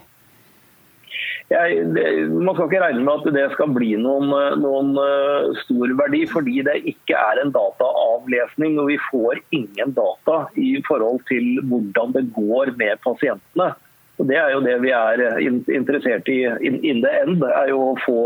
Jeg, 1.52 1.84
man 1.86 2.56
skal 2.56 2.66
ikke 2.66 2.82
regne 2.82 3.04
med 3.06 3.20
at 3.22 3.36
det 3.36 3.44
skal 3.54 3.74
bli 3.76 3.92
noen, 4.02 4.32
noen 4.64 4.96
uh, 4.98 5.52
stor 5.62 5.92
verdi, 6.00 6.24
fordi 6.32 6.64
det 6.66 6.80
ikke 6.90 7.20
er 7.20 7.44
en 7.44 7.54
dataavlesning. 7.54 8.80
og 8.82 8.90
Vi 8.90 8.98
får 9.12 9.44
ingen 9.54 9.94
data 9.94 10.40
i 10.58 10.72
forhold 10.88 11.22
til 11.30 11.62
hvordan 11.70 12.16
det 12.16 12.26
går 12.34 12.74
med 12.80 12.98
pasientene. 13.06 13.76
Og 14.18 14.30
det 14.32 14.40
er 14.40 14.56
jo 14.56 14.64
det 14.64 14.80
vi 14.82 14.96
er 14.96 15.24
interessert 15.44 16.30
i 16.32 16.42
in, 16.66 16.80
in 16.82 17.04
the 17.04 17.14
end. 17.22 17.44
er 17.46 17.70
jo 17.70 17.92
å 17.92 17.96
få 18.06 18.20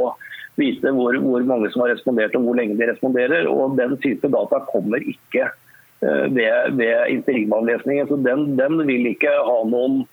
vite 0.59 0.93
hvor, 0.95 1.17
hvor, 1.23 1.47
mange 1.47 1.71
som 1.73 1.83
har 1.85 1.93
respondert 1.95 2.35
og 2.37 2.45
hvor 2.45 2.59
lenge 2.59 2.77
de 2.79 2.87
responderer. 2.91 3.47
og 3.49 3.77
Den 3.79 3.97
type 4.03 4.29
data 4.31 4.61
kommer 4.69 5.01
ikke 5.01 5.47
eh, 5.47 6.25
ved, 6.35 6.77
ved 6.79 7.15
interimavlesningen. 7.15 8.07
så 8.07 8.19
den, 8.25 8.55
den, 8.59 8.79
vil 8.87 9.09
ikke 9.13 9.31
ha 9.31 9.57
noen, 9.71 10.03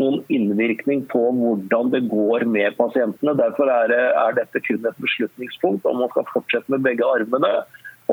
noen, 0.00 0.22
innvirkning 0.32 1.04
på 1.12 1.22
hvordan 1.38 1.92
det 1.94 2.06
går 2.12 2.46
med 2.48 2.78
pasientene. 2.80 3.36
Derfor 3.38 3.70
er, 3.72 3.94
er, 4.10 4.38
dette 4.40 4.64
kun 4.66 4.88
et 4.88 5.04
beslutningspunkt 5.04 5.86
om 5.88 6.02
man 6.02 6.12
skal 6.14 6.28
fortsette 6.32 6.72
med 6.72 6.84
begge 6.88 7.06
armene. 7.06 7.62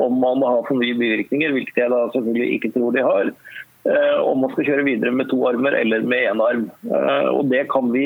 om 0.00 0.14
man 0.22 0.38
har 0.46 0.62
for 0.68 0.78
mye 0.78 0.94
bivirkninger, 0.96 1.50
hvilket 1.52 1.80
jeg 1.82 1.90
da 1.90 2.04
selvfølgelig 2.14 2.54
ikke 2.56 2.70
tror 2.76 2.94
de 2.94 3.02
har. 3.04 3.32
Om 3.80 4.42
man 4.42 4.50
skal 4.52 4.66
kjøre 4.66 4.84
videre 4.84 5.12
med 5.16 5.30
to 5.30 5.38
armer 5.48 5.72
eller 5.78 6.02
med 6.04 6.26
én 6.28 6.42
arm. 6.44 6.66
Og 7.32 7.46
Det 7.48 7.62
kan 7.72 7.88
vi 7.94 8.04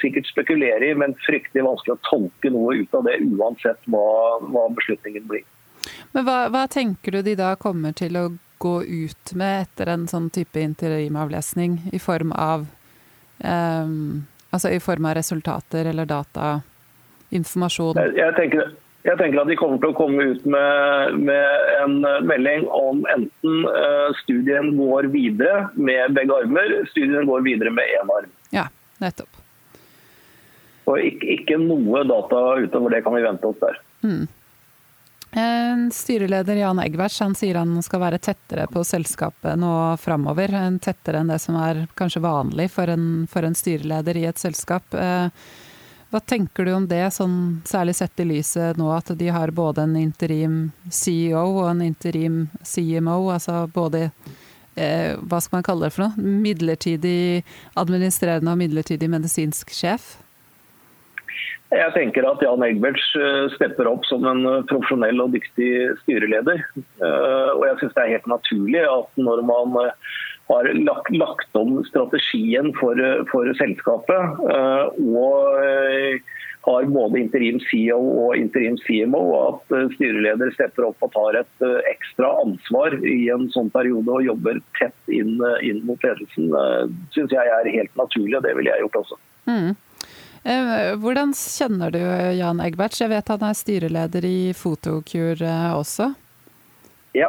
sikkert 0.00 0.28
spekulere 0.28 0.90
i, 0.90 0.94
men 0.94 1.16
fryktelig 1.24 1.64
vanskelig 1.64 1.94
å 1.96 2.02
tolke 2.10 2.52
noe 2.52 2.74
ut 2.82 2.94
av 2.94 3.08
det 3.08 3.16
uansett 3.24 3.88
hva, 3.88 4.04
hva 4.44 4.66
beslutningen 4.76 5.24
blir. 5.30 5.46
Men 6.12 6.28
hva, 6.28 6.36
hva, 6.52 6.66
tenker 6.70 7.16
du 7.16 7.22
de 7.24 7.34
da 7.40 7.54
kommer 7.56 7.96
til 7.96 8.20
å 8.20 8.26
gå 8.62 8.76
ut 8.84 9.32
med 9.36 9.64
etter 9.64 9.90
en 9.92 10.06
sånn 10.08 10.28
type 10.32 10.60
interimavlesning 10.60 11.80
i 11.92 11.98
form 12.00 12.30
av 12.32 12.68
um, 13.40 14.24
altså 14.54 14.70
i 14.70 14.80
form 14.80 15.08
av 15.10 15.16
resultater 15.18 15.90
eller 15.90 16.06
data, 16.08 16.60
informasjon? 17.34 17.98
Jeg, 17.98 18.14
jeg, 18.20 18.34
tenker, 18.38 18.70
jeg 19.04 19.18
tenker, 19.20 19.42
at 19.42 19.50
de 19.50 19.56
kommer 19.60 19.80
til 19.82 19.92
å 19.92 19.96
komme 19.98 20.24
ut 20.32 20.44
med, 20.48 21.18
med 21.28 21.72
en 21.82 21.96
melding 22.24 22.64
om 22.72 23.02
enten 23.12 23.66
uh, 23.68 24.14
studien 24.22 24.70
går 24.78 25.10
videre 25.12 25.66
med 25.76 26.14
begge 26.16 26.38
armer, 26.44 26.78
studien 26.92 27.28
går 27.28 27.44
videre 27.44 27.72
med 27.74 27.90
én 27.98 28.14
arm. 28.16 28.30
Ja, 28.54 28.68
nettopp. 29.04 29.42
Og 30.88 31.00
ikke, 31.00 31.28
ikke, 31.36 31.60
noe 31.60 32.04
data 32.08 32.40
utover 32.60 32.96
det 32.96 33.04
kan 33.04 33.16
vi 33.16 33.24
vente 33.24 33.48
oss 33.48 33.60
der. 33.60 33.78
Mm. 34.04 34.24
Styreleder 35.92 36.60
Jan 36.60 36.78
Egvers 36.78 37.16
han 37.20 37.34
sier 37.34 37.56
han 37.58 37.80
skal 37.82 38.04
være 38.04 38.20
tettere 38.22 38.68
på 38.70 38.84
selskapet 38.86 39.58
nå 39.58 39.72
framover. 39.98 40.52
Tettere 40.84 41.20
enn 41.20 41.32
det 41.32 41.40
som 41.42 41.58
er 41.58 41.84
kanskje 41.98 42.22
vanlig 42.22 42.68
for 42.70 42.92
en, 42.92 43.26
for 43.30 43.46
en, 43.46 43.56
styreleder 43.58 44.20
i 44.20 44.28
et 44.30 44.38
selskap. 44.38 44.94
Eh, 44.94 45.26
hva 46.14 46.20
tenker 46.22 46.68
du 46.68 46.70
om 46.76 46.84
det, 46.86 47.02
sånn, 47.10 47.58
særlig 47.66 47.96
sett 47.98 48.20
i 48.22 48.28
lyset 48.28 48.78
nå 48.78 48.86
at 48.94 49.08
de 49.18 49.32
har 49.34 49.50
både 49.50 49.82
en 49.82 49.96
interim 49.98 50.58
CEO 50.86 51.42
og 51.42 51.72
en 51.72 51.82
interim 51.82 52.44
CMO, 52.62 53.32
altså 53.34 53.64
både 53.74 54.04
eh, 54.78 55.18
hva 55.18 55.40
skal 55.42 55.58
man 55.58 55.66
kalle 55.66 55.88
det 55.88 55.96
for 55.96 56.06
noe? 56.06 56.36
Midlertidig 56.44 57.42
administrerende 57.82 58.54
og 58.54 58.62
midlertidig 58.62 59.10
medisinsk 59.10 59.74
sjef? 59.74 60.12
Jeg 61.74 61.90
tenker 61.96 62.26
at 62.28 62.42
Jan 62.44 62.62
Egberts 62.62 63.06
eh, 63.18 63.48
stepper 63.56 63.88
opp 63.90 64.06
som 64.06 64.22
en 64.30 64.46
eh, 64.46 64.62
profesjonell 64.70 65.18
og 65.24 65.34
dyktig 65.34 65.72
styreleder. 66.04 66.62
Eh, 66.78 67.50
og 67.56 67.64
jeg 67.66 67.80
syns 67.80 67.96
det 67.96 68.04
er 68.04 68.14
helt 68.14 68.30
naturlig 68.30 68.84
at 68.86 69.18
når 69.18 69.42
man 69.50 69.80
har 70.48 70.68
lagt, 70.76 71.10
lagt 71.16 71.56
om 71.56 71.78
strategien 71.88 72.72
for, 72.78 72.98
for, 73.30 73.50
selskapet 73.58 74.40
og 75.00 76.18
har 76.64 76.86
både 76.88 77.20
interim 77.20 77.58
CEO 77.68 77.98
og 78.00 78.36
interim 78.40 78.76
CMO, 78.86 79.20
og 79.20 79.58
at 79.74 79.94
styreleder 79.96 80.52
stepper 80.54 80.86
opp 80.88 81.04
og 81.04 81.12
tar 81.12 81.40
et 81.42 81.64
ekstra 81.90 82.30
ansvar 82.40 82.96
i 83.04 83.28
en 83.32 83.50
sånn 83.52 83.68
periode 83.72 84.08
og 84.08 84.24
jobber 84.24 84.60
tett 84.80 85.12
inn, 85.12 85.36
inn 85.64 85.82
mot 85.88 86.00
ledelsen, 86.04 86.52
syns 87.16 87.36
jeg 87.36 87.56
er 87.58 87.72
helt 87.78 88.00
naturlig, 88.00 88.40
det 88.44 88.54
ville 88.56 88.72
jeg 88.72 88.86
gjort 88.86 89.02
også. 89.02 89.20
Mm. 89.48 89.74
Eh, 90.44 90.92
hvordan 91.00 91.32
kjenner 91.32 91.92
du 91.94 92.02
Jan 92.36 92.60
Egberts? 92.60 93.00
Jeg 93.00 93.08
vet 93.14 93.30
han 93.32 93.46
er 93.48 93.56
styreleder 93.56 94.26
i 94.28 94.52
Fotokur 94.56 95.40
eh, 95.40 95.70
også? 95.72 96.10
Ja, 97.14 97.28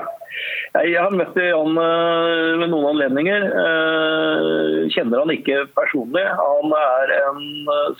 jeg 0.82 0.98
har 0.98 1.14
møtt 1.14 1.38
Jan 1.38 1.78
ved 1.78 2.64
eh, 2.66 2.70
noen 2.72 2.88
anledninger. 2.96 3.48
Kjenner 4.94 5.22
han 5.22 5.34
ikke 5.36 5.64
personlig. 5.78 6.26
Han 6.40 6.76
er 6.80 7.14
en 7.20 7.42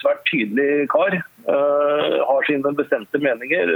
svært 0.02 0.26
tydelig 0.32 0.88
kar. 0.92 1.18
Har 1.46 2.48
sine 2.50 2.74
bestemte 2.78 3.22
meninger. 3.22 3.70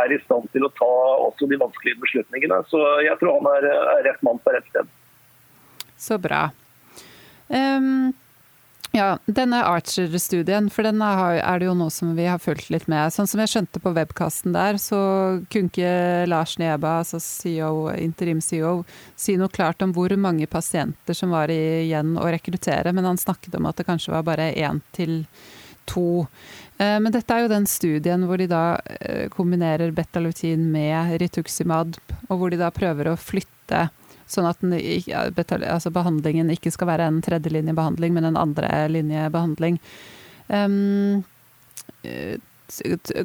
Er 0.00 0.14
i 0.14 0.20
stand 0.24 0.48
til 0.56 0.64
å 0.64 0.72
ta 0.80 0.92
også 1.28 1.48
de 1.50 1.60
vanskelige 1.60 2.00
beslutningene. 2.02 2.62
Så 2.72 2.80
jeg 3.04 3.20
tror 3.20 3.38
han 3.38 3.50
er 3.58 4.06
rett 4.08 4.24
mann 4.24 4.40
på 4.40 4.56
rett 4.56 4.68
sted. 4.72 4.88
Så 5.96 6.18
bra. 6.20 6.46
Um, 7.48 8.12
ja, 8.96 9.18
denne 9.26 9.60
Archer-studien, 9.68 10.70
for 10.72 10.86
den 10.86 11.02
er 11.04 11.60
det 11.60 11.68
jo 11.68 11.74
noe 11.76 11.92
som 11.92 12.14
vi 12.16 12.26
har 12.28 12.40
fulgt 12.42 12.70
litt 12.72 12.86
med. 12.90 13.12
Sånn 13.14 13.28
som 13.28 13.42
jeg 13.42 13.52
skjønte 13.52 13.82
på 13.82 13.92
webkasten 13.96 14.56
der, 14.56 14.78
så 14.80 14.98
kunne 15.52 15.70
ikke 15.70 16.24
Lars 16.30 16.56
Neba, 16.60 16.98
altså 17.02 17.20
CEO, 17.22 17.90
interim-CEO, 17.92 18.78
si 19.18 19.36
noe 19.36 19.52
klart 19.52 19.84
om 19.84 19.92
hvor 19.96 20.14
mange 20.20 20.48
pasienter 20.50 21.16
som 21.16 21.34
var 21.36 21.52
igjen 21.52 22.16
å 22.16 22.30
rekruttere, 22.32 22.94
men 22.96 23.08
han 23.08 23.20
snakket 23.20 23.58
om 23.60 23.68
at 23.68 23.78
det 23.78 23.88
kanskje 23.88 24.16
var 24.16 24.26
bare 24.26 24.50
én 24.56 24.80
til 24.96 25.20
to. 25.86 26.26
Eh, 26.78 26.96
men 27.00 27.12
dette 27.14 27.32
er 27.32 27.44
jo 27.44 27.52
den 27.52 27.68
studien 27.70 28.26
hvor 28.26 28.40
de 28.40 28.48
da 28.50 28.64
eh, 28.98 29.28
kombinerer 29.32 29.94
betalutin 29.94 30.66
med 30.72 31.16
rituximab, 31.22 31.94
og 32.28 32.40
hvor 32.40 32.52
de 32.52 32.60
da 32.60 32.72
prøver 32.74 33.12
å 33.12 33.20
flytte 33.20 33.86
Sånn 34.26 34.48
at 34.48 34.58
den, 34.58 34.74
altså 34.74 35.92
behandlingen 35.94 36.50
ikke 36.50 36.72
skal 36.74 36.90
være 36.90 37.06
en 37.06 37.22
tredjelinjebehandling, 37.22 38.14
men 38.16 38.26
en 38.32 38.40
andrelinjebehandling. 38.40 39.78
Um, 40.50 41.22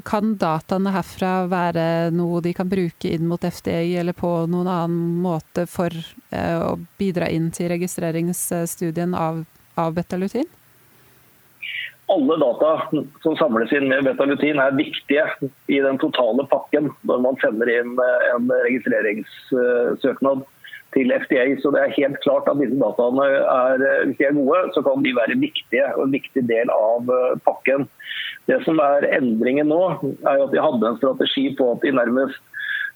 kan 0.05 0.35
dataene 0.37 0.93
herfra 0.93 1.31
være 1.49 1.85
noe 2.13 2.43
de 2.45 2.53
kan 2.53 2.69
bruke 2.69 3.09
inn 3.09 3.25
mot 3.29 3.41
FDA 3.41 3.81
eller 4.01 4.13
på 4.17 4.29
noen 4.51 4.69
annen 4.69 5.17
måte 5.23 5.65
for 5.69 5.89
uh, 5.89 6.59
å 6.69 6.75
bidra 7.01 7.29
inn 7.33 7.49
til 7.53 7.71
registreringsstudien 7.73 9.17
av, 9.17 9.41
av 9.81 9.97
betalutin? 9.97 10.45
Alle 12.11 12.35
data 12.37 12.71
som 13.23 13.37
samles 13.39 13.71
inn 13.73 13.87
med 13.89 14.05
betalutin 14.05 14.59
er 14.61 14.77
viktige 14.77 15.25
i 15.71 15.81
den 15.81 15.97
totale 15.97 16.45
pakken 16.51 16.91
når 17.07 17.21
man 17.25 17.37
sender 17.41 17.71
inn 17.71 17.95
en 18.35 18.49
registreringssøknad 18.67 20.43
til 20.95 21.13
FDA. 21.13 21.45
Så 21.61 21.71
det 21.73 21.81
er 21.83 21.97
helt 21.97 22.19
klart 22.25 22.49
at 22.51 22.59
disse 22.61 22.77
dataene 22.81 23.27
er, 23.39 23.85
hvis 24.05 24.19
de 24.19 24.27
er 24.27 24.37
gode, 24.37 24.61
så 24.75 24.83
kan 24.85 25.03
de 25.05 25.15
være 25.17 25.39
viktige 25.41 25.87
og 25.95 26.05
en 26.07 26.15
viktig 26.17 26.45
del 26.51 26.71
av 26.75 27.11
eh, 27.11 27.35
pakken. 27.47 27.87
Det 28.49 28.61
som 28.65 28.79
er 28.83 29.09
endringen 29.13 29.71
nå, 29.71 29.81
er 30.25 30.45
at 30.47 30.53
de 30.53 30.63
hadde 30.63 30.87
en 30.87 30.99
strategi 30.99 31.51
på 31.57 31.73
at 31.75 31.85
de 31.85 31.93
nærmest 31.95 32.41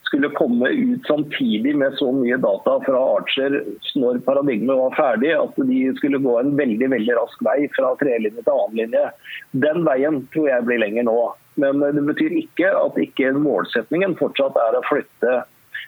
skulle 0.05 0.29
komme 0.37 0.69
ut 0.69 1.07
samtidig 1.07 1.73
med 1.77 1.95
så 1.97 2.11
mye 2.13 2.37
data 2.37 2.75
fra 2.85 2.99
Archer 3.17 3.55
når 3.97 4.19
paradigmet 4.27 4.77
var 4.77 4.93
ferdig, 4.97 5.31
at 5.33 5.57
de 5.57 5.79
skulle 5.97 6.21
gå 6.21 6.35
en 6.39 6.53
veldig 6.59 6.91
veldig 6.93 7.15
rask 7.17 7.41
vei 7.47 7.65
fra 7.73 7.95
trelinje 7.99 8.43
til 8.43 8.53
annen 8.53 8.77
linje. 8.83 9.07
Den 9.65 9.81
veien 9.87 10.21
tror 10.35 10.51
jeg 10.51 10.67
blir 10.67 10.83
lenger 10.83 11.09
nå. 11.09 11.17
Men 11.61 11.81
det 11.81 12.03
betyr 12.03 12.35
ikke 12.35 12.69
at 12.75 12.97
ikke 12.99 13.31
målsetningen 13.39 14.17
fortsatt 14.19 14.57
er 14.59 14.77
å 14.77 14.85
flytte 14.85 15.35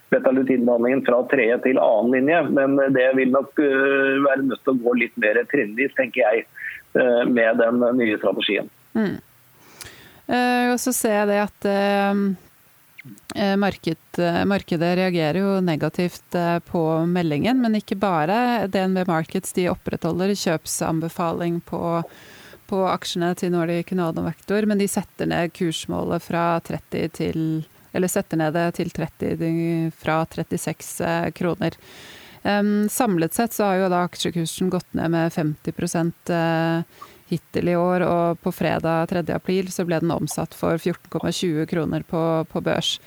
betalutinbehandlingen 0.09 1.03
fra 1.05 1.21
tredje 1.31 1.59
til 1.65 1.79
annen 1.81 2.15
linje. 2.15 2.41
Men 2.55 2.77
det 2.95 3.07
vil 3.19 3.31
nok 3.33 3.59
øh, 3.59 4.17
være 4.23 4.47
nødt 4.47 4.63
til 4.63 4.73
å 4.73 4.81
gå 4.85 4.97
litt 5.01 5.15
mer 5.19 5.39
trinnvis, 5.51 5.95
tenker 5.97 6.23
jeg, 6.23 6.45
øh, 6.95 7.23
med 7.27 7.61
den 7.61 7.83
nye 7.99 8.19
strategien. 8.21 8.69
Mm. 8.97 9.17
Uh, 10.27 10.73
og 10.73 10.79
så 10.83 10.91
ser 10.91 11.21
jeg 11.21 11.27
det 11.29 11.39
at 11.45 11.67
marked, 13.61 14.17
markedet 14.49 14.89
reagerer 14.99 15.37
jo 15.39 15.51
negativt 15.63 16.35
på 16.67 16.81
meldingen, 17.07 17.61
men 17.63 17.77
ikke 17.79 17.95
bare. 18.01 18.67
DNB 18.67 19.05
Markets 19.07 19.55
de 19.55 19.69
opprettholder 19.71 20.33
kjøpsanbefaling 20.35 21.61
på, 21.69 22.01
på 22.67 22.81
aksjene 22.89 23.31
til 23.39 23.53
Nordic 23.55 23.93
Nanovektor, 23.95 24.67
men 24.67 24.81
de 24.81 24.89
setter 24.91 25.31
ned 25.31 25.55
kursmålet 25.55 26.27
fra 26.27 26.45
30 26.67 27.15
til 27.21 27.41
30 27.63 27.76
eller 27.97 28.11
setter 28.11 28.37
ned 28.39 28.55
det 28.55 28.67
til 28.77 28.93
30 28.93 29.91
fra 29.97 30.21
36 30.29 31.03
eh, 31.03 31.27
kroner. 31.35 31.75
Samlet 32.89 33.33
sett 33.35 33.51
så 33.51 33.65
har 33.67 33.75
jo 33.81 33.89
da 33.91 34.05
aksjekursen 34.05 34.69
gått 34.71 34.87
ned 34.95 35.11
med 35.11 35.33
50 35.33 36.13
eh, 36.31 36.83
hittil 37.27 37.67
i 37.67 37.75
år, 37.75 38.01
og 38.07 38.39
på 38.39 38.51
fredag 38.55 39.09
3. 39.11 39.25
april 39.35 39.67
så 39.73 39.83
ble 39.87 39.99
den 39.99 40.11
omsatt 40.15 40.55
for 40.55 40.77
14,20 40.79 41.65
kroner 41.67 42.03
på, 42.07 42.45
på 42.47 42.61
børs. 42.63 43.01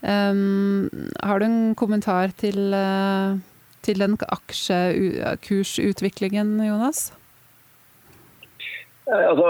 Um, 0.00 0.88
har 1.18 1.38
du 1.40 1.44
en 1.48 1.74
kommentar 1.74 2.30
til, 2.38 2.70
uh, 2.70 3.34
til 3.82 3.98
den 3.98 4.14
aksjekursutviklingen, 4.28 6.62
Jonas? 6.62 7.10
Altså, 9.08 9.46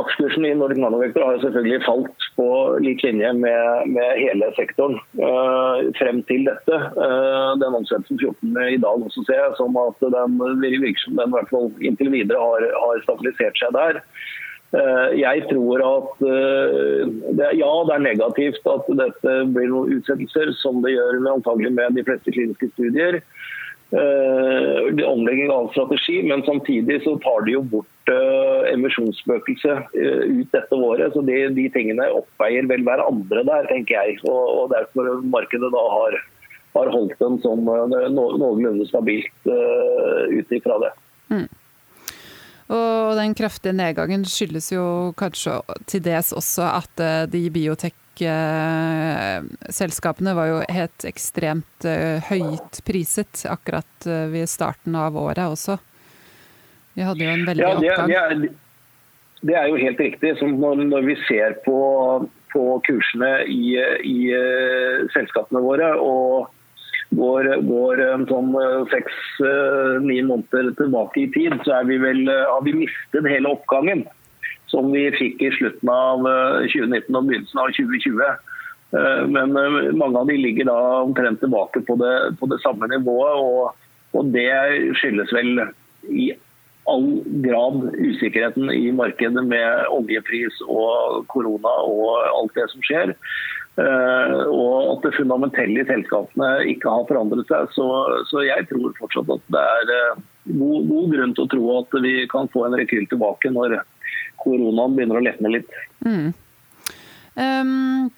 Aksjekursen 0.00 0.46
i 0.48 0.54
Nordic 0.56 0.78
Nanovektor 0.80 1.26
har 1.26 1.40
selvfølgelig 1.42 1.82
falt 1.84 2.28
på 2.38 2.46
lik 2.80 3.02
linje 3.04 3.32
med, 3.36 3.90
med 3.92 4.14
hele 4.16 4.48
sektoren 4.56 4.96
uh, 5.20 5.84
frem 5.98 6.22
til 6.30 6.46
dette. 6.48 6.78
Uh, 6.96 7.52
den 7.60 7.76
omsettelsen 7.76 8.22
14 8.22 8.56
i 8.72 8.80
dag 8.80 9.04
også 9.04 9.26
ser 9.26 9.42
jeg 9.42 9.58
som 9.58 9.76
at 9.82 10.00
den 10.16 10.38
virker 10.62 11.04
som 11.04 11.20
den 11.20 11.36
hvert 11.36 11.52
fall 11.52 11.68
inntil 11.84 12.14
videre 12.14 12.40
har, 12.40 12.64
har 12.86 13.04
stabilisert 13.04 13.60
seg 13.60 13.76
der. 13.76 14.00
Uh, 14.72 15.12
jeg 15.12 15.44
tror 15.52 15.84
at 15.90 16.24
det, 16.24 17.50
ja, 17.60 17.72
det 17.84 17.98
er 17.98 18.06
negativt 18.08 18.72
at 18.72 18.88
dette 19.04 19.38
blir 19.52 19.68
noen 19.74 19.98
utsettelser, 19.98 20.56
som 20.64 20.80
det 20.86 20.96
gjør 20.96 21.20
antagelig 21.36 21.74
med 21.76 22.00
de 22.00 22.06
fleste 22.08 22.32
kliniske 22.32 22.72
studier. 22.72 23.20
Omlegging 23.94 25.50
av 25.52 25.68
strategi, 25.70 26.22
men 26.26 26.42
samtidig 26.46 27.02
så 27.04 27.14
tar 27.22 27.44
de 27.46 27.54
jo 27.54 27.62
bort 27.74 28.12
emisjonsspøkelse 28.72 29.76
ut 29.94 30.54
dette 30.54 30.74
året. 30.76 31.14
Så 31.14 31.22
de, 31.26 31.36
de, 31.54 31.66
tingene 31.74 32.08
oppveier 32.18 32.66
vel 32.70 32.84
hverandre 32.86 33.44
der, 33.46 33.68
tenker 33.70 33.94
jeg. 34.00 34.18
Og, 34.26 34.42
og 34.58 34.72
derfor 34.74 35.20
markedet 35.30 35.70
da 35.74 35.84
har, 35.94 36.18
har 36.78 36.92
holdt 36.96 37.18
den 37.22 37.38
sånn 37.44 37.62
noenlunde 37.64 38.88
stabilt 38.90 39.50
uh, 39.50 40.24
ut 40.32 40.56
ifra 40.58 40.80
det. 40.82 40.92
Mm. 41.30 41.48
Og 42.74 43.16
den 43.20 43.34
kraftige 43.36 43.76
nedgangen 43.76 44.24
skyldes 44.28 44.72
jo 44.72 44.86
kanskje 45.20 45.60
til 45.90 46.02
dels 46.04 46.32
også 46.34 46.66
at 46.80 47.04
de 47.30 47.46
de 47.52 47.70
biotek-selskapene 48.14 50.34
var 50.34 50.46
jo 50.46 50.62
helt 50.68 51.04
ekstremt 51.04 51.84
eh, 51.84 52.22
høyt 52.30 52.84
priset 52.86 53.46
akkurat 53.50 54.06
eh, 54.06 54.28
ved 54.30 54.48
starten 54.48 54.94
av 54.94 55.16
året 55.16 55.48
også. 55.48 55.78
Vi 56.94 57.02
hadde 57.02 57.24
jo 57.24 57.30
en 57.30 57.46
veldig 57.46 57.62
ja, 57.62 57.74
det, 57.80 57.90
oppgang. 57.90 58.08
Det 58.08 58.16
er, 58.16 58.48
det 59.42 59.54
er, 59.54 59.68
jo 59.68 59.76
helt 59.76 60.00
riktig. 60.00 60.42
Når, 60.42 60.74
når, 60.86 61.02
vi 61.02 61.16
ser 61.26 61.52
på, 61.64 62.28
på 62.54 62.80
kursene 62.86 63.44
i, 63.50 63.76
i 64.06 64.30
selskapene 65.12 65.60
våre 65.60 65.94
og 65.98 66.46
går, 67.14 67.44
går 67.66 68.26
sånn 68.30 68.54
seks-ni 68.92 70.22
måneder 70.22 70.70
tilbake 70.78 71.20
i 71.26 71.28
tid, 71.34 71.52
så 71.66 71.82
vi 71.86 71.98
vel, 71.98 72.28
har 72.30 72.62
vi 72.64 72.72
mistet 72.84 73.26
hele 73.26 73.48
oppgangen 73.50 74.06
som 74.74 74.90
vi 74.92 75.06
fikk 75.14 75.42
i 75.46 75.52
slutten 75.54 75.92
av 75.92 76.26
2019 76.66 77.14
og 77.14 77.30
begynnelsen 77.30 77.62
av 77.62 77.70
2020. 77.78 78.34
Men 79.34 79.54
mange 79.98 80.20
av 80.20 80.28
de 80.28 80.36
ligger 80.38 80.68
da 80.68 80.78
omtrent 81.02 81.40
tilbake 81.42 81.82
på 81.86 81.96
det, 81.98 82.14
på 82.38 82.46
det 82.50 82.60
samme 82.62 82.86
nivået. 82.92 83.40
Og, 83.42 83.86
og, 84.14 84.28
det 84.34 84.50
skyldes 85.00 85.32
vel 85.34 85.64
i 86.10 86.28
all 86.90 87.08
grad 87.46 87.80
usikkerheten 87.96 88.70
i 88.70 88.92
markedet 88.92 89.44
med 89.48 89.88
oljepris 89.94 90.60
og 90.68 91.24
korona 91.32 91.72
og 91.88 92.08
alt 92.28 92.54
det 92.58 92.68
som 92.72 92.84
skjer. 92.86 93.14
Eh, 93.74 94.42
og 94.54 94.92
at 94.92 95.08
det 95.08 95.16
fundamentelle 95.16 95.82
i 95.82 95.88
selskapene 95.88 96.50
ikke 96.70 96.92
har 96.92 97.08
forandret 97.08 97.48
seg. 97.50 97.72
Så, 97.74 97.86
så 98.30 98.44
jeg 98.46 98.68
tror 98.70 98.94
fortsatt 99.00 99.32
at 99.34 99.48
det 99.54 99.64
er 99.78 99.94
eh, 99.96 100.20
god, 100.52 100.86
god, 100.90 101.08
grunn 101.16 101.34
til 101.34 101.46
å 101.46 101.52
tro 101.56 101.64
at 101.80 101.98
vi 102.04 102.14
kan 102.30 102.50
få 102.52 102.68
en 102.68 102.78
rekyl 102.78 103.08
tilbake 103.10 103.50
når 103.54 103.80
koronaen 104.40 104.96
begynner 104.96 105.20
å 105.20 105.24
letne 105.24 105.52
litt. 105.52 105.72
Mm. 106.04 106.32
Um, 107.34 108.12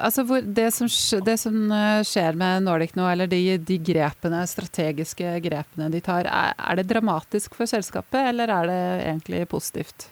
altså 0.00 0.24
det, 0.42 0.70
som, 0.70 0.88
det, 1.24 1.36
som, 1.40 1.56
eh, 1.72 2.00
skjer 2.06 2.38
med 2.38 2.64
Nordic 2.66 2.94
nå, 2.96 3.06
eller 3.10 3.26
de, 3.26 3.58
de 3.58 3.78
grepene, 3.78 4.44
strategiske 4.46 5.38
grepene 5.44 5.90
de 5.92 6.00
tar, 6.04 6.28
er, 6.28 6.54
er 6.56 6.80
det 6.80 6.88
dramatisk 6.90 7.56
for 7.58 7.66
selskapet, 7.66 8.20
eller 8.32 8.52
er 8.52 8.70
det 8.70 8.82
egentlig 9.08 9.46
positivt? 9.50 10.08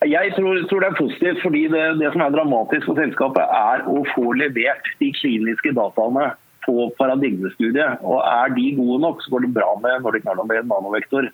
Jeg 0.00 0.32
tror, 0.32 0.62
tror, 0.68 0.80
det 0.80 0.88
er 0.88 0.96
positivt, 0.96 1.40
fordi 1.42 1.66
det, 1.68 1.82
det, 2.00 2.12
som 2.12 2.22
er 2.24 2.32
dramatisk 2.32 2.86
for 2.88 2.96
selskapet, 2.96 3.42
er 3.44 3.84
å 3.88 4.00
få 4.14 4.30
levert 4.32 4.86
de 5.00 5.10
kliniske 5.12 5.74
dataene 5.76 6.30
på 6.70 6.86
paradigmestudie. 6.98 7.86
Og 8.06 8.22
Er 8.22 8.54
de 8.54 8.66
gode 8.78 9.00
nok, 9.02 9.22
så 9.22 9.34
går 9.34 9.46
det 9.46 9.54
bra 9.58 9.74
med 9.82 10.04
når 10.04 10.16
det 10.16 10.22
kan 10.24 10.40
bli 10.46 10.58
en 10.60 10.70
nanovektor. 10.70 11.28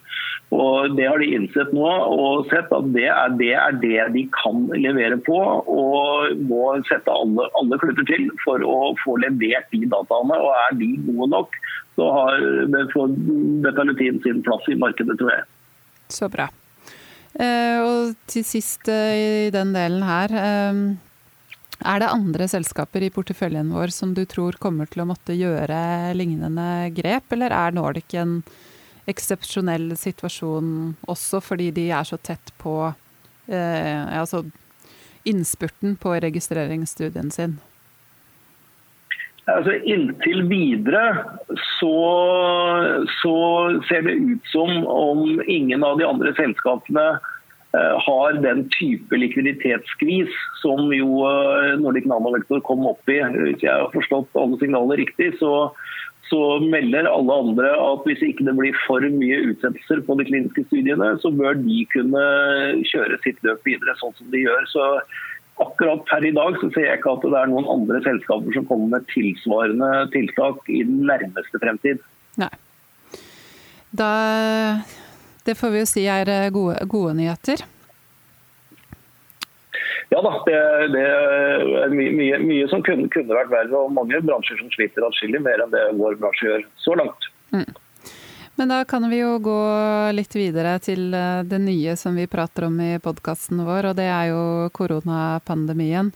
Og 0.56 0.96
Det 0.96 1.06
har 1.08 1.20
de 1.20 1.30
innsett 1.36 1.72
nå 1.76 1.86
og 1.86 2.46
sett 2.50 2.72
at 2.72 2.90
det 2.96 3.08
er 3.12 3.36
det, 3.40 3.52
er 3.54 3.78
det 3.82 4.06
de 4.16 4.26
kan 4.34 4.66
levere 4.72 5.18
på. 5.28 5.38
Og 5.66 6.44
må 6.48 6.76
sette 6.88 7.12
alle, 7.12 7.48
alle 7.60 7.80
klutter 7.82 8.06
til 8.08 8.28
for 8.44 8.62
å 8.64 8.94
få 9.04 9.18
levert 9.24 9.68
de 9.74 9.84
dataene. 9.84 10.40
Og 10.40 10.52
Er 10.66 10.78
de 10.80 10.92
gode 11.08 11.32
nok, 11.34 11.58
så 11.96 12.12
har 12.12 12.46
betalutin 13.64 14.22
sin 14.24 14.44
plass 14.46 14.64
i 14.68 14.78
markedet, 14.78 15.18
tror 15.20 15.32
jeg. 15.32 15.48
Så 16.12 16.28
bra. 16.32 16.50
Eh, 17.36 17.80
og 17.84 18.14
til 18.30 18.44
sist 18.48 18.88
eh, 18.88 19.16
i 19.46 19.50
den 19.52 19.74
delen 19.76 20.04
her. 20.06 20.32
Er 21.84 22.00
det 22.00 22.08
andre 22.08 22.46
selskaper 22.48 23.04
i 23.04 23.10
porteføljen 23.12 23.72
vår 23.74 23.92
som 23.92 24.14
du 24.16 24.24
tror 24.28 24.56
kommer 24.60 24.88
til 24.88 25.04
å 25.04 25.08
måtte 25.10 25.36
gjøre 25.36 26.14
lignende 26.16 26.88
grep, 26.96 27.28
eller 27.36 27.52
er 27.52 27.76
Nordic 27.76 28.16
en 28.16 28.40
eksepsjonell 29.06 29.92
situasjon 29.98 30.96
også 31.06 31.42
fordi 31.44 31.70
de 31.76 31.90
er 31.94 32.06
så 32.08 32.18
tett 32.18 32.50
på 32.58 32.78
eh, 33.46 34.18
altså 34.18 34.42
innspurten 35.26 35.96
på 36.00 36.16
registreringsstudien 36.24 37.30
sin? 37.34 37.58
Altså 39.46 39.76
Inntil 39.86 40.42
videre 40.50 41.04
så, 41.78 41.94
så, 43.20 43.36
ser 43.86 44.02
det 44.08 44.16
ut 44.18 44.48
som 44.50 44.80
om 44.90 45.40
ingen 45.46 45.84
av 45.86 46.00
de 46.00 46.08
andre 46.08 46.32
selskapene 46.38 47.04
har 48.06 48.38
den 48.44 48.64
type 48.74 49.18
likviditetsskvis 49.18 50.32
som 50.62 50.90
jo 50.94 51.22
uh, 51.26 51.74
Nordic 51.80 52.08
Nanovektor 52.10 52.62
kom 52.66 52.86
opp 52.88 53.12
i. 53.12 53.20
Hvis 53.20 53.64
jeg 53.64 53.72
har 53.72 53.92
forstått 53.94 54.36
alle 54.38 54.58
signaler 54.60 55.00
riktig, 55.02 55.32
så, 55.40 55.52
så 56.30 56.40
melder 56.64 57.10
alle 57.10 57.38
andre 57.44 57.70
at 57.74 58.08
hvis 58.08 58.24
ikke 58.24 58.46
det 58.48 58.56
blir 58.58 58.76
for 58.86 59.04
mye 59.18 59.40
utsettelser 59.52 60.02
på 60.06 60.18
de 60.20 60.28
kliniske 60.28 60.66
studiene, 60.68 61.14
så 61.22 61.32
bør 61.34 61.58
de 61.62 61.84
kunne 61.94 62.26
kjøre 62.92 63.20
sitt 63.24 63.40
løp 63.46 63.64
videre 63.68 63.96
sånn 64.00 64.14
som 64.18 64.28
de 64.34 64.44
gjør. 64.44 64.68
Så 64.72 64.90
akkurat 65.62 66.04
per 66.10 66.24
i 66.26 66.34
dag 66.36 66.58
så 66.60 66.70
ser 66.74 66.90
jeg 66.90 67.00
ikke 67.00 67.16
at 67.16 67.24
det 67.24 67.40
er 67.40 67.50
noen 67.52 67.70
andre 67.72 68.02
selskaper 68.04 68.56
som 68.56 68.68
kommer 68.68 68.98
med 68.98 69.08
tilsvarende 69.12 69.90
tiltak 70.12 70.68
i 70.68 70.82
den 70.84 71.02
nærmeste 71.08 71.62
fremtid. 71.62 72.04
Nei. 72.40 72.52
Da, 73.96 74.10
det 75.46 75.54
får 75.54 75.72
vi 75.72 75.80
jo 75.82 75.88
si 75.88 76.04
er 76.10 76.28
eh, 76.32 76.50
gode, 76.54 76.78
gode 76.90 77.14
nyheter. 77.18 77.62
Ja 80.14 80.20
da, 80.22 80.32
det, 80.46 80.58
det 80.94 81.02
er 81.06 81.90
mye, 81.94 82.38
mye, 82.38 82.68
som 82.70 82.82
kunne, 82.86 83.08
kunne, 83.12 83.34
vært 83.34 83.50
verre. 83.50 83.74
Og 83.80 83.94
mange 83.94 84.20
bransjer 84.22 84.60
som 84.60 84.70
sliter 84.74 85.06
atskillig 85.06 85.42
mer 85.42 85.64
enn 85.64 85.74
det 85.74 85.82
vår 85.98 86.18
bransje 86.20 86.48
gjør 86.48 86.64
så 86.82 86.96
langt. 86.98 87.28
Mm. 87.54 87.68
Men 88.56 88.72
da 88.72 88.80
kan 88.88 89.04
vi 89.10 89.18
jo 89.20 89.34
gå 89.44 89.60
litt 90.16 90.32
videre 90.38 90.78
til 90.80 91.10
eh, 91.14 91.44
det 91.44 91.60
nye 91.62 91.96
som 92.00 92.16
vi 92.16 92.28
prater 92.30 92.70
om 92.70 92.80
i 92.80 92.96
podkasten 93.02 93.62
vår, 93.66 93.90
og 93.90 93.98
det 93.98 94.08
er 94.08 94.32
jo 94.32 94.42
koronapandemien. 94.76 96.12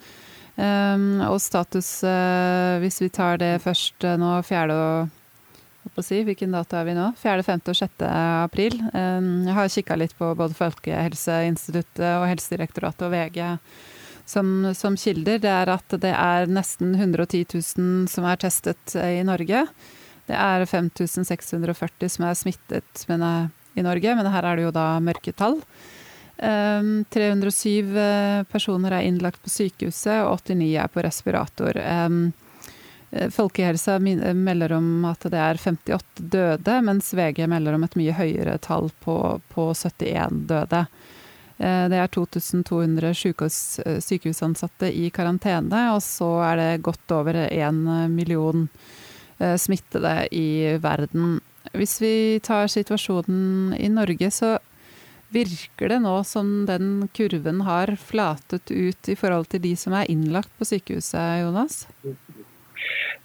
Um, 0.60 1.22
og 1.24 1.38
status, 1.40 2.02
uh, 2.04 2.76
hvis 2.82 2.98
vi 3.00 3.08
tar 3.08 3.38
det 3.40 3.54
først 3.64 4.04
nå, 4.20 4.34
fjerde 4.44 4.74
og 4.76 5.19
si, 6.04 6.22
Hvilken 6.24 6.52
dato 6.54 6.76
er 6.78 6.88
vi 6.88 6.96
nå? 6.96 7.10
4., 7.20 7.44
5. 7.46 7.62
og 7.72 7.78
6. 7.78 8.04
april. 8.46 8.76
Jeg 8.92 9.56
har 9.56 9.72
kikka 9.72 9.96
litt 10.00 10.16
på 10.18 10.32
både 10.38 10.56
Folkehelseinstituttet 10.58 12.04
og 12.18 12.28
Helsedirektoratet 12.30 13.06
og 13.08 13.14
VG 13.14 13.40
som, 14.30 14.74
som, 14.74 14.96
kilder. 14.96 15.40
Det 15.42 15.50
er 15.50 15.72
at 15.72 15.96
det 16.02 16.12
er 16.14 16.50
nesten 16.50 16.94
110 16.94 17.46
000 17.54 18.10
som 18.10 18.28
er 18.28 18.40
testet 18.40 18.94
i 18.96 19.22
Norge. 19.26 19.64
Det 20.30 20.36
er 20.36 20.66
5640 20.68 22.12
som 22.14 22.28
er 22.28 22.36
smittet 22.38 23.06
mener, 23.10 23.48
i 23.74 23.82
Norge, 23.86 24.14
men 24.18 24.30
her 24.30 24.46
er 24.46 24.58
det 24.58 24.68
jo 24.68 24.74
da 24.74 24.86
mørketall. 25.02 25.58
Um, 26.40 27.02
307 27.12 27.96
eh, 28.00 28.42
personer 28.48 28.94
er 28.96 29.08
innlagt 29.08 29.42
på 29.44 29.52
sykehuset, 29.52 30.22
og 30.24 30.40
89 30.46 30.70
er 30.80 30.92
på 30.92 31.02
respirator. 31.04 31.80
Folkehelsa 33.10 33.98
melder 33.98 34.76
om 34.76 35.04
at 35.08 35.24
det 35.32 35.38
er 35.40 35.58
58 35.58 36.28
døde, 36.30 36.76
mens 36.86 37.10
VG 37.16 37.42
melder 37.50 37.74
om 37.74 37.86
et 37.86 37.96
mye 37.98 38.14
høyere 38.14 38.54
tall 38.62 38.90
på, 39.02 39.16
på 39.50 39.70
71 39.74 40.44
døde. 40.50 40.84
Eh, 41.58 41.84
det 41.90 41.98
er 41.98 42.14
2200 42.14 43.14
sykehus, 43.18 43.60
sykehusansatte 44.06 44.92
i 44.94 45.10
karantene, 45.10 45.88
og 45.96 46.02
så 46.06 46.30
er 46.52 46.62
det 46.62 46.86
godt 46.86 47.18
over 47.18 47.42
1 47.48 47.84
million 48.14 48.68
Eh, 49.40 49.56
smittede 49.56 50.28
i 50.30 50.76
verden. 50.76 51.40
Hvis 51.72 52.00
vi 52.00 52.40
tar 52.44 52.66
situasjonen 52.68 53.72
i 53.78 53.88
Norge, 53.88 54.28
så 54.30 54.58
virker 55.32 55.88
det 55.88 56.00
nå 56.04 56.12
som 56.28 56.66
den 56.68 57.08
kurven 57.16 57.62
har 57.64 57.94
flatet 57.96 58.68
ut 58.68 59.08
i 59.08 59.16
forhold 59.16 59.48
til 59.48 59.62
de 59.64 59.72
som 59.80 59.96
er 59.96 60.10
innlagt 60.12 60.52
på 60.58 60.68
sykehuset, 60.68 61.40
Jonas? 61.40 61.86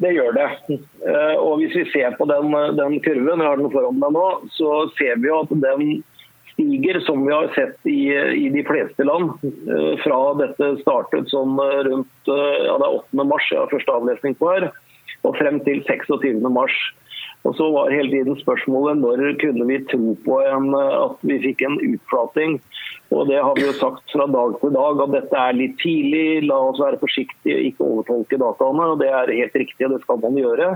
Det 0.03 0.11
gjør 0.15 0.35
det. 0.35 0.49
Eh, 0.71 1.35
og 1.39 1.61
Hvis 1.61 1.75
vi 1.77 1.85
ser 1.93 2.17
på 2.19 2.27
den, 2.29 2.51
den 2.79 2.99
kurven, 3.05 3.43
har 3.43 3.61
den 3.61 3.71
foran 3.73 4.01
meg 4.01 4.15
nå, 4.15 4.25
så 4.57 4.85
ser 4.99 5.21
vi 5.23 5.31
at 5.33 5.53
den 5.53 5.85
stiger, 6.53 6.99
som 7.03 7.23
vi 7.25 7.33
har 7.33 7.47
sett 7.55 7.91
i, 7.91 8.11
i 8.15 8.49
de 8.51 8.63
fleste 8.67 9.07
land. 9.07 9.35
Eh, 9.43 9.93
fra 10.03 10.19
dette 10.41 10.73
startet 10.83 11.31
sånn 11.31 11.55
rundt 11.59 12.31
ja, 12.31 12.75
det 12.79 12.89
er 12.89 12.99
8. 13.03 13.23
mars, 13.23 13.47
jeg 13.51 13.61
har 13.61 13.71
første 13.71 13.95
avlesning 13.99 14.35
på 14.39 14.51
her 14.51 14.69
og 15.25 15.35
frem 15.39 15.59
til 15.65 15.81
26. 15.87 16.43
mars. 16.53 16.75
Og 17.45 17.53
så 17.57 17.67
var 17.69 17.93
hele 17.93 18.09
tiden 18.09 18.37
spørsmålet 18.39 18.97
når 19.03 19.35
kunne 19.41 19.67
vi 19.69 19.77
tro 19.91 20.15
på 20.25 20.39
en, 20.49 20.71
at 20.73 21.21
vi 21.29 21.37
fikk 21.43 21.61
en 21.67 21.77
utflating. 21.77 22.57
Og 23.13 23.29
det 23.29 23.37
har 23.37 23.53
vi 23.57 23.67
jo 23.67 23.75
sagt 23.77 24.09
fra 24.09 24.25
dag 24.33 24.57
til 24.61 24.73
dag 24.73 25.01
at 25.05 25.13
dette 25.13 25.43
er 25.43 25.57
litt 25.59 25.77
tidlig, 25.81 26.47
la 26.49 26.57
oss 26.71 26.81
være 26.81 27.01
forsiktige 27.03 27.59
og 27.59 27.67
ikke 27.69 27.89
overtolke 27.89 28.41
dataene. 28.41 28.89
og 28.91 28.99
Det 29.03 29.11
er 29.13 29.33
helt 29.43 29.57
riktig, 29.61 29.85
og 29.85 29.93
det 29.93 30.01
skal 30.03 30.21
man 30.23 30.39
gjøre. 30.41 30.69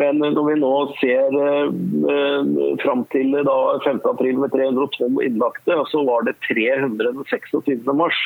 Men 0.00 0.22
når 0.24 0.46
vi 0.46 0.54
nå 0.56 0.72
ser 1.02 1.34
eh, 1.36 2.52
fram 2.80 3.02
til 3.12 3.34
da, 3.44 3.56
15.4 3.84 4.38
med 4.40 4.54
312 4.54 5.18
innlagte, 5.26 5.76
så 5.92 6.04
var 6.08 6.24
det 6.24 6.38
326. 6.48 7.84
mars. 7.92 8.16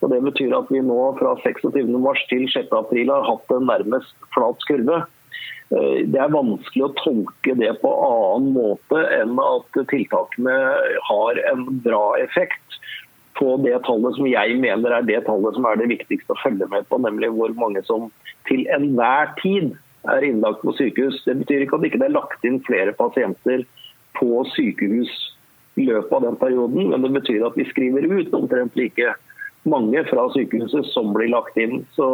Og 0.00 0.08
Det 0.12 0.22
betyr 0.24 0.56
at 0.56 0.72
vi 0.72 0.80
nå 0.84 1.02
fra 1.20 1.34
26. 1.44 1.92
mars 2.00 2.24
til 2.32 2.48
6. 2.48 2.72
april 2.72 3.12
har 3.12 3.28
hatt 3.28 3.52
en 3.52 3.68
nærmest 3.68 4.16
flat 4.32 4.64
kurve. 4.68 5.04
Eh, 5.72 6.02
det 6.10 6.20
er 6.20 6.34
vanskelig 6.34 6.84
å 6.86 6.94
tolke 7.00 7.54
det 7.56 7.72
på 7.80 7.92
annen 8.06 8.52
måte 8.56 9.00
enn 9.16 9.38
at 9.40 9.80
tiltakene 9.90 10.58
har 11.08 11.40
en 11.52 11.64
bra 11.84 12.04
effekt 12.20 12.80
på 13.38 13.56
det 13.64 13.74
tallet 13.86 14.18
som 14.18 14.28
jeg 14.28 14.58
mener 14.62 14.94
er 14.94 15.06
det 15.08 15.24
tallet 15.26 15.56
som 15.56 15.66
er 15.66 15.80
det 15.80 15.90
viktigste 15.90 16.36
å 16.36 16.42
følge 16.42 16.68
med 16.70 16.86
på, 16.90 17.00
nemlig 17.02 17.32
hvor 17.34 17.54
mange 17.58 17.82
som 17.88 18.10
til 18.48 18.62
enhver 18.74 19.32
tid 19.40 19.72
er 20.12 20.26
innlagt 20.26 20.60
på 20.62 20.74
sykehus. 20.76 21.22
Det 21.24 21.38
betyr 21.40 21.64
ikke 21.64 21.78
at 21.78 21.82
det 21.82 21.90
ikke 21.90 22.04
er 22.04 22.14
lagt 22.14 22.44
inn 22.46 22.60
flere 22.66 22.92
pasienter 22.94 23.64
på 24.18 24.44
sykehus 24.52 25.10
i 25.80 25.88
løpet 25.88 26.12
av 26.14 26.28
den 26.28 26.36
perioden, 26.38 26.92
men 26.92 27.02
det 27.02 27.10
betyr 27.16 27.46
at 27.48 27.56
vi 27.58 27.66
skriver 27.66 28.06
ut 28.06 28.36
omtrent 28.36 28.76
like 28.78 29.14
mange 29.68 30.04
fra 30.08 30.26
sykehuset 30.34 30.86
som 30.92 31.12
blir 31.16 31.32
lagt 31.32 31.58
inn. 31.60 31.82
Så 31.96 32.06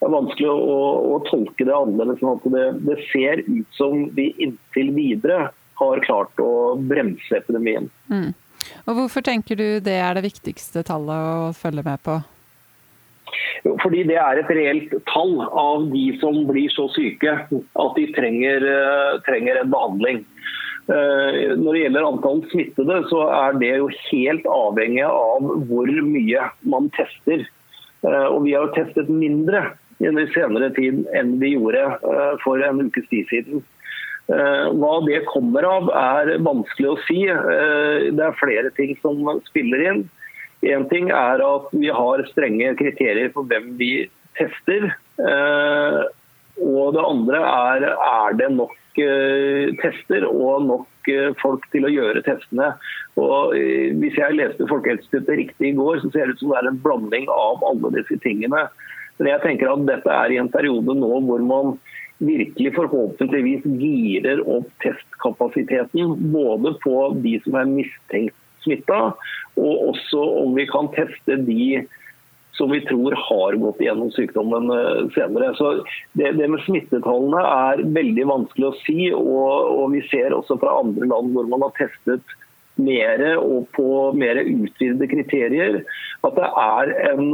det 0.00 0.08
er 0.08 0.14
vanskelig 0.14 0.50
å, 0.50 0.80
å 1.14 1.20
tolke 1.28 1.66
det 1.68 1.76
annerledes. 1.76 2.20
Sånn 2.22 2.54
det, 2.54 2.66
det 2.88 2.98
ser 3.10 3.44
ut 3.46 3.78
som 3.78 4.06
vi 4.16 4.30
inntil 4.40 4.92
videre 4.96 5.50
har 5.80 6.04
klart 6.04 6.42
å 6.42 6.76
bremse 6.76 7.36
epidemien. 7.36 7.88
Mm. 8.12 8.32
Og 8.86 8.98
Hvorfor 8.98 9.24
tenker 9.24 9.56
du 9.56 9.80
det 9.84 9.96
er 10.00 10.16
det 10.16 10.26
viktigste 10.26 10.84
tallet 10.86 11.16
å 11.16 11.56
følge 11.56 11.86
med 11.86 12.02
på? 12.04 12.20
Fordi 13.82 14.02
det 14.08 14.16
er 14.18 14.40
et 14.40 14.50
reelt 14.56 14.92
tall 15.10 15.36
av 15.44 15.86
de 15.92 16.06
som 16.20 16.36
blir 16.48 16.72
så 16.72 16.86
syke 16.94 17.34
at 17.46 17.96
de 17.96 18.06
trenger, 18.16 18.64
eh, 18.64 19.18
trenger 19.26 19.60
en 19.60 19.72
behandling. 19.72 20.22
Eh, 20.90 21.56
når 21.60 21.72
det 21.72 21.82
gjelder 21.84 22.06
antall 22.08 22.42
smittede, 22.50 23.00
så 23.10 23.24
er 23.36 23.58
det 23.62 23.72
jo 23.78 23.90
helt 24.10 24.46
avhengig 24.50 25.06
av 25.06 25.50
hvor 25.70 25.90
mye 26.06 26.46
man 26.74 26.88
tester. 26.96 27.44
Eh, 28.02 28.26
og 28.26 28.42
vi 28.46 28.54
har 28.56 28.66
jo 28.68 28.76
testet 28.78 29.10
mindre 29.12 29.70
i 30.00 30.08
den 30.08 30.22
senere 30.34 30.70
tid 30.76 31.04
enn 31.16 31.36
vi 31.42 31.54
gjorde 31.54 31.84
for 32.40 32.62
en 32.64 32.86
ukes 32.86 33.04
tid 33.10 33.28
siden. 33.28 33.66
Hva 34.30 34.92
det 35.02 35.24
kommer 35.26 35.66
av, 35.66 35.88
er 35.90 36.36
vanskelig 36.46 36.86
å 36.86 36.98
si. 37.02 37.18
Det 37.26 38.22
er 38.22 38.36
flere 38.38 38.70
ting 38.76 38.94
som 39.02 39.26
spiller 39.48 39.82
inn. 39.90 40.04
Én 40.62 40.86
ting 40.88 41.10
er 41.10 41.40
at 41.40 41.68
vi 41.72 41.88
har 41.88 42.22
strenge 42.28 42.74
kriterier 42.78 43.30
for 43.34 43.48
hvem 43.48 43.74
vi 43.80 44.08
tester. 44.38 44.90
Eh, 45.20 46.00
og 46.60 46.92
det 46.96 47.04
andre 47.06 47.40
er 47.40 47.86
er 47.94 48.36
det 48.36 48.50
nok 48.56 48.74
eh, 48.98 49.70
tester 49.82 50.26
og 50.26 50.66
nok 50.66 51.10
eh, 51.12 51.30
folk 51.42 51.66
til 51.74 51.86
å 51.86 51.92
gjøre 51.92 52.24
testene. 52.26 52.72
Og 53.20 53.54
hvis 54.00 54.18
jeg 54.18 54.38
leste 54.38 54.68
Folkehelseinstituttet 54.70 55.38
riktig 55.42 55.70
i 55.70 55.76
går, 55.78 56.00
så 56.02 56.10
ser 56.10 56.26
det 56.26 56.38
ut 56.38 56.42
som 56.42 56.54
det 56.54 56.60
er 56.60 56.70
en 56.70 56.82
blanding 56.82 57.30
av 57.34 57.64
alle 57.70 57.92
disse 57.98 58.18
tingene. 58.24 58.66
Men 59.18 59.32
jeg 59.34 59.44
tenker 59.44 59.72
at 59.72 59.86
dette 59.88 60.12
er 60.16 60.32
i 60.32 60.40
en 60.40 60.52
periode 60.52 60.94
nå 60.96 61.12
hvor 61.26 61.42
man 61.44 61.74
virkelig 62.20 62.74
forhåpentligvis 62.76 63.64
girer 63.80 64.42
opp 64.48 64.68
testkapasiteten. 64.84 66.14
Både 66.32 66.74
på 66.84 66.96
de 67.20 67.36
som 67.44 67.58
er 67.60 67.68
mistenkt 67.68 68.36
smitta, 68.64 69.12
og 69.60 69.86
også 69.90 70.20
om 70.42 70.56
vi 70.56 70.66
kan 70.68 70.90
teste 70.96 71.38
de 71.46 71.82
som 72.60 72.70
vi 72.70 72.82
tror 72.84 73.16
har 73.16 73.56
gått 73.62 73.80
gjennom 73.80 74.10
sykdommen 74.12 74.68
eh, 74.74 75.06
senere. 75.16 75.54
Så 75.56 75.72
det, 76.12 76.34
det 76.36 76.50
med 76.52 76.60
smittetallene 76.66 77.40
er 77.40 77.82
veldig 77.96 78.28
vanskelig 78.28 78.68
å 78.68 78.76
si. 78.82 79.00
Og, 79.16 79.48
og, 79.78 79.86
vi 79.94 80.04
ser 80.12 80.36
også 80.36 80.60
fra 80.60 80.76
andre 80.82 81.08
land 81.08 81.32
hvor 81.32 81.48
man 81.48 81.64
har 81.64 81.72
testet 81.80 82.36
mer 82.80 83.22
og 83.36 83.66
på 83.76 83.86
mer 84.16 84.38
utvidede 84.40 85.08
kriterier, 85.10 85.80
at 86.24 86.36
det 86.36 86.46
en, 87.10 87.26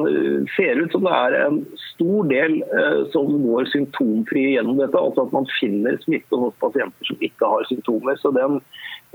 ser 0.57 0.81
ut 0.81 0.95
som 0.95 1.07
det 1.07 1.13
er 1.15 1.37
en 1.45 1.59
stor 1.93 2.31
del 2.31 2.57
eh, 2.63 3.03
som 3.13 3.31
går 3.43 3.69
symptomfri 3.73 4.47
gjennom 4.55 4.79
dette. 4.81 5.01
Altså 5.01 5.27
at 5.27 5.35
man 5.35 5.51
finner 5.59 5.99
smitte 6.05 6.39
hos 6.39 6.55
pasienter 6.63 7.11
som 7.11 7.27
ikke 7.29 7.51
har 7.51 7.67
symptomer. 7.71 8.19
Så 8.23 8.31
den, 8.37 8.61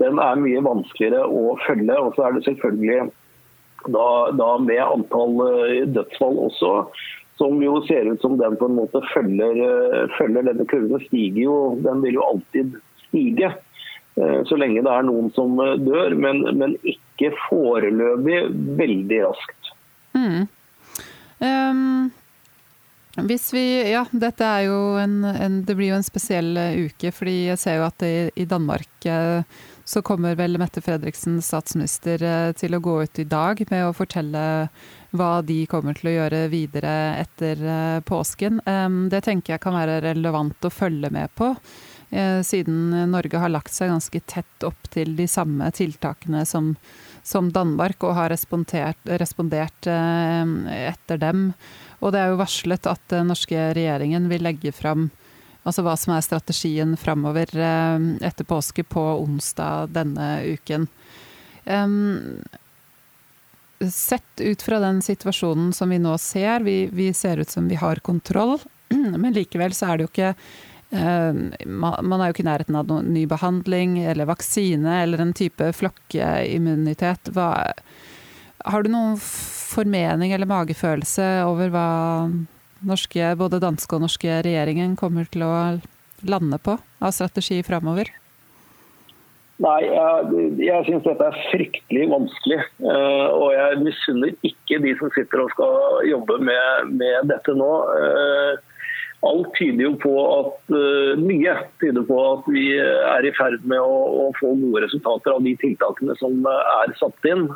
den 0.02 0.20
er 0.20 0.44
mye 0.44 0.64
vanskeligere 0.64 1.24
å 1.24 1.56
følge. 1.66 1.96
Og 1.96 2.16
så 2.16 2.28
er 2.28 2.36
det 2.36 2.46
selvfølgelig 2.50 3.10
da, 3.88 4.06
da 4.36 4.52
med 4.62 4.82
antall 4.82 5.42
eh, 5.46 5.82
dødsfall 5.90 6.38
også, 6.46 6.72
som 7.40 7.60
jo 7.64 7.80
ser 7.88 8.10
ut 8.12 8.22
som 8.22 8.38
den 8.40 8.56
på 8.60 8.68
en 8.70 8.78
måte 8.78 9.02
følger, 9.12 9.58
eh, 9.66 10.06
følger 10.18 10.48
denne 10.50 10.66
kurven. 10.70 11.02
stiger 11.08 11.42
jo, 11.44 11.58
Den 11.84 12.02
vil 12.04 12.18
jo 12.20 12.26
alltid 12.28 12.78
stige 13.08 13.52
eh, 13.52 14.40
så 14.48 14.58
lenge 14.60 14.84
det 14.84 14.94
er 14.94 15.06
noen 15.08 15.30
som 15.36 15.56
dør, 15.58 16.14
men, 16.14 16.44
men 16.58 16.78
ikke 16.82 17.32
foreløpig 17.48 18.42
veldig 18.80 19.22
raskt. 19.26 19.72
Mm. 20.12 20.42
Um, 21.42 22.10
hvis 23.26 23.48
vi, 23.52 23.64
ja, 23.90 24.04
dette 24.12 24.46
er 24.46 24.68
jo 24.68 24.76
en, 25.00 25.24
en, 25.26 25.56
Det 25.66 25.74
blir 25.74 25.90
jo 25.90 25.96
en 25.98 26.04
spesiell 26.06 26.52
uke, 26.86 27.10
fordi 27.12 27.48
jeg 27.48 27.58
ser 27.60 27.80
jo 27.80 27.88
at 27.88 28.04
i, 28.06 28.14
i 28.44 28.46
Danmark 28.48 29.08
så 29.84 30.02
kommer 30.02 30.36
vel 30.38 30.58
Mette 30.60 30.80
Fredriksen, 30.80 31.40
statsminister, 31.42 32.22
eh, 32.22 32.52
til 32.52 32.74
å 32.74 32.80
gå 32.82 32.96
ut 33.02 33.18
i 33.18 33.26
dag 33.28 33.62
med 33.70 33.86
å 33.86 33.94
fortelle 33.96 34.42
hva 35.12 35.32
de 35.44 35.64
kommer 35.70 35.96
til 35.98 36.10
å 36.10 36.14
gjøre 36.16 36.42
videre 36.52 36.92
etter 37.20 37.62
eh, 37.62 38.00
påsken. 38.06 38.62
Det 39.10 39.22
tenker 39.26 39.56
jeg 39.56 39.64
kan 39.64 39.76
være 39.76 40.00
relevant 40.04 40.64
å 40.64 40.72
følge 40.72 41.10
med 41.12 41.32
på, 41.38 41.52
eh, 42.10 42.40
siden 42.46 43.10
Norge 43.10 43.42
har 43.42 43.52
lagt 43.52 43.74
seg 43.74 43.92
ganske 43.92 44.22
tett 44.26 44.68
opp 44.68 44.90
til 44.94 45.16
de 45.18 45.26
samme 45.28 45.70
tiltakene 45.74 46.46
som, 46.46 46.76
som 47.22 47.50
Danmark, 47.52 48.02
og 48.06 48.16
har 48.16 48.32
respondert, 48.32 49.02
etter 49.86 51.18
dem. 51.18 51.50
Og 52.00 52.14
det 52.14 52.22
er 52.22 52.32
jo 52.32 52.40
varslet 52.40 52.86
at 52.90 53.02
den 53.12 53.28
norske 53.30 53.72
regjeringen 53.76 54.30
vil 54.30 54.46
legge 54.46 54.72
fram 54.74 55.10
Altså 55.62 55.84
hva 55.86 55.94
som 55.98 56.14
er 56.16 56.24
strategien 56.26 56.96
framover 56.98 57.52
eh, 57.54 58.08
etter 58.26 58.48
påske 58.48 58.82
på 58.82 59.02
onsdag 59.22 59.92
denne 59.94 60.28
uken. 60.56 60.88
Sett 63.92 64.40
ut 64.42 64.62
fra 64.62 64.80
den 64.82 64.98
situasjonen 65.02 65.70
som 65.76 65.94
vi 65.94 66.00
nå 66.02 66.16
ser, 66.18 66.66
vi, 66.66 66.88
vi 66.90 67.12
ser 67.14 67.38
ut 67.38 67.50
som 67.50 67.68
vi 67.70 67.78
har 67.78 68.02
kontroll, 68.02 68.58
men 69.22 69.30
likevel 69.34 69.74
så 69.74 69.92
er 69.92 70.00
det 70.00 70.08
jo 70.08 70.12
ikke 70.12 70.34
man 70.92 72.20
er 72.20 72.28
jo 72.28 72.34
ikke 72.34 72.42
i 72.44 72.50
nærheten 72.50 72.76
av 72.76 72.90
noen 72.90 73.06
ny 73.14 73.22
behandling 73.24 73.94
eller 74.02 74.28
vaksine 74.28 74.98
eller 75.06 75.22
en 75.24 75.32
type 75.32 75.70
flokkimmunitet. 75.72 77.30
Hva, 77.32 77.72
har 78.64 78.84
du 78.84 78.90
noen 78.92 79.16
formening 79.18 80.34
eller 80.34 80.50
magefølelse 80.50 81.28
over 81.48 81.72
hva 81.72 81.86
norske, 82.86 83.34
både 83.38 83.62
danske 83.62 83.96
og 83.96 84.04
norske 84.06 84.40
regjeringen 84.46 84.96
kommer 84.98 85.28
til 85.30 85.46
å 85.46 85.52
lande 86.28 86.58
på 86.62 86.76
av 87.02 87.14
strategi 87.14 87.62
framover? 87.66 88.10
Nei, 89.62 89.78
jeg, 89.84 90.50
jeg 90.64 90.86
syns 90.88 91.04
dette 91.06 91.28
er 91.28 91.40
fryktelig 91.52 92.08
vanskelig. 92.10 92.58
Uh, 92.82 93.28
og 93.36 93.48
jeg 93.54 93.80
misunner 93.84 94.34
ikke 94.48 94.80
de 94.82 94.94
som 94.98 95.12
sitter 95.14 95.44
og 95.44 95.52
skal 95.54 96.08
jobbe 96.08 96.38
med, 96.42 96.92
med 96.98 97.30
dette 97.30 97.54
nå. 97.54 97.70
Uh, 97.92 98.54
alt 99.28 99.52
tyder 99.54 99.84
jo 99.84 99.92
på 100.02 100.12
at 100.24 100.72
uh, 100.74 101.20
mye 101.20 101.54
tyder 101.82 102.06
på 102.08 102.16
at 102.32 102.48
vi 102.50 102.64
er 102.80 103.28
i 103.28 103.34
ferd 103.36 103.62
med 103.70 103.78
å, 103.78 104.00
å, 104.24 104.26
få 104.40 104.50
gode 104.64 104.82
resultater 104.88 105.36
av 105.36 105.46
de 105.46 105.54
tiltakene 105.62 106.16
som 106.18 106.42
er 106.50 106.96
satt 106.98 107.30
inn 107.30 107.46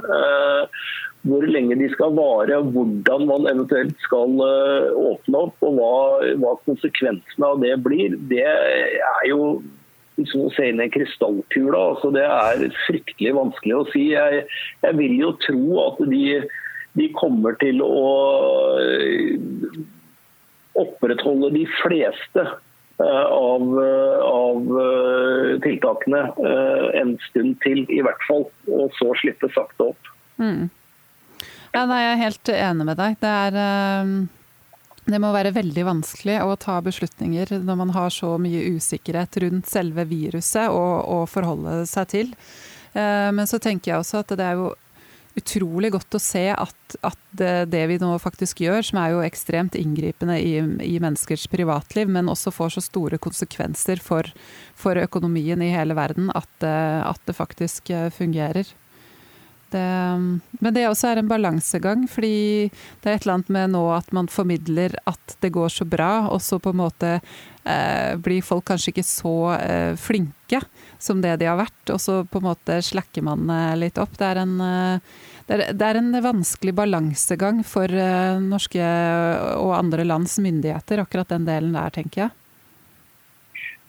hvor 1.26 1.46
lenge 1.50 1.76
de 1.78 1.88
skal 1.92 2.14
vare, 2.16 2.58
hvordan 2.74 3.24
man 3.28 3.48
eventuelt 3.50 3.96
skal 4.04 4.36
eh, 4.46 4.92
åpne 5.12 5.40
opp 5.48 5.66
og 5.66 5.78
hva, 5.78 5.96
hva 6.42 6.52
konsekvensene 6.68 7.48
av 7.48 7.62
det 7.62 7.72
blir, 7.84 8.14
det 8.30 8.44
er 8.46 9.24
jo 9.30 9.56
som 10.30 10.46
å 10.46 10.52
se 10.56 10.70
inn 10.70 10.78
i 10.80 10.86
en 10.86 10.92
krystallkule. 10.94 11.76
Altså, 11.76 12.12
det 12.14 12.22
er 12.24 12.62
fryktelig 12.86 13.34
vanskelig 13.36 13.74
å 13.76 13.88
si. 13.90 14.04
Jeg, 14.14 14.46
jeg 14.84 14.96
vil 14.96 15.18
jo 15.20 15.34
tro 15.44 15.82
at 15.82 15.98
de, 16.08 16.22
de, 16.96 17.08
kommer 17.18 17.58
til 17.60 17.82
å 17.84 18.06
eh, 18.80 19.34
opprettholde 20.80 21.50
de 21.58 21.66
fleste 21.82 22.46
eh, 22.46 23.26
av, 23.28 23.76
av 24.30 24.72
tiltakene 25.66 26.24
en 27.02 27.14
stund 27.28 27.60
til, 27.66 27.84
i 27.92 28.00
hvert 28.06 28.24
fall. 28.30 28.48
Og 28.72 28.96
så 28.96 29.12
slippe 29.20 29.52
sakte 29.52 29.90
opp. 29.90 30.12
Mm. 30.40 30.68
Ja, 31.76 31.82
nei, 31.84 31.98
jeg 32.00 32.12
er 32.14 32.22
helt 32.22 32.50
enig 32.56 32.84
med 32.88 32.96
deg. 32.96 33.16
Det 33.20 33.28
er 33.28 33.56
ehm, 33.60 34.14
det 35.06 35.18
må 35.22 35.28
være 35.34 35.52
veldig 35.54 35.84
vanskelig 35.86 36.38
å 36.42 36.56
ta 36.58 36.78
beslutninger 36.82 37.52
når 37.62 37.76
man 37.78 37.92
har 37.94 38.08
så 38.10 38.32
mye 38.42 38.64
usikkerhet 38.74 39.36
rundt 39.44 39.68
selve 39.70 40.06
viruset 40.08 40.72
å 40.72 41.20
forholde 41.30 41.82
seg 41.86 42.08
til. 42.14 42.32
Eh, 42.96 43.28
men 43.36 43.46
så 43.46 43.60
tenker 43.62 43.92
jeg 43.92 44.02
også 44.02 44.24
at 44.24 44.34
det 44.40 44.46
er 44.48 44.58
jo 44.58 44.72
utrolig 45.36 45.92
godt 45.92 46.16
å 46.16 46.22
se 46.22 46.46
at, 46.48 46.96
at 47.04 47.20
det, 47.36 47.68
det, 47.68 47.84
vi 47.92 48.00
nå 48.00 48.08
faktisk 48.18 48.64
gjør, 48.64 48.80
som 48.88 49.02
er 49.02 49.12
jo 49.12 49.20
ekstremt 49.26 49.76
inngripende 49.76 50.38
i, 50.40 50.56
i 50.64 50.96
menneskers 50.96 51.44
privatliv, 51.52 52.08
men 52.08 52.32
også 52.32 52.54
får 52.56 52.78
så 52.78 52.84
store 52.86 53.20
konsekvenser 53.20 54.00
for, 54.00 54.32
for 54.80 54.96
økonomien 54.96 55.60
i 55.60 55.70
hele 55.76 55.94
verden, 55.98 56.32
at, 56.32 56.50
at 56.64 57.20
det 57.28 57.36
faktisk 57.36 57.92
fungerer. 58.16 58.72
Det, 59.72 59.82
men 60.62 60.74
det 60.74 60.84
også 60.86 61.10
er 61.10 61.20
en 61.20 61.30
balansegang, 61.30 62.04
fordi 62.10 62.68
det 63.02 63.10
er 63.10 63.16
et 63.16 63.24
eller 63.24 63.38
annet 63.40 63.52
med 63.56 63.72
nå 63.74 63.82
at 63.96 64.12
man 64.14 64.28
formidler 64.30 64.94
at 65.10 65.36
det 65.42 65.50
går 65.56 65.72
så 65.74 65.86
bra, 65.88 66.28
og 66.30 66.38
så 66.44 66.60
på 66.62 66.70
en 66.70 66.80
måte 66.84 67.16
eh, 67.18 68.12
blir 68.22 68.46
folk 68.46 68.68
kanskje 68.70 68.92
ikke 68.94 69.06
så 69.06 69.36
eh, 69.56 69.92
flinke 69.98 70.60
som 71.02 71.22
det 71.24 71.34
de 71.40 71.48
har 71.50 71.58
vært, 71.58 71.82
og 71.90 71.98
så 72.02 72.20
på 72.30 72.38
en 72.40 72.46
måte 72.52 72.78
slakker 72.84 73.26
man 73.26 73.50
eh, 73.50 73.74
litt 73.80 73.98
opp. 73.98 74.14
Det 74.20 74.28
er 74.28 74.42
en, 74.44 74.54
eh, 74.62 75.18
det 75.48 75.58
er, 75.58 75.64
det 75.74 75.90
er 75.90 76.00
en 76.00 76.14
vanskelig 76.24 76.76
balansegang 76.78 77.64
for 77.66 77.90
eh, 77.90 78.38
norske 78.42 78.92
og 79.58 79.74
andre 79.80 80.06
lands 80.06 80.38
myndigheter, 80.42 81.02
akkurat 81.02 81.34
den 81.34 81.48
delen 81.48 81.74
der, 81.74 81.90
tenker 81.98 82.26
jeg. 82.26 82.38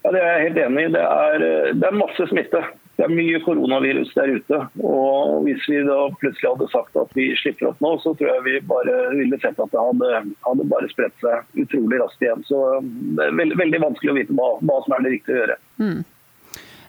Ja, 0.02 0.10
Det 0.10 0.26
er 0.26 0.28
jeg 0.34 0.50
helt 0.50 0.60
enig 0.66 0.90
i. 0.90 0.92
Det 0.98 1.06
er, 1.06 1.48
det 1.78 1.86
er 1.86 2.02
masse 2.02 2.30
smitte 2.34 2.66
det 2.98 3.06
er 3.06 3.14
mye 3.14 3.40
koronavirus 3.46 4.10
der 4.18 4.32
ute. 4.40 4.60
og 4.82 5.44
Hvis 5.46 5.66
vi 5.70 5.84
da 5.86 6.00
plutselig 6.18 6.50
hadde 6.50 6.70
sagt 6.72 6.98
at 6.98 7.12
vi 7.18 7.28
slipper 7.38 7.70
opp 7.70 7.82
nå, 7.84 7.92
så 8.02 8.16
tror 8.18 8.32
jeg 8.32 8.46
vi 8.48 8.56
bare 8.72 8.96
ville 9.14 9.38
sett 9.38 9.60
at 9.62 9.74
det 9.74 9.84
hadde, 9.84 10.22
hadde 10.48 10.66
bare 10.72 10.90
spredt 10.90 11.14
seg 11.22 11.62
utrolig 11.62 12.02
raskt 12.02 12.26
igjen. 12.26 12.42
Så 12.50 12.62
det 12.82 13.28
er 13.28 13.38
veldig, 13.38 13.60
veldig 13.62 13.82
vanskelig 13.86 14.14
å 14.14 14.18
vite 14.18 14.38
hva, 14.40 14.50
hva, 14.66 14.80
som 14.86 14.98
er 14.98 15.06
det 15.06 15.14
riktige 15.14 15.36
å 15.36 15.42
gjøre. 15.44 15.60
Mm. 15.84 16.00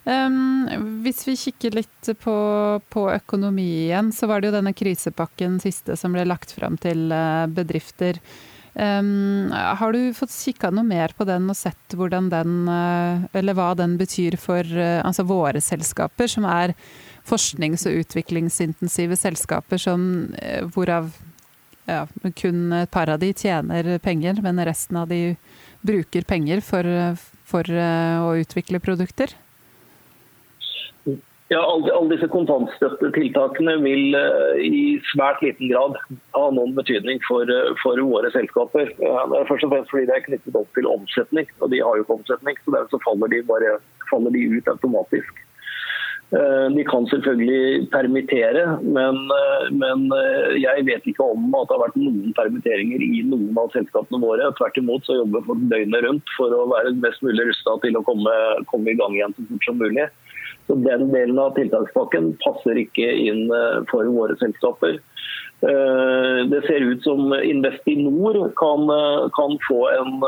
Um, 0.09 0.39
hvis 1.05 1.21
vi 1.29 1.37
kikker 1.37 1.77
litt 1.77 2.11
på, 2.23 2.37
på, 2.89 3.03
økonomi 3.13 3.69
igjen, 3.85 4.09
så 4.17 4.31
var 4.31 4.41
det 4.41 4.49
jo 4.49 4.57
denne 4.57 4.73
krisepakken 4.73 5.61
siste 5.61 5.99
som 6.01 6.17
ble 6.17 6.25
lagt 6.25 6.57
fram 6.57 6.81
til 6.81 7.13
eh, 7.13 7.45
bedrifter. 7.53 8.23
Um, 8.79 9.51
har 9.51 9.93
du 9.93 10.15
fått 10.15 10.31
kikka 10.31 10.69
noe 10.71 10.87
mer 10.87 11.11
på 11.19 11.25
den 11.27 11.49
og 11.51 11.57
sett 11.59 11.95
hvordan 11.99 12.29
den, 12.31 12.53
eh, 12.71 13.25
eller 13.41 13.57
hva 13.59 13.73
den 13.75 13.97
betyr 13.99 14.37
for 14.39 14.63
eh, 14.63 15.01
altså 15.03 15.25
våre 15.27 15.59
selskaper, 15.59 16.31
som 16.31 16.47
er 16.47 16.77
forsknings- 17.27 17.89
og 17.91 17.99
utviklingsintensive 18.05 19.19
selskaper 19.19 19.83
som, 19.83 20.05
eh, 20.39 20.63
hvorav 20.63 21.11
ja, 21.91 22.05
kun 22.39 22.73
et 22.79 22.91
par 22.95 23.11
av 23.11 23.19
de 23.19 23.33
tjener 23.33 23.99
penger, 23.99 24.39
men 24.45 24.63
resten 24.63 25.01
av 25.01 25.11
de 25.11 25.35
bruker 25.83 26.23
penger 26.29 26.63
for, 26.63 26.87
for 27.49 27.65
å 27.65 28.35
utvikle 28.39 28.79
produkter? 28.79 29.33
Ja, 31.49 31.63
alle, 31.65 31.89
alle 31.97 32.13
disse 32.13 32.29
kontantstøttetiltakene 32.29 33.79
vil 33.81 34.13
uh, 34.13 34.59
i 34.61 34.99
svært 35.09 35.41
liten 35.41 35.71
grad 35.71 35.97
ha 36.37 36.43
noen 36.53 36.75
betydning 36.77 37.23
for, 37.25 37.49
uh, 37.49 37.73
for 37.81 37.97
våre 38.05 38.29
selskaper. 38.35 38.91
Uh, 39.01 39.33
først 39.49 39.65
og 39.65 39.73
fremst 39.73 39.95
fordi 39.95 40.05
det 40.11 40.19
er 40.19 40.27
knyttet 40.27 40.59
opp 40.61 40.69
til 40.77 40.91
omsetning, 40.93 41.49
og 41.65 41.73
de 41.73 41.81
har 41.81 41.97
jo 41.97 42.05
ikke 42.05 42.19
omsetning. 42.19 42.61
Så 42.61 42.77
derfor 42.77 43.01
faller 43.07 43.33
de, 43.33 43.41
bare, 43.49 43.79
faller 44.13 44.37
de 44.37 44.45
ut 44.59 44.73
automatisk. 44.75 45.45
De 46.29 46.83
kan 46.85 47.07
selvfølgelig 47.09 47.87
permittere, 47.89 48.63
men, 48.85 49.17
men, 49.81 50.03
jeg 50.61 50.83
vet 50.85 51.07
ikke 51.09 51.25
om 51.25 51.47
at 51.57 51.71
det 51.71 51.73
har 51.73 51.81
vært 51.87 51.97
noen 51.97 52.35
permitteringer 52.37 53.01
i 53.01 53.23
noen 53.25 53.57
av 53.57 53.73
selskapene 53.73 54.21
våre. 54.21 54.51
Tvert 54.59 54.77
imot 54.77 55.09
så 55.09 55.17
jobber 55.23 55.47
folk 55.47 55.63
døgnet 55.73 56.05
rundt 56.05 56.35
for 56.37 56.53
å 56.53 56.67
være 56.75 56.93
mest 57.01 57.25
mulig 57.25 57.49
rusta 57.49 57.79
til 57.81 57.97
å 57.97 58.05
komme, 58.05 58.35
komme 58.69 58.93
i 58.93 58.99
gang 59.01 59.17
igjen 59.17 59.33
så 59.39 59.47
fort 59.49 59.71
som 59.71 59.81
mulig. 59.81 60.05
Så 60.69 60.75
Den 60.75 61.13
delen 61.13 61.39
av 61.41 61.55
tiltakspakken 61.57 62.35
passer 62.45 62.77
ikke 62.77 63.07
inn 63.09 63.47
eh, 63.49 63.79
for 63.89 64.05
våre 64.13 64.35
selskaper. 64.37 64.99
Eh, 65.65 66.41
det 66.53 66.61
ser 66.67 66.85
ut 66.85 67.07
som 67.07 67.33
Investinor 67.33 68.37
kan, 68.61 68.85
eh, 68.93 69.25
kan 69.39 69.57
få 69.65 69.79
en, 69.95 70.21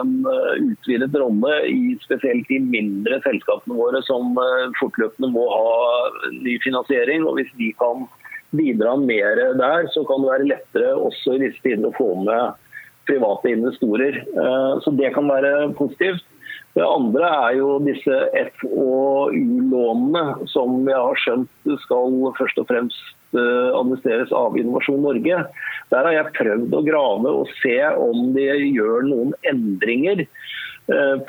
en, 0.00 0.16
utvidet 0.64 1.14
rolle 1.14 1.60
i 1.70 1.94
spesielt 2.02 2.50
de 2.50 2.58
mindre 2.58 3.20
selskapene 3.22 3.78
våre 3.78 4.02
som 4.08 4.34
fortløpende 4.80 5.30
må 5.36 5.46
ha 5.52 6.10
ny 6.42 6.58
finansiering. 6.66 7.22
og 7.22 7.38
Hvis 7.38 7.54
de 7.62 7.70
kan 7.78 8.08
bidra 8.50 8.98
mer 8.98 9.46
der, 9.62 9.86
så 9.94 10.02
kan 10.10 10.26
det 10.26 10.34
være 10.34 10.50
lettere 10.56 10.92
også 10.98 11.38
i 11.38 11.46
disse 11.46 11.62
tider 11.62 11.86
å 11.92 11.94
få 11.94 12.10
med 12.26 12.60
private 13.06 13.54
investorer. 13.54 14.24
Så 14.82 14.90
Det 14.98 15.14
kan 15.14 15.30
være 15.30 15.70
positivt. 15.78 16.26
Det 16.74 16.82
andre 16.82 17.28
er 17.30 17.58
jo 17.60 17.76
disse 17.86 18.16
FoU-lånene, 18.58 20.24
som 20.50 20.80
jeg 20.88 20.98
har 20.98 21.20
skjønt 21.22 21.76
skal 21.84 22.16
først 22.38 22.58
og 22.58 22.66
fremst 22.66 23.36
eh, 23.38 23.70
administreres 23.78 24.34
av 24.34 24.58
Innovasjon 24.58 25.04
Norge. 25.06 25.44
Der 25.94 26.08
har 26.08 26.16
jeg 26.16 26.34
prøvd 26.34 26.74
å 26.74 26.82
grave 26.86 27.34
og 27.42 27.52
se 27.60 27.76
om 27.94 28.32
de 28.34 28.48
gjør 28.74 29.06
noen 29.06 29.34
endringer 29.46 30.24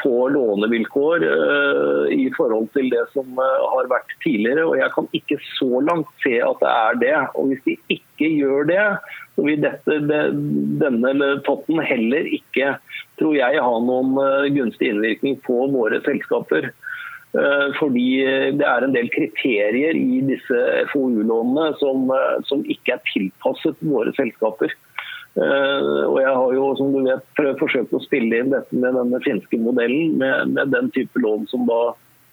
på 0.02 0.14
lånevilkår 0.36 1.24
eh, 1.24 2.10
i 2.12 2.26
forhold 2.36 2.68
til 2.76 2.90
det 2.92 3.06
som 3.14 3.38
har 3.40 3.88
vært 3.88 4.12
tidligere. 4.24 4.66
og 4.68 4.76
Jeg 4.82 4.92
kan 4.96 5.08
ikke 5.16 5.38
så 5.56 5.80
langt 5.86 6.12
se 6.24 6.34
at 6.44 6.60
det 6.64 6.72
er 6.72 7.00
det. 7.04 7.14
Og 7.40 7.52
Hvis 7.52 7.64
de 7.68 7.78
ikke 7.98 8.32
gjør 8.36 8.68
det, 8.72 8.88
så 9.36 9.46
vil 9.48 9.64
dette, 9.64 10.00
denne 10.82 11.30
potten 11.48 11.80
heller 11.84 12.28
ikke 12.28 12.76
tror 13.20 13.36
jeg 13.38 13.64
ha 13.64 13.76
noen 13.84 14.18
eh, 14.20 14.50
gunstig 14.56 14.92
innvirkning 14.92 15.40
på 15.46 15.68
våre 15.74 16.02
selskaper. 16.06 16.72
Eh, 17.36 17.68
fordi 17.80 18.08
det 18.60 18.68
er 18.68 18.86
en 18.86 18.96
del 18.96 19.10
kriterier 19.12 19.98
i 20.00 20.22
disse 20.28 20.60
FoU-lånene 20.94 21.72
som, 21.82 22.08
eh, 22.16 22.36
som, 22.48 22.64
ikke 22.64 22.96
er 22.96 23.08
tilpasset 23.12 23.82
våre 23.84 24.14
selskaper. 24.20 24.76
Og 25.36 26.18
Jeg 26.22 26.32
har 26.32 26.54
jo 26.56 26.68
som 26.80 26.94
du 26.94 27.02
vet, 27.04 27.26
forsøkt 27.60 27.94
å 27.96 28.00
spille 28.04 28.40
inn 28.40 28.54
dette 28.54 28.78
med 28.80 28.96
denne 28.96 29.20
finske 29.26 29.60
modellen, 29.60 30.16
med, 30.22 30.54
med 30.56 30.72
den 30.72 30.88
type 30.96 31.20
lån 31.20 31.44
som 31.52 31.66
da 31.68 31.80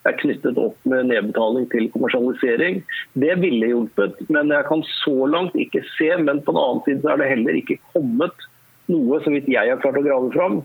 er 0.09 0.17
knyttet 0.19 0.59
opp 0.59 0.79
med 0.89 1.09
nedbetaling 1.11 1.69
til 1.71 1.89
kommersialisering. 1.95 2.81
Det 3.19 3.35
ville 3.43 3.71
hjulpet, 3.71 4.19
men 4.35 4.51
jeg 4.55 4.67
kan 4.69 4.83
så 5.03 5.29
langt 5.31 5.55
ikke 5.59 5.83
se. 5.95 6.11
Men 6.19 6.43
på 6.43 6.55
den 6.55 6.63
annen 6.63 6.83
side 6.87 7.11
er 7.11 7.21
det 7.21 7.31
heller 7.31 7.59
ikke 7.59 7.79
kommet 7.93 8.49
noe, 8.91 9.21
så 9.23 9.31
vidt 9.33 9.51
jeg 9.51 9.71
har 9.71 9.81
klart 9.83 10.01
å 10.01 10.05
grave 10.05 10.31
fram, 10.35 10.59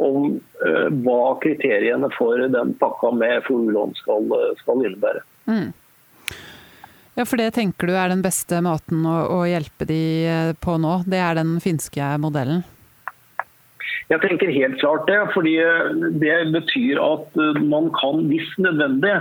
om 0.00 0.32
uh, 0.64 0.88
hva 1.04 1.36
kriteriene 1.42 2.10
for 2.16 2.40
den 2.54 2.74
pakka 2.80 3.12
med 3.16 3.44
FoU-lån 3.46 3.94
skal, 4.00 4.26
skal, 4.62 4.82
innebære. 4.86 5.22
Mm. 5.50 5.70
Ja, 7.18 7.26
for 7.26 7.40
det 7.40 7.50
tenker 7.56 7.90
du 7.90 7.96
er 7.98 8.12
den 8.12 8.22
beste 8.24 8.60
måten 8.64 9.02
å, 9.08 9.16
å 9.34 9.40
hjelpe 9.48 9.86
de 9.88 10.02
eh, 10.30 10.52
på 10.62 10.76
nå? 10.80 11.00
Det 11.10 11.18
er 11.18 11.40
den 11.40 11.56
finske 11.62 12.12
modellen? 12.22 12.62
Jeg 14.10 14.22
tenker 14.22 14.50
helt 14.50 14.78
klart 14.80 15.06
det. 15.10 15.18
fordi 15.34 15.56
Det 16.22 16.38
betyr 16.54 17.02
at 17.02 17.36
eh, 17.38 17.60
man 17.66 17.90
kan, 17.98 18.24
hvis 18.30 18.48
nødvendig, 18.62 19.20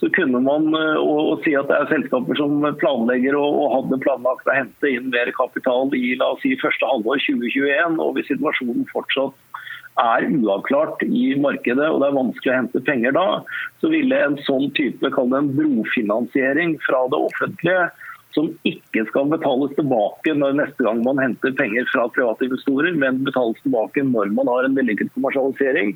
så 0.00 0.10
kunne 0.16 0.40
man 0.44 0.68
eh, 0.74 1.00
og, 1.00 1.20
og 1.32 1.44
si 1.44 1.54
at 1.56 1.68
det 1.70 1.78
er 1.78 1.90
selskaper 1.92 2.38
som 2.40 2.60
planlegger 2.80 3.36
og, 3.38 3.58
og, 3.62 3.66
hadde 3.78 4.00
planlagt 4.04 4.48
å 4.48 4.56
hente 4.56 4.92
inn 4.92 5.10
mer 5.14 5.32
kapital 5.36 5.92
i 5.96 6.14
la 6.20 6.34
oss 6.34 6.44
si, 6.44 6.54
første 6.60 6.88
halvår 6.88 7.24
2021. 7.24 8.00
og 8.04 8.16
Hvis 8.18 8.30
situasjonen 8.32 8.88
fortsatt 8.92 9.43
er 10.00 10.26
uavklart 10.40 11.02
i 11.06 11.34
markedet 11.38 11.86
og 11.86 12.00
det 12.02 12.08
er 12.08 12.16
vanskelig 12.16 12.52
å 12.52 12.56
hente 12.56 12.82
penger 12.86 13.14
da, 13.14 13.26
så 13.82 13.90
ville 13.92 14.22
en 14.26 14.38
sånn 14.46 14.72
type 14.74 15.10
en 15.22 15.52
brofinansiering 15.54 16.78
fra 16.86 17.04
det 17.12 17.20
offentlige 17.28 17.84
som 18.34 18.50
ikke 18.66 19.04
skal 19.10 19.28
betales 19.30 19.74
tilbake 19.78 20.34
når 20.34 20.56
neste 20.58 20.86
gang 20.86 21.02
man 21.06 21.20
henter 21.22 21.54
penger 21.54 21.86
fra 21.92 22.08
private 22.16 22.48
investorer, 22.48 22.96
men 22.98 23.22
betales 23.26 23.60
tilbake 23.62 24.02
når 24.08 24.32
man 24.34 24.50
har 24.50 24.66
en 24.66 24.74
vellykket 24.74 25.12
kommersialisering, 25.14 25.94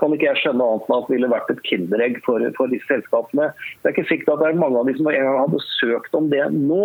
kan 0.00 0.12
ikke 0.14 0.28
jeg 0.28 0.42
skjønne 0.42 0.66
annet 0.66 0.88
enn 0.88 0.96
at 0.96 1.08
det 1.08 1.16
ville 1.16 1.32
vært 1.32 1.52
et 1.52 1.64
kinderegg 1.66 2.20
for, 2.26 2.44
for 2.56 2.72
disse 2.72 2.88
selskapene. 2.88 3.50
Det 3.80 3.90
er 3.90 3.96
ikke 3.96 4.08
sikkert 4.12 4.34
at 4.34 4.42
det 4.42 4.50
er 4.50 4.60
mange 4.60 4.80
av 4.80 4.88
de 4.88 4.96
som 4.96 5.08
en 5.08 5.26
gang 5.26 5.40
hadde 5.42 5.64
søkt 5.80 6.16
om 6.16 6.28
det 6.32 6.44
nå, 6.56 6.84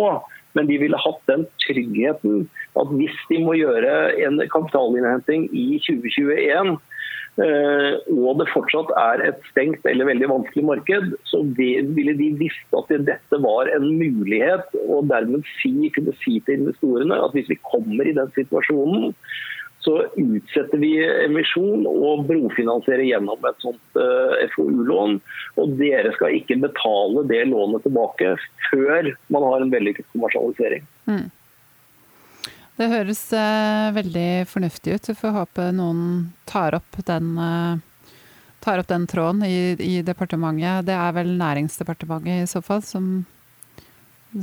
men 0.56 0.68
de 0.70 0.80
ville 0.80 1.00
hatt 1.00 1.22
den 1.28 1.44
tryggheten 1.66 2.46
at 2.76 2.92
hvis 2.98 3.16
de 3.30 3.40
må 3.44 3.56
gjøre 3.58 3.94
en 4.26 4.42
kapitalinnhenting 4.52 5.48
i 5.52 5.68
2021 5.86 6.76
Eh, 7.36 7.96
og 8.16 8.38
det 8.40 8.46
fortsatt 8.48 8.92
er 8.96 9.22
et 9.26 9.42
stengt 9.50 9.84
eller 9.88 10.08
veldig 10.08 10.30
vanskelig 10.30 10.62
marked, 10.70 11.10
så 11.28 11.42
ville 11.58 12.14
de 12.16 12.30
visst 12.40 12.78
at 12.78 12.94
dette 13.04 13.40
var 13.44 13.68
en 13.74 13.90
mulighet, 14.00 14.72
og 14.86 15.10
dermed 15.10 15.44
si, 15.58 15.90
kunne 15.92 16.16
si 16.22 16.38
til 16.46 16.62
investorene 16.62 17.20
at 17.26 17.36
hvis 17.36 17.52
vi 17.52 17.60
kommer 17.68 18.08
i 18.08 18.16
den 18.16 18.32
situasjonen, 18.38 19.12
så 19.84 20.00
utsetter 20.18 20.80
vi 20.82 20.96
emisjon 21.26 21.84
og 21.86 22.24
brofinansierer 22.26 23.04
gjennom 23.06 23.44
et 23.46 23.60
sånt 23.62 24.00
eh, 24.00 24.48
FoU-lån. 24.56 25.20
Og 25.60 25.76
dere 25.78 26.10
skal 26.16 26.40
ikke 26.40 26.56
betale 26.64 27.22
det 27.30 27.44
lånet 27.52 27.84
tilbake 27.86 28.32
før 28.70 29.12
man 29.30 29.46
har 29.46 29.62
en 29.62 29.70
vellykket 29.70 30.08
kommersialisering. 30.16 30.88
Mm. 31.06 31.28
Det 32.76 32.90
høres 32.92 33.22
eh, 33.32 33.86
veldig 33.96 34.30
fornuftig 34.50 34.96
ut. 34.96 35.08
Vi 35.08 35.16
får 35.16 35.32
håpe 35.38 35.70
noen 35.76 36.02
tar 36.48 36.76
opp 36.76 36.98
den, 37.08 37.30
eh, 37.40 37.78
tar 38.64 38.82
opp 38.82 38.90
den 38.90 39.06
tråden 39.08 39.46
i, 39.48 39.72
i, 39.80 40.02
departementet. 40.04 40.84
Det 40.88 40.96
er 40.96 41.16
vel 41.16 41.32
Næringsdepartementet 41.40 42.44
i 42.44 42.50
så 42.50 42.62
fall 42.64 42.84
som 42.84 43.24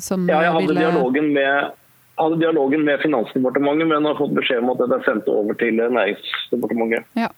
som 0.01 0.23
Ja, 0.25 0.39
jeg 0.41 0.53
hadde 0.55 0.67
ville 0.71 0.81
dialogen 0.81 1.27
med, 1.35 1.73
hadde 2.17 2.37
dialogen 2.41 2.85
med 2.87 3.01
Finansdepartementet, 3.03 3.87
men 3.91 4.07
har 4.09 4.17
fått 4.17 4.33
beskjed 4.33 4.63
om 4.63 4.71
at 4.73 4.81
det 4.81 4.95
er 4.97 5.03
sendt 5.05 5.29
over 5.29 5.57
til 5.59 5.77
Næringsdepartementet. 5.77 7.05
Ja. 7.19 7.29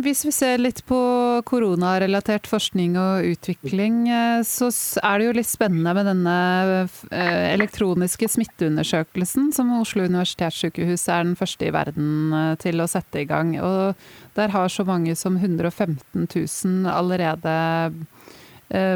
Hvis 0.00 0.22
vi 0.24 0.30
ser 0.32 0.60
litt 0.62 0.78
på 0.88 0.98
koronarelatert 1.44 2.46
forskning 2.48 2.94
og 2.96 3.26
utvikling, 3.28 4.06
eh, 4.08 4.40
så 4.46 4.70
er 5.04 5.20
det 5.20 5.26
jo 5.26 5.34
litt 5.36 5.50
spennende 5.50 5.92
med 5.96 6.08
denne 6.08 6.36
eh, 7.10 7.50
elektroniske 7.52 8.30
smitteundersøkelsen 8.32 9.50
som 9.52 9.74
Oslo 9.76 10.06
universitetssykehus 10.08 11.04
er 11.12 11.28
den 11.28 11.36
første 11.36 11.68
i 11.68 11.74
verden 11.76 12.32
eh, 12.32 12.54
til 12.62 12.80
å 12.80 12.88
sette 12.88 13.20
i 13.20 13.28
gang. 13.28 13.52
Og 13.60 14.00
der 14.38 14.54
har 14.54 14.72
så 14.72 14.86
mange 14.88 15.12
som 15.18 15.36
115 15.36 16.24
000 16.24 16.88
allerede 16.88 17.56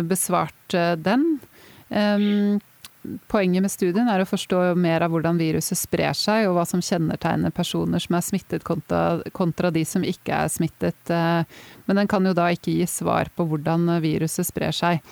besvart 0.07 0.77
den. 1.03 1.25
Poenget 3.29 3.65
med 3.65 3.73
studien 3.73 4.09
er 4.09 4.23
å 4.23 4.29
forstå 4.29 4.63
mer 4.81 5.05
av 5.05 5.13
hvordan 5.13 5.37
viruset 5.41 5.77
sprer 5.77 6.17
seg, 6.17 6.49
og 6.49 6.57
hva 6.57 6.65
som 6.69 6.81
kjennetegner 6.81 7.53
personer 7.53 8.01
som 8.01 8.17
er 8.17 8.25
smittet 8.25 8.65
kontra, 8.65 9.21
kontra 9.37 9.71
de 9.75 9.85
som 9.89 10.05
ikke 10.05 10.33
er 10.45 10.53
smittet. 10.53 11.11
eh, 11.13 11.45
Men 11.87 12.01
den 12.01 12.09
kan 12.09 12.25
jo 12.25 12.33
da 12.33 12.49
ikke 12.55 12.73
gi 12.73 12.87
svar 12.89 13.29
på 13.37 13.47
hvordan 13.51 13.87
viruset 14.05 14.49
sprer 14.49 14.73
seg. 14.73 15.05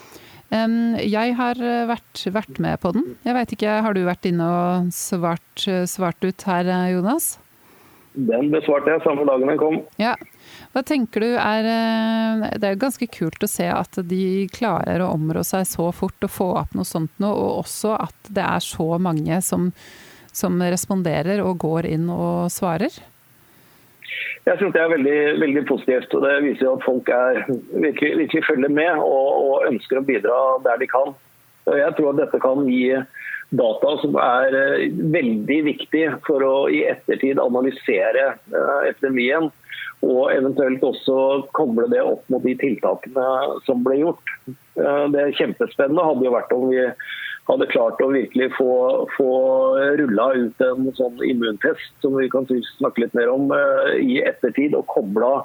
Jeg 0.52 1.36
har 1.38 1.56
eh, 1.64 1.86
vært, 1.88 2.24
vært 2.28 2.58
med 2.60 2.80
på 2.80 2.92
den. 2.92 3.14
Jeg 3.24 3.36
veit 3.36 3.52
ikke, 3.54 3.78
har 3.86 3.94
du 3.96 4.02
vært 4.04 4.26
inne 4.28 4.44
og 4.44 4.90
svart, 4.92 5.64
svart 5.88 6.20
ut 6.20 6.44
her, 6.48 6.68
eh, 6.68 6.90
Jonas? 6.92 7.38
Den 8.12 8.50
besvarte 8.52 8.92
jeg 8.92 9.00
samme 9.06 9.24
dagen 9.24 9.48
den 9.48 9.60
kom. 9.60 9.78
Ja. 9.96 10.12
Hva 10.72 10.80
tenker 10.88 11.20
du 11.20 11.34
er 11.36 11.66
eh, 11.68 12.44
Det 12.56 12.70
er 12.70 12.80
ganske 12.80 13.08
kult 13.12 13.44
å 13.44 13.50
se 13.50 13.68
at 13.68 13.98
de 14.08 14.48
klarer 14.52 15.04
å 15.04 15.12
områ 15.12 15.44
seg 15.44 15.66
så 15.68 15.90
fort 15.92 16.24
og 16.24 16.32
få 16.32 16.48
opp 16.62 16.76
noe 16.76 16.88
sånt 16.88 17.12
noe, 17.20 17.36
og 17.36 17.64
også 17.66 17.96
at 18.00 18.32
det 18.32 18.44
er 18.44 18.64
så 18.64 18.88
mange 19.02 19.40
som, 19.44 19.70
som 20.32 20.56
responderer 20.62 21.44
og 21.44 21.60
går 21.64 21.90
inn 21.92 22.08
og 22.12 22.48
svarer. 22.52 23.02
Jeg 24.42 24.58
synes 24.58 24.72
det 24.74 24.80
er 24.82 24.90
veldig, 24.90 25.18
veldig 25.40 25.64
positivt. 25.68 26.14
og 26.16 26.24
Det 26.24 26.32
viser 26.48 26.70
at 26.72 26.86
folk 26.86 27.10
er, 27.14 27.44
virkelig, 27.70 28.14
virkelig 28.24 28.46
følger 28.48 28.72
med 28.74 28.96
og, 28.96 29.28
og 29.44 29.68
ønsker 29.68 30.00
å 30.00 30.06
bidra 30.08 30.38
der 30.64 30.80
de 30.82 30.88
kan. 30.90 31.12
Og 31.70 31.76
Jeg 31.78 31.94
tror 31.98 32.10
at 32.10 32.24
dette 32.24 32.40
kan 32.42 32.64
gi 32.66 32.86
data 33.52 33.90
som 34.00 34.16
er 34.18 34.56
eh, 34.56 34.86
veldig 35.12 35.58
viktig 35.68 36.04
for 36.26 36.42
å 36.42 36.54
i 36.72 36.82
ettertid 36.90 37.40
analysere 37.42 38.32
eh, 38.32 38.78
epidemien. 38.88 39.50
Og 40.02 40.32
eventuelt 40.34 40.82
også 40.82 41.16
koble 41.54 41.86
det 41.92 42.02
opp 42.02 42.24
mot 42.32 42.42
de 42.42 42.56
tiltakene 42.58 43.26
som 43.68 43.84
ble 43.86 44.00
gjort. 44.00 44.32
Eh, 44.48 45.04
Det 45.14 45.28
kjempespennende 45.38 46.06
hadde 46.08 46.26
jo 46.26 46.34
vært 46.34 46.54
om 46.56 46.70
vi 46.72 46.86
hadde 47.50 47.70
klart 47.72 48.02
å 48.02 48.12
virkelig 48.12 48.52
få, 48.56 48.72
få 49.16 49.30
rulla 49.98 50.28
ut 50.38 50.62
en 50.62 50.90
sånn 50.98 51.22
immuntest, 51.26 51.94
som 52.02 52.14
vi 52.18 52.28
kan 52.30 52.46
snakke 52.78 53.04
litt 53.04 53.14
mer 53.18 53.30
om 53.32 53.50
eh, 53.54 53.98
i 54.02 54.20
ettertid, 54.22 54.76
og 54.78 54.86
kobla 54.90 55.40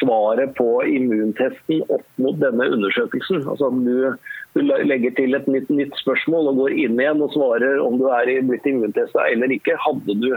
svaret 0.00 0.54
på 0.58 0.68
immuntesten 0.90 1.84
opp 1.94 2.06
mot 2.22 2.38
denne 2.40 2.66
undersøkelsen. 2.76 3.44
Altså 3.50 3.70
du, 3.84 4.14
du 4.54 4.62
legger 4.64 5.14
til 5.18 5.38
et 5.38 5.46
nytt, 5.50 5.70
nytt 5.70 5.94
spørsmål 6.02 6.50
og 6.50 6.62
går 6.64 6.74
inn 6.86 6.98
igjen 6.98 7.22
og 7.22 7.34
svarer 7.34 7.82
om 7.82 7.98
du 8.00 8.08
er 8.10 8.32
blitt 8.48 8.66
immuntesta 8.66 9.28
eller 9.30 9.54
ikke. 9.54 9.78
Hadde 9.86 10.18
du, 10.22 10.30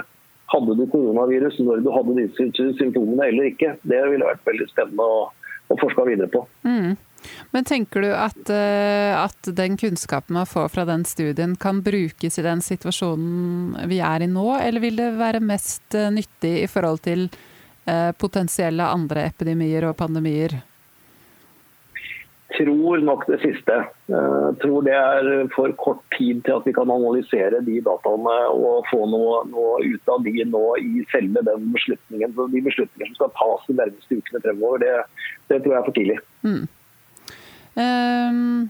hadde 0.54 0.78
du 0.80 0.86
koronavirus 0.92 1.60
når 1.64 1.84
du 1.84 1.92
hadde 1.92 2.16
disse 2.22 2.70
symptomene 2.80 3.28
eller 3.32 3.52
ikke? 3.52 3.76
Det 3.84 4.00
ville 4.12 4.30
vært 4.30 4.48
veldig 4.48 4.70
spennende 4.72 5.04
å, 5.04 5.20
å 5.68 5.80
forske 5.82 6.08
videre 6.08 6.32
på. 6.32 6.46
Mm. 6.68 6.96
Men 7.52 7.66
tenker 7.66 8.06
du 8.06 8.12
at, 8.14 8.50
eh, 8.54 9.12
at 9.18 9.50
den 9.58 9.78
kunnskapen 9.80 10.38
man 10.38 10.48
får 10.48 10.70
fra 10.74 10.86
den 10.88 11.04
studien 11.06 11.56
kan 11.60 11.82
brukes 11.84 12.40
i 12.40 12.46
den 12.46 12.62
situasjonen 12.62 13.90
vi 13.90 14.00
er 14.06 14.24
i 14.24 14.30
nå, 14.32 14.48
eller 14.60 14.84
vil 14.84 15.00
det 15.00 15.12
være 15.20 15.44
mest 15.44 15.98
eh, 15.98 16.12
nyttig 16.14 16.54
i 16.64 16.72
forhold 16.72 17.04
til 17.08 17.28
eh, 17.86 18.12
potensielle 18.18 18.88
andre 18.88 19.28
epidemier 19.32 19.90
og 19.90 19.98
pandemier? 20.00 20.60
Tror 22.58 23.02
nok 23.06 23.26
det 23.30 23.40
siste. 23.44 23.76
Jeg 24.12 24.56
tror 24.62 24.86
det 24.86 24.96
er 24.98 25.50
for 25.54 25.74
kort 25.80 26.02
tid 26.18 26.42
til 26.46 26.58
at 26.58 26.68
vi 26.68 26.74
kan 26.76 26.92
analysere 26.94 27.62
de 27.66 27.80
dataene 27.86 28.38
og 28.54 28.88
få 28.92 29.04
noe, 29.10 29.44
noe 29.52 29.82
ut 29.86 30.14
av 30.14 30.24
de 30.26 30.46
nå 30.50 30.64
i 30.82 31.04
selve 31.14 31.44
den 31.48 31.70
beslutningen. 31.76 32.34
De 32.38 32.64
beslutninger 32.70 33.12
som 33.12 33.20
skal 33.20 33.36
tas 33.40 33.70
de 33.70 33.78
nærmeste 33.82 34.20
ukene 34.22 34.44
fremover, 34.46 34.84
det, 34.84 34.96
det 35.52 35.62
tror 35.62 35.76
jeg 35.76 35.80
er 35.82 35.88
for 35.88 36.00
tidlig. 36.00 36.20
Mm. 36.48 36.66
Um, 37.78 38.70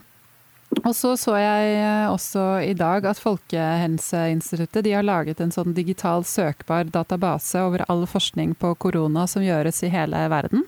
og 0.84 0.92
så 0.96 1.14
så 1.16 1.34
jeg 1.40 2.08
også 2.12 2.42
i 2.66 2.74
dag 2.76 3.06
at 3.08 3.20
Folkehelseinstituttet 3.22 4.84
de 4.84 4.92
har 4.98 5.06
laget 5.06 5.40
en 5.40 5.52
sånn 5.54 5.72
digital 5.76 6.26
søkbar 6.28 6.90
database 6.92 7.62
over 7.64 7.86
all 7.88 8.04
forskning 8.06 8.52
på 8.60 8.74
korona 8.76 9.24
som 9.30 9.44
gjøres 9.44 9.80
i 9.86 9.92
hele 9.92 10.26
verden. 10.28 10.66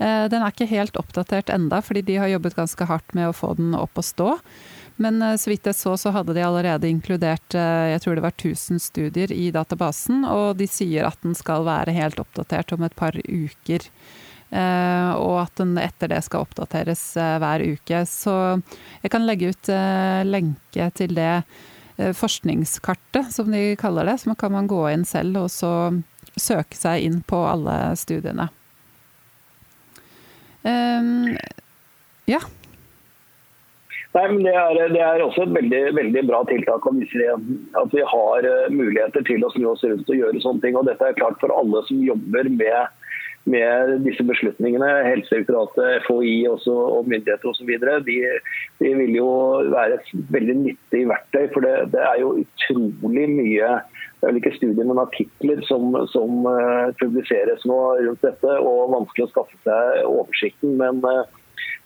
Uh, 0.00 0.26
den 0.32 0.40
er 0.40 0.52
ikke 0.52 0.70
helt 0.70 0.96
oppdatert 0.96 1.50
enda, 1.52 1.82
fordi 1.84 2.02
de 2.08 2.16
har 2.22 2.30
jobbet 2.32 2.56
ganske 2.56 2.86
hardt 2.88 3.12
med 3.16 3.28
å 3.28 3.36
få 3.36 3.52
den 3.58 3.74
opp 3.76 4.00
og 4.00 4.06
stå. 4.06 4.30
Men 5.00 5.20
uh, 5.20 5.34
så 5.36 5.52
vidt 5.52 5.68
jeg 5.68 5.76
så, 5.76 5.92
så 6.00 6.12
hadde 6.16 6.32
de 6.36 6.44
allerede 6.46 6.88
inkludert 6.88 7.56
uh, 7.56 7.90
jeg 7.92 8.00
tror 8.04 8.16
det 8.16 8.24
var 8.24 8.36
1000 8.36 8.80
studier 8.80 9.34
i 9.34 9.50
databasen, 9.52 10.24
og 10.24 10.56
de 10.60 10.68
sier 10.70 11.08
at 11.08 11.20
den 11.26 11.36
skal 11.36 11.68
være 11.68 11.96
helt 11.96 12.20
oppdatert 12.22 12.72
om 12.76 12.88
et 12.88 12.96
par 12.96 13.16
uker. 13.28 13.88
Og 14.50 15.36
at 15.38 15.60
den 15.60 15.76
etter 15.78 16.10
det 16.10 16.24
skal 16.26 16.42
oppdateres 16.42 17.04
hver 17.14 17.62
uke. 17.62 18.00
Så 18.10 18.32
jeg 18.98 19.12
kan 19.14 19.22
legge 19.22 19.52
ut 19.52 19.70
lenke 20.26 20.88
til 20.98 21.14
det 21.14 21.44
forskningskartet, 22.18 23.30
som 23.30 23.54
de 23.54 23.76
kaller 23.78 24.10
det. 24.10 24.16
Så 24.24 24.34
kan 24.34 24.50
man 24.50 24.66
gå 24.66 24.80
inn 24.90 25.06
selv 25.06 25.44
og 25.44 25.52
så 25.54 25.70
søke 26.34 26.74
seg 26.74 27.06
inn 27.06 27.20
på 27.22 27.44
alle 27.46 27.76
studiene. 27.94 28.48
Um, 30.66 31.36
ja. 32.28 32.40
Nei, 34.10 34.24
men 34.26 34.40
det 34.42 34.52
er, 34.58 34.78
det 34.90 35.02
er, 35.06 35.22
også 35.22 35.44
et 35.46 35.54
veldig, 35.54 35.82
veldig 35.96 36.22
bra 36.26 36.40
tiltak 36.48 36.86
å 36.86 36.94
vise 36.96 37.34
at 37.78 37.92
vi 37.94 38.02
har 38.12 38.48
muligheter 38.74 39.22
til 39.26 39.46
å 39.46 39.52
snu 39.54 39.68
oss 39.70 39.84
rundt 39.86 40.10
og 40.10 40.18
gjøre 40.18 40.42
sånne 40.42 40.64
ting. 40.64 40.78
og 40.78 40.88
Dette 40.90 41.06
er 41.06 41.18
klart 41.18 41.38
for 41.42 41.54
alle 41.54 41.84
som 41.86 42.02
jobber 42.02 42.50
med 42.50 42.96
med 43.48 43.92
disse 44.04 44.24
beslutningene, 44.26 44.88
Helsedirektoratet, 45.06 46.04
FHI 46.04 46.34
også, 46.50 46.74
og 46.98 47.08
myndigheter 47.08 47.48
osv., 47.48 47.70
de, 48.06 48.18
de 48.82 48.90
vil 48.98 49.16
jo 49.16 49.30
være 49.72 49.96
et 49.96 50.10
veldig 50.34 50.56
nyttig 50.58 51.06
verktøy. 51.08 51.46
For 51.54 51.64
det, 51.64 51.74
det 51.94 52.02
er 52.04 52.20
jo 52.20 52.34
utrolig 52.42 53.26
mye 53.32 53.72
ikke 54.28 54.54
studier, 54.56 54.84
men 54.84 55.00
artikler 55.00 55.60
som, 55.68 55.94
som 56.12 56.46
uh, 56.46 56.92
publiseres 57.00 57.64
nå 57.68 57.78
rundt 58.04 58.24
dette. 58.24 58.56
og 58.60 58.90
Vanskelig 58.94 59.28
å 59.28 59.30
skaffe 59.34 59.60
seg 59.64 60.08
oversikten. 60.08 60.74
Men 60.80 61.00
uh, 61.06 61.24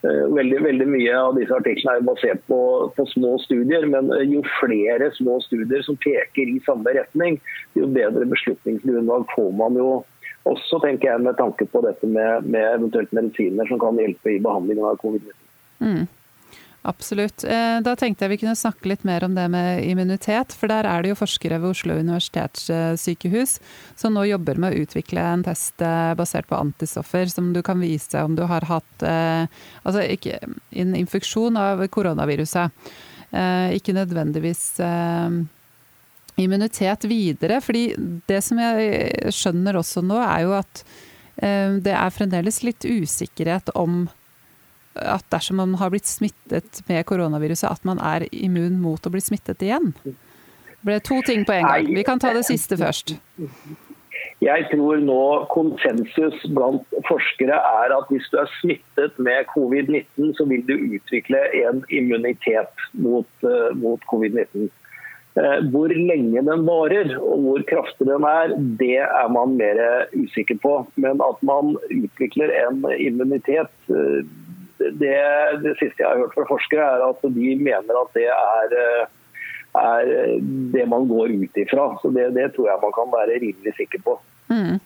veldig, 0.04 0.62
veldig 0.66 0.88
mye 0.90 1.18
av 1.18 1.38
disse 1.38 1.54
artiklene 1.54 2.00
er 2.00 2.08
basert 2.08 2.42
på, 2.50 2.60
på, 2.96 3.06
små 3.14 3.36
studier. 3.44 3.86
Men 3.90 4.10
jo 4.30 4.42
flere 4.58 5.12
små 5.18 5.38
studier 5.46 5.86
som 5.86 6.00
peker 6.02 6.50
i 6.50 6.58
samme 6.66 6.96
retning, 6.96 7.38
jo 7.78 7.86
bedre 7.94 8.26
beslutningsgrunnlag 8.32 9.28
får 9.36 9.54
man 9.60 9.78
jo 9.80 10.02
også 10.44 10.76
tenker 10.82 11.08
jeg 11.08 11.24
med 11.24 11.38
tanke 11.38 11.64
på 11.72 11.80
dette 11.84 12.08
med, 12.08 12.44
med 12.44 12.66
eventuelt 12.74 13.12
medisiner 13.16 13.68
som 13.70 13.80
kan 13.80 13.96
hjelpe 14.00 14.34
i 14.34 14.42
behandlingen 14.44 14.84
av 14.84 14.98
covid-19. 15.00 15.38
Mm, 15.84 16.02
absolutt. 16.88 17.44
Da 17.44 17.94
tenkte 17.98 18.24
jeg 18.24 18.34
vi 18.34 18.38
kunne 18.44 18.58
snakke 18.58 18.90
litt 18.90 19.06
mer 19.08 19.24
om 19.26 19.34
det 19.36 19.46
med 19.52 19.82
immunitet. 19.86 20.54
For 20.56 20.70
der 20.70 20.88
er 20.88 21.02
det 21.02 21.12
jo 21.12 21.18
forskere 21.18 21.58
ved 21.62 21.72
Oslo 21.72 21.96
universitetssykehus 21.98 23.56
som 24.00 24.14
nå 24.16 24.26
jobber 24.28 24.60
med 24.62 24.74
å 24.74 24.84
utvikle 24.84 25.24
en 25.24 25.44
test 25.46 25.82
basert 26.18 26.48
på 26.50 26.60
antistoffer 26.60 27.32
som 27.32 27.52
du 27.56 27.62
kan 27.66 27.80
vise 27.82 28.22
om 28.22 28.36
du 28.36 28.44
har 28.50 28.68
hatt 28.68 29.04
altså 29.04 30.04
ikke, 30.04 30.38
en 30.76 30.94
infeksjon 30.98 31.58
av 31.60 31.82
koronaviruset. 31.94 32.94
Ikke 33.74 33.96
nødvendigvis 33.96 34.66
immunitet 36.36 37.04
videre. 37.04 37.60
fordi 37.60 37.94
det 38.26 38.42
som 38.44 38.58
jeg 38.58 39.32
skjønner 39.34 39.78
også 39.78 40.02
nå, 40.02 40.18
er 40.18 40.44
jo 40.46 40.54
at 40.58 40.84
eh, 41.36 41.78
det 41.84 41.94
er 41.94 42.14
fremdeles 42.14 42.62
litt 42.66 42.84
usikkerhet 42.84 43.70
om 43.78 44.04
at 44.94 45.24
dersom 45.32 45.58
man 45.62 45.74
har 45.80 45.90
blitt 45.90 46.08
smittet 46.08 46.82
med 46.88 47.04
koronaviruset, 47.08 47.70
at 47.70 47.84
man 47.88 48.00
er 48.02 48.26
immun 48.30 48.78
mot 48.82 49.06
å 49.06 49.12
bli 49.12 49.22
smittet 49.24 49.64
igjen. 49.64 49.92
Det 50.04 50.84
ble 50.86 51.00
to 51.04 51.20
ting 51.26 51.46
på 51.48 51.56
en 51.56 51.66
gang. 51.66 51.90
Vi 51.96 52.04
kan 52.06 52.20
ta 52.20 52.34
det 52.36 52.44
siste 52.46 52.78
først. 52.80 53.16
Jeg 54.44 54.66
tror 54.70 55.00
nå 55.00 55.22
konsensus 55.52 56.36
blant 56.52 56.84
forskere 57.08 57.56
er 57.56 57.94
at 57.96 58.08
hvis 58.12 58.26
du 58.32 58.38
er 58.42 58.50
smittet 58.60 59.18
med 59.22 59.48
covid-19, 59.54 60.34
så 60.36 60.46
vil 60.50 60.64
du 60.68 60.74
utvikle 60.96 61.40
en 61.62 61.84
immunitet 61.88 62.88
mot, 62.92 63.28
uh, 63.46 63.70
mot 63.78 64.02
covid-19. 64.10 64.70
Hvor 65.74 65.90
lenge 65.90 66.44
den 66.46 66.60
varer 66.62 67.08
og 67.18 67.40
hvor 67.42 67.62
kraftig 67.66 68.06
den 68.06 68.22
er, 68.28 68.52
det 68.78 69.00
er 69.02 69.30
man 69.34 69.56
mer 69.58 69.80
usikker 70.14 70.60
på. 70.62 70.74
Men 70.94 71.18
at 71.26 71.40
man 71.42 71.72
utvikler 71.90 72.52
en 72.60 72.84
immunitet 73.02 73.72
det, 74.78 75.18
det, 75.62 75.74
siste 75.80 76.02
jeg 76.02 76.08
har 76.08 76.22
hørt 76.22 76.34
fra 76.36 76.46
forskere, 76.48 76.86
er 76.96 77.04
at 77.06 77.28
de 77.36 77.52
mener 77.60 78.00
at 78.00 78.16
det 78.16 78.26
er, 78.30 78.74
er 79.80 80.10
det 80.74 80.88
man 80.90 81.06
går 81.10 81.34
ut 81.34 81.62
ifra. 81.62 81.92
Så 82.02 82.10
det, 82.14 82.30
det, 82.38 82.50
tror 82.56 82.70
jeg 82.70 82.82
man 82.82 82.96
kan 82.96 83.14
være 83.14 83.38
rimelig 83.42 83.76
sikker 83.78 84.02
på. 84.06 84.18
Mm. 84.50 84.80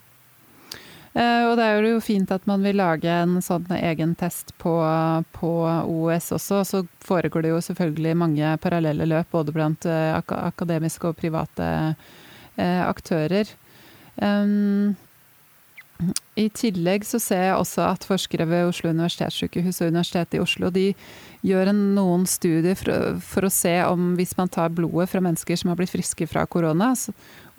Eh, 1.13 1.43
og 1.49 1.55
det 1.57 1.65
er 1.65 1.87
jo 1.89 2.01
fint 2.03 2.31
at 2.31 2.45
man 2.47 2.61
vil 2.63 2.77
lage 2.77 3.09
en 3.09 3.39
sånn 3.41 3.65
egen 3.79 4.13
test 4.19 4.53
på, 4.61 4.75
på 5.35 5.51
OS 5.89 6.31
også. 6.37 6.61
Så 6.67 6.83
foregår 7.05 7.45
det 7.45 7.53
jo 7.55 7.61
selvfølgelig 7.65 8.17
mange 8.21 8.53
parallelle 8.61 9.09
løp 9.09 9.33
både 9.33 9.55
blant 9.55 9.89
eh, 9.89 10.13
akademiske 10.19 11.09
og 11.09 11.17
private 11.19 11.69
eh, 12.55 12.83
aktører. 12.85 13.49
Um, 14.19 14.97
i 16.39 16.45
tillegg 16.55 17.03
så 17.03 17.19
ser 17.19 17.41
jeg 17.49 17.55
også 17.59 17.83
at 17.83 18.05
forskere 18.07 18.45
ved 18.47 18.69
Oslo 18.69 18.93
universitetssykehus 18.93 19.81
og 19.81 19.89
Universitetet 19.91 20.37
i 20.37 20.39
Oslo 20.39 20.69
de 20.71 20.85
gjør 21.43 21.73
noen 21.75 22.23
studier 22.29 22.77
for, 22.79 23.19
for, 23.19 23.47
å 23.47 23.51
se 23.51 23.73
om 23.83 24.13
hvis 24.15 24.31
man 24.39 24.51
tar 24.51 24.71
blodet 24.75 25.09
fra 25.11 25.21
mennesker 25.23 25.59
som 25.59 25.73
har 25.73 25.79
blitt 25.79 25.91
friske 25.91 26.27
fra 26.31 26.45
korona, 26.47 26.93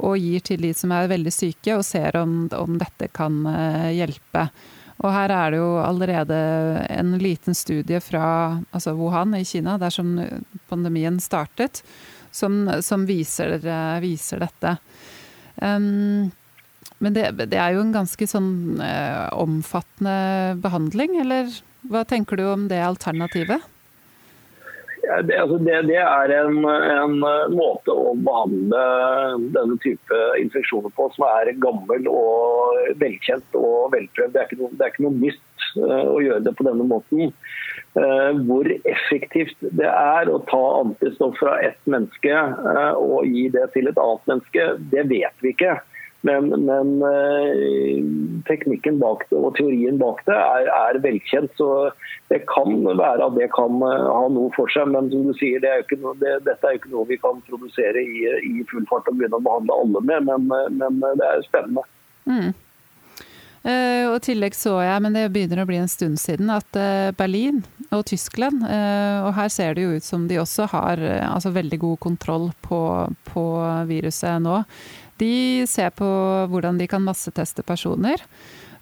og 0.00 0.16
gir 0.16 0.44
til 0.44 0.64
de 0.64 0.72
som 0.76 0.92
er 0.96 1.12
veldig 1.12 1.32
syke, 1.34 1.76
og 1.76 1.84
ser 1.84 2.16
om, 2.20 2.46
om 2.56 2.80
dette 2.80 3.10
kan 3.12 3.42
uh, 3.44 3.90
hjelpe. 3.92 4.46
Og 5.00 5.12
her 5.12 5.32
er 5.32 5.52
det 5.52 5.60
jo 5.60 5.70
allerede 5.80 6.40
en 6.96 7.14
liten 7.20 7.56
studie 7.56 8.00
fra 8.04 8.24
altså 8.72 8.96
Wuhan 8.96 9.36
i 9.36 9.44
Kina, 9.48 9.76
der 9.80 9.92
som 9.92 10.16
pandemien 10.72 11.20
startet, 11.20 11.84
som, 12.32 12.62
som 12.84 13.04
viser, 13.08 13.58
viser, 14.00 14.44
dette. 14.44 14.76
Um, 15.60 16.30
men 17.00 17.16
det, 17.16 17.26
det, 17.40 17.56
er 17.56 17.74
jo 17.74 17.82
en 17.84 17.94
ganske 17.94 18.26
sånn 18.28 18.80
eh, 18.84 19.26
omfattende 19.32 20.56
behandling, 20.60 21.16
eller 21.22 21.48
hva 21.88 22.04
tenker 22.04 22.36
du 22.36 22.44
om 22.50 22.66
det 22.68 22.80
alternativet? 22.84 23.64
Ja, 25.10 25.22
det, 25.22 25.38
altså 25.42 25.56
det, 25.58 25.78
det, 25.88 25.96
er 25.96 26.32
en, 26.36 26.58
en, 26.68 27.16
måte 27.56 27.94
å 27.94 28.12
behandle 28.20 28.82
denne 29.56 29.78
type 29.82 30.18
infeksjoner 30.38 30.92
på 30.94 31.08
som 31.16 31.24
er 31.26 31.54
gammel 31.62 32.04
og 32.10 32.92
velkjent 33.00 33.56
og 33.58 33.94
velprøvd. 33.96 34.36
Det 34.36 34.42
er 34.42 34.46
ikke 34.50 34.60
noe, 34.60 34.76
er 34.76 34.92
ikke 34.92 35.06
noe 35.06 35.16
nytt 35.16 35.66
uh, 35.80 36.04
å 36.04 36.20
gjøre 36.22 36.44
det 36.46 36.54
på 36.58 36.68
denne 36.68 36.86
måten. 36.92 37.32
Uh, 37.96 38.38
hvor 38.46 38.68
effektivt 38.76 39.64
det 39.80 39.88
er 39.88 40.30
å 40.30 40.38
ta 40.50 40.62
antistoff 40.84 41.40
fra 41.40 41.56
ett 41.64 41.80
menneske 41.90 42.44
og 43.00 43.24
gi 43.26 43.48
det 43.56 43.66
til 43.74 43.90
et 43.90 43.98
annet 43.98 44.30
menneske, 44.30 44.68
det 44.92 45.08
vet 45.10 45.42
vi 45.42 45.56
ikke. 45.56 45.80
Men, 46.20 46.48
men 46.48 47.02
eh, 47.02 48.00
teknikken 48.44 48.98
bak 49.00 49.24
det 49.30 49.38
og 49.40 49.54
teorien 49.56 49.96
bak 50.00 50.20
det 50.26 50.36
er, 50.36 50.68
er, 50.68 51.00
velkjent. 51.00 51.52
Så 51.56 51.90
det 52.32 52.42
kan 52.50 52.76
være 52.84 53.24
at 53.24 53.36
det 53.38 53.48
kan 53.56 53.80
eh, 53.86 54.08
ha 54.10 54.24
noe 54.32 54.52
for 54.56 54.68
seg. 54.72 54.90
Men 54.92 55.08
som 55.12 55.30
du 55.30 55.32
sier, 55.40 55.62
det 55.64 55.72
er 55.72 56.00
noe, 56.02 56.16
det, 56.20 56.36
dette 56.48 56.60
er 56.66 56.76
jo 56.76 56.82
ikke 56.82 56.94
noe 56.94 57.08
vi 57.08 57.20
kan 57.22 57.40
produsere 57.48 58.04
i, 58.04 58.26
i, 58.50 58.66
full 58.70 58.84
fart 58.90 59.08
og 59.08 59.16
begynne 59.16 59.40
å 59.40 59.46
behandle 59.46 59.78
alle 59.84 60.04
med. 60.12 60.28
Men, 60.28 60.50
eh, 60.58 60.90
men 60.90 61.22
det 61.22 61.30
er 61.30 61.46
spennende. 61.48 61.86
Mm. 62.28 62.50
Og 63.60 64.14
I 64.16 64.20
tillegg 64.24 64.54
så 64.56 64.78
jeg, 64.80 65.00
men 65.04 65.12
det 65.12 65.26
begynner 65.34 65.60
å 65.60 65.66
bli 65.68 65.76
en 65.76 65.90
stund 65.90 66.16
siden, 66.16 66.48
at 66.48 66.76
Berlin 67.18 67.58
og 67.92 68.06
Tyskland 68.08 68.62
Og 68.64 69.28
her 69.36 69.50
ser 69.52 69.76
det 69.76 69.84
jo 69.84 69.98
ut 69.98 70.06
som 70.06 70.24
de 70.30 70.38
også 70.40 70.64
har 70.72 71.02
altså 71.26 71.52
veldig 71.52 71.80
god 71.82 71.98
kontroll 72.00 72.46
på, 72.64 72.80
på 73.28 73.44
viruset 73.90 74.40
nå. 74.40 74.62
De 75.20 75.66
ser 75.68 75.92
på 75.96 76.08
hvordan 76.50 76.80
de 76.80 76.88
kan 76.90 77.04
masseteste 77.04 77.64
personer. 77.66 78.22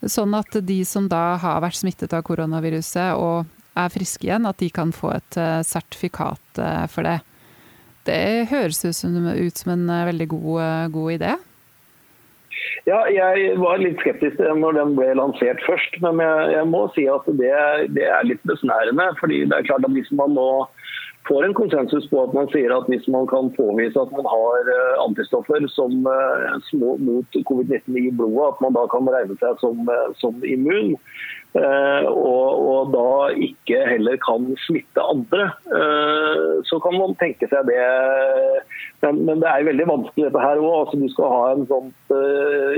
Sånn 0.07 0.36
at 0.39 0.55
de 0.62 0.82
som 0.86 1.09
da 1.11 1.36
har 1.43 1.62
vært 1.64 1.80
smittet 1.80 2.14
av 2.14 2.22
koronaviruset 2.26 3.18
og 3.18 3.49
er 3.78 3.91
friske 3.93 4.26
igjen, 4.26 4.47
at 4.47 4.61
de 4.62 4.70
kan 4.74 4.93
få 4.95 5.12
et 5.16 5.39
eh, 5.39 5.61
sertifikat 5.66 6.62
eh, 6.62 6.86
for 6.91 7.07
det. 7.07 7.18
Det 8.09 8.49
høres 8.51 8.80
ut 8.84 8.97
som, 8.97 9.14
ut 9.26 9.61
som 9.61 9.74
en 9.74 9.84
eh, 9.93 10.07
veldig 10.12 10.28
god, 10.32 10.95
god 10.95 11.18
idé. 11.18 11.34
Ja, 12.89 13.03
jeg 13.12 13.59
var 13.61 13.82
litt 13.82 13.99
skeptisk 14.03 14.41
når 14.41 14.78
den 14.78 14.95
ble 14.97 15.11
lansert 15.18 15.61
først, 15.66 15.99
men 16.03 16.22
jeg, 16.22 16.47
jeg 16.57 16.68
må 16.70 16.86
si 16.95 17.05
at 17.11 17.26
det, 17.39 17.53
det 17.95 18.07
er 18.09 18.26
litt 18.26 18.43
besnærende. 18.49 19.11
fordi 19.20 19.45
det 19.45 19.59
er 19.59 19.68
klart 19.68 19.86
at 19.86 19.95
Hvis 19.95 20.11
man 20.16 20.34
nå 20.39 20.49
får 21.29 21.45
en 21.45 21.55
konsensus 21.55 22.11
på 22.11 22.20
at 22.24 22.35
man 22.37 22.49
sier 22.53 22.72
at 22.74 22.87
hvis 22.91 23.07
man 23.12 23.26
kan 23.31 23.51
påvise 23.57 24.01
at 24.01 24.12
man 24.16 24.29
har 24.29 24.70
eh, 24.74 25.01
antistoffer 25.05 25.66
som, 25.74 26.07
små 26.70 26.97
mot 27.05 27.39
covid-19 27.51 27.99
i 28.01 28.12
blodet, 28.14 28.55
at 28.55 28.62
man 28.64 28.76
da 28.76 28.85
kan 28.93 29.11
regne 29.12 29.37
seg 29.41 29.61
som, 29.62 29.83
eh, 29.93 30.07
som 30.22 30.41
immun. 30.45 30.97
Og, 31.59 32.49
og, 32.61 32.91
da 32.93 33.31
ikke 33.43 33.79
heller 33.89 34.18
kan 34.20 34.45
smitte 34.66 35.01
andre, 35.01 35.47
så 36.68 36.76
kan 36.85 36.95
man 36.95 37.16
tenke 37.18 37.49
seg 37.51 37.64
det. 37.66 37.87
Men, 39.01 39.22
men 39.24 39.41
det 39.41 39.49
er 39.49 39.66
veldig 39.66 39.87
vanskelig 39.89 40.29
dette 40.29 40.45
her 40.45 40.61
òg. 40.61 40.74
Altså, 40.85 41.01
du 41.01 41.09
skal 41.14 41.33
ha 41.33 41.41
en 41.55 41.64
sånt 41.72 42.14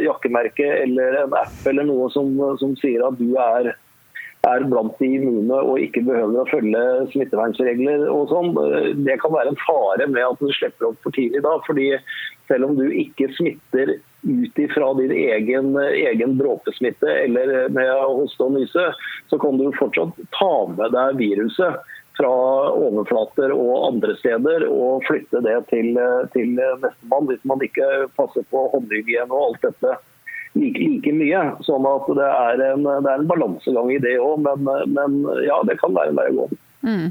jakkemerke 0.07 0.71
eller 0.87 1.19
en 1.25 1.37
app 1.43 1.67
eller 1.69 1.91
noe 1.91 2.09
som, 2.15 2.31
som 2.63 2.79
sier 2.81 3.05
at 3.11 3.19
du 3.19 3.35
er 3.43 3.73
er 4.49 4.64
blant 4.70 4.97
de 4.99 5.09
immune 5.18 5.57
og 5.61 5.80
ikke 5.82 6.03
behøver 6.07 6.41
å 6.41 6.49
følge 6.49 6.82
smittevernregler 7.12 8.07
og 8.09 8.30
sånn. 8.32 8.55
Det 9.05 9.18
kan 9.20 9.34
være 9.34 9.53
en 9.53 9.62
fare 9.66 10.07
med 10.09 10.24
at 10.24 10.41
du 10.41 10.49
slipper 10.57 10.91
opp 10.91 11.01
for 11.05 11.16
tidlig 11.16 11.43
da. 11.45 11.59
fordi 11.66 11.93
selv 12.49 12.70
om 12.70 12.78
du 12.78 12.86
ikke 12.88 13.28
smitter 13.36 13.99
ut 14.26 14.59
ifra 14.61 14.91
din 14.99 15.12
egen, 15.14 15.76
egen 15.76 16.36
dråpesmitte 16.41 17.12
eller 17.24 17.68
med 17.72 17.93
hoste 18.09 18.49
og 18.49 18.57
nyse, 18.57 18.91
så 19.30 19.41
kan 19.41 19.61
du 19.61 19.70
fortsatt 19.78 20.18
ta 20.36 20.53
med 20.72 20.97
deg 20.97 21.20
viruset 21.20 21.97
fra 22.20 22.32
overflater 22.74 23.53
og 23.55 23.86
andre 23.86 24.16
steder 24.18 24.66
og 24.68 25.07
flytte 25.07 25.41
det 25.47 25.57
til, 25.70 25.95
til 26.34 26.57
nestemann 26.57 27.28
hvis 27.30 27.45
man 27.49 27.62
ikke 27.64 27.86
passer 28.18 28.45
på 28.53 28.66
håndhygiene 28.74 29.30
og 29.30 29.53
alt 29.53 29.68
dette 29.70 29.97
like, 30.59 30.79
like 30.79 31.15
mye. 31.17 31.45
Sånn 31.67 31.89
at 31.89 32.11
det 32.19 32.29
er 32.29 32.67
en, 32.73 32.85
det 32.87 33.13
er 33.13 33.23
en 33.23 33.31
balansegang 33.31 33.91
i 33.95 34.03
det 34.03 34.17
òg, 34.23 34.45
men, 34.47 34.71
men, 34.95 35.19
ja, 35.47 35.61
det 35.69 35.79
kan 35.83 35.97
være 35.97 36.13
en 36.13 36.21
vei 36.21 36.29
å 36.33 36.37
gå. 36.41 36.51
Mm. 36.87 37.09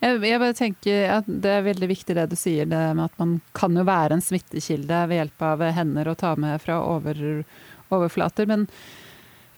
Jeg, 0.00 0.16
jeg 0.26 0.40
bare 0.42 0.54
tenker 0.58 1.12
at 1.14 1.28
Det 1.30 1.50
er 1.54 1.62
veldig 1.62 1.88
viktig 1.92 2.16
det 2.18 2.24
du 2.32 2.34
sier, 2.38 2.66
det 2.68 2.80
med 2.98 3.04
at 3.06 3.20
man 3.20 3.36
kan 3.56 3.76
jo 3.76 3.86
være 3.86 4.16
en 4.16 4.24
smittekilde 4.24 5.04
ved 5.10 5.22
hjelp 5.22 5.44
av 5.46 5.62
hender 5.76 6.10
å 6.10 6.16
ta 6.18 6.34
med 6.40 6.58
fra 6.62 6.80
over, 6.82 7.44
overflater. 7.94 8.50
men 8.50 8.66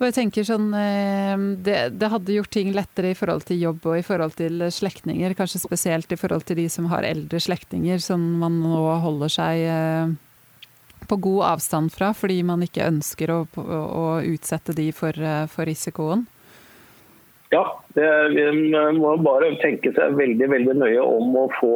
jeg 0.02 0.16
tenker 0.16 0.42
sånn, 0.42 0.72
eh, 0.74 1.42
det, 1.62 1.76
det, 1.94 2.08
hadde 2.10 2.34
gjort 2.34 2.50
ting 2.50 2.72
lettere 2.74 3.12
i 3.12 3.18
forhold 3.18 3.44
til 3.46 3.60
jobb 3.62 3.84
og 3.86 4.00
i 4.00 4.02
forhold 4.02 4.34
til 4.34 4.64
slektninger. 4.74 5.36
Kanskje 5.38 5.62
spesielt 5.62 6.10
i 6.10 6.18
forhold 6.18 6.42
til 6.48 6.58
de 6.58 6.64
som 6.72 6.88
har 6.90 7.06
eldre 7.06 7.38
slektninger 7.38 8.02
som 8.02 8.24
man 8.40 8.58
nå 8.64 8.82
holder 9.04 9.30
seg 9.30 9.62
eh, 9.62 10.14
på 11.12 11.16
god 11.20 11.44
avstand 11.44 11.92
fra, 11.92 12.14
fordi 12.16 12.38
man 12.48 12.62
ikke 12.64 12.88
ønsker 12.88 13.30
å, 13.34 13.40
å 13.60 14.04
utsette 14.24 14.72
de 14.72 14.86
for, 14.96 15.12
eh, 15.12 15.44
for 15.52 15.68
risikoen? 15.68 16.24
Ja, 17.52 17.66
det, 17.92 18.06
vi 18.32 18.46
må 18.96 19.10
bare 19.20 19.50
tenke 19.60 19.92
seg 19.92 20.16
veldig, 20.16 20.48
veldig 20.54 20.76
nøye 20.80 21.02
om 21.04 21.34
å 21.36 21.42
få, 21.58 21.74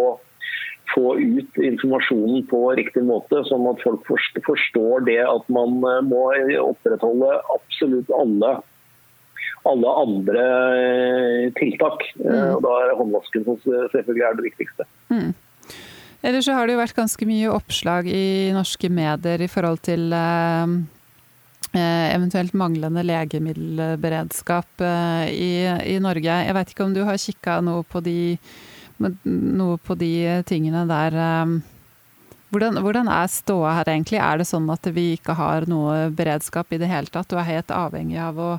få 0.95 1.19
ut 1.21 1.61
informasjonen 1.61 2.47
på 2.49 2.63
riktig 2.81 3.05
måte, 3.05 3.43
sånn 3.51 3.69
at 3.69 3.85
folk 3.85 4.09
forstår 4.49 5.05
det 5.11 5.21
at 5.27 5.53
man 5.53 5.77
eh, 5.85 6.01
må 6.09 6.31
opprettholde 6.63 7.35
absolutt 7.59 8.17
alle, 8.17 8.55
alle 9.69 9.97
andre 10.07 10.47
eh, 10.81 11.43
tiltak. 11.61 12.09
Mm. 12.23 12.55
Og 12.55 12.65
da 12.65 12.79
er 12.87 12.97
håndvasken 13.03 13.45
som 13.51 13.61
selvfølgelig 13.67 14.31
er 14.31 14.41
det 14.41 14.49
viktigste. 14.49 14.89
Mm. 15.13 15.35
Ellers 16.27 16.49
så 16.49 16.57
har 16.57 16.67
det 16.67 16.75
jo 16.75 16.81
vært 16.81 16.97
ganske 16.97 17.27
mye 17.29 17.51
oppslag 17.55 18.09
i 18.11 18.51
norske 18.55 18.89
medier 18.91 19.45
i 19.45 19.51
forhold 19.51 19.85
til 19.87 20.11
eh, 20.17 20.73
eh 21.77 22.07
eventuelt 22.17 22.57
manglende 22.59 23.05
legemiddelberedskap 23.07 24.83
eh, 24.83 25.29
i, 25.31 25.53
i, 25.95 26.01
Norge. 26.03 26.41
Jeg 26.49 26.57
vet 26.59 26.73
ikke 26.73 26.87
om 26.89 26.97
du 26.97 27.05
har 27.07 27.21
kikka 27.21 27.61
noe 27.63 27.87
noe 28.97 29.77
på 29.79 29.95
de 30.01 30.13
tingene 30.49 30.83
der. 30.89 31.15
Hvordan, 32.51 32.81
hvordan, 32.81 33.09
er 33.13 33.31
ståa 33.31 33.75
her 33.79 33.91
egentlig? 33.93 34.19
Er 34.23 34.41
det 34.41 34.49
sånn 34.49 34.67
at 34.73 34.87
vi 34.97 35.13
ikke 35.19 35.37
har 35.37 35.67
noe 35.69 36.09
beredskap 36.17 36.73
i 36.73 36.81
det 36.81 36.89
hele 36.91 37.13
tatt? 37.13 37.29
Du 37.29 37.37
er 37.37 37.47
helt 37.47 37.71
avhengig 37.75 38.19
av 38.23 38.39
å, 38.41 38.51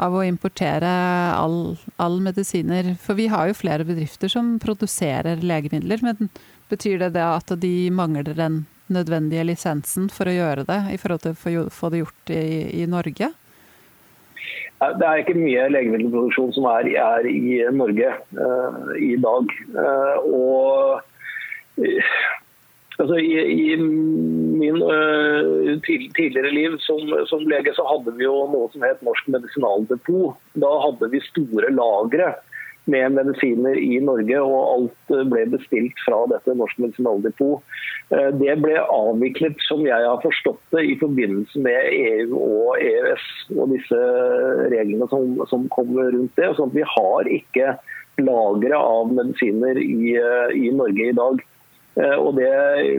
av 0.00 0.16
å 0.16 0.24
importere 0.24 0.90
all, 1.36 1.76
all 2.00 2.18
medisiner. 2.24 2.94
For 3.02 3.18
vi 3.18 3.28
har 3.30 3.50
jo 3.50 3.58
flere 3.58 3.84
bedrifter 3.84 4.32
som 4.32 4.56
produserer 4.62 5.44
legemidler. 5.44 6.02
men 6.06 6.30
Betyr 6.70 6.98
det, 6.98 7.12
det 7.14 7.24
at 7.24 7.52
de 7.62 7.74
mangler 7.94 8.34
den 8.34 8.64
nødvendige 8.92 9.44
lisensen 9.46 10.08
for 10.12 10.30
å 10.30 10.34
gjøre 10.34 10.66
det, 10.66 10.78
i 10.94 11.00
forhold 11.00 11.24
til 11.24 11.34
å 11.34 11.66
få 11.72 11.90
det 11.92 12.04
gjort 12.04 12.32
i, 12.34 12.46
i 12.82 12.86
Norge? 12.90 13.32
Det 14.76 15.06
er 15.08 15.22
ikke 15.22 15.38
mye 15.38 15.68
legemiddelproduksjon 15.72 16.52
som 16.52 16.66
er, 16.68 16.90
er 17.00 17.28
i 17.30 17.60
Norge 17.72 18.10
uh, 18.36 18.90
i 19.00 19.14
dag. 19.22 19.54
Uh, 19.72 20.26
og 20.26 20.98
uh, 21.80 22.16
Altså, 22.96 23.18
i, 23.20 23.34
I 23.52 23.76
min 23.76 24.78
uh, 24.80 25.74
tidligere 25.84 26.48
liv 26.48 26.78
som, 26.80 27.02
som, 27.28 27.42
lege 27.44 27.74
så 27.76 27.84
hadde 27.84 28.14
vi 28.16 28.24
jo 28.24 28.46
noe 28.48 28.70
som 28.72 28.84
het 28.86 29.02
Norsk 29.04 29.28
medisinaldepot. 29.34 30.38
Da 30.56 30.70
hadde 30.80 31.10
vi 31.12 31.20
store 31.26 31.74
lagre 31.76 32.30
med 32.90 33.16
medisiner 33.16 33.78
i 33.78 33.98
Norge, 34.04 34.40
og 34.42 34.58
alt 34.72 35.14
ble 35.30 35.44
bestilt 35.56 35.98
fra 36.06 36.22
dette 36.30 36.54
Norsk 36.58 36.78
medisinaldepot. 36.82 37.64
Uh, 38.12 38.30
det 38.38 38.58
ble 38.62 38.78
avviklet, 38.82 39.58
som 39.66 39.82
jeg 39.86 40.06
har 40.06 40.22
forstått 40.22 40.62
det, 40.76 40.84
i 40.92 40.96
forbindelse 41.00 41.62
med 41.64 41.90
EU 41.96 42.38
og 42.38 42.78
EØS 42.78 43.26
og 43.56 43.74
disse 43.74 44.00
reglene 44.72 45.10
som, 45.12 45.36
som 45.50 45.68
kommer 45.74 46.12
rundt 46.14 46.38
det. 46.38 46.52
sånn 46.54 46.72
at 46.72 46.78
vi 46.78 46.86
har 46.94 47.34
ikke 47.40 47.76
lagre 48.22 48.78
av 48.78 49.12
medisiner 49.12 49.82
i, 49.82 50.16
uh, 50.16 50.48
i 50.54 50.72
Norge 50.74 51.10
i 51.10 51.18
dag. 51.18 51.44
Eh, 51.96 52.16
og 52.20 52.34
det, 52.36 52.50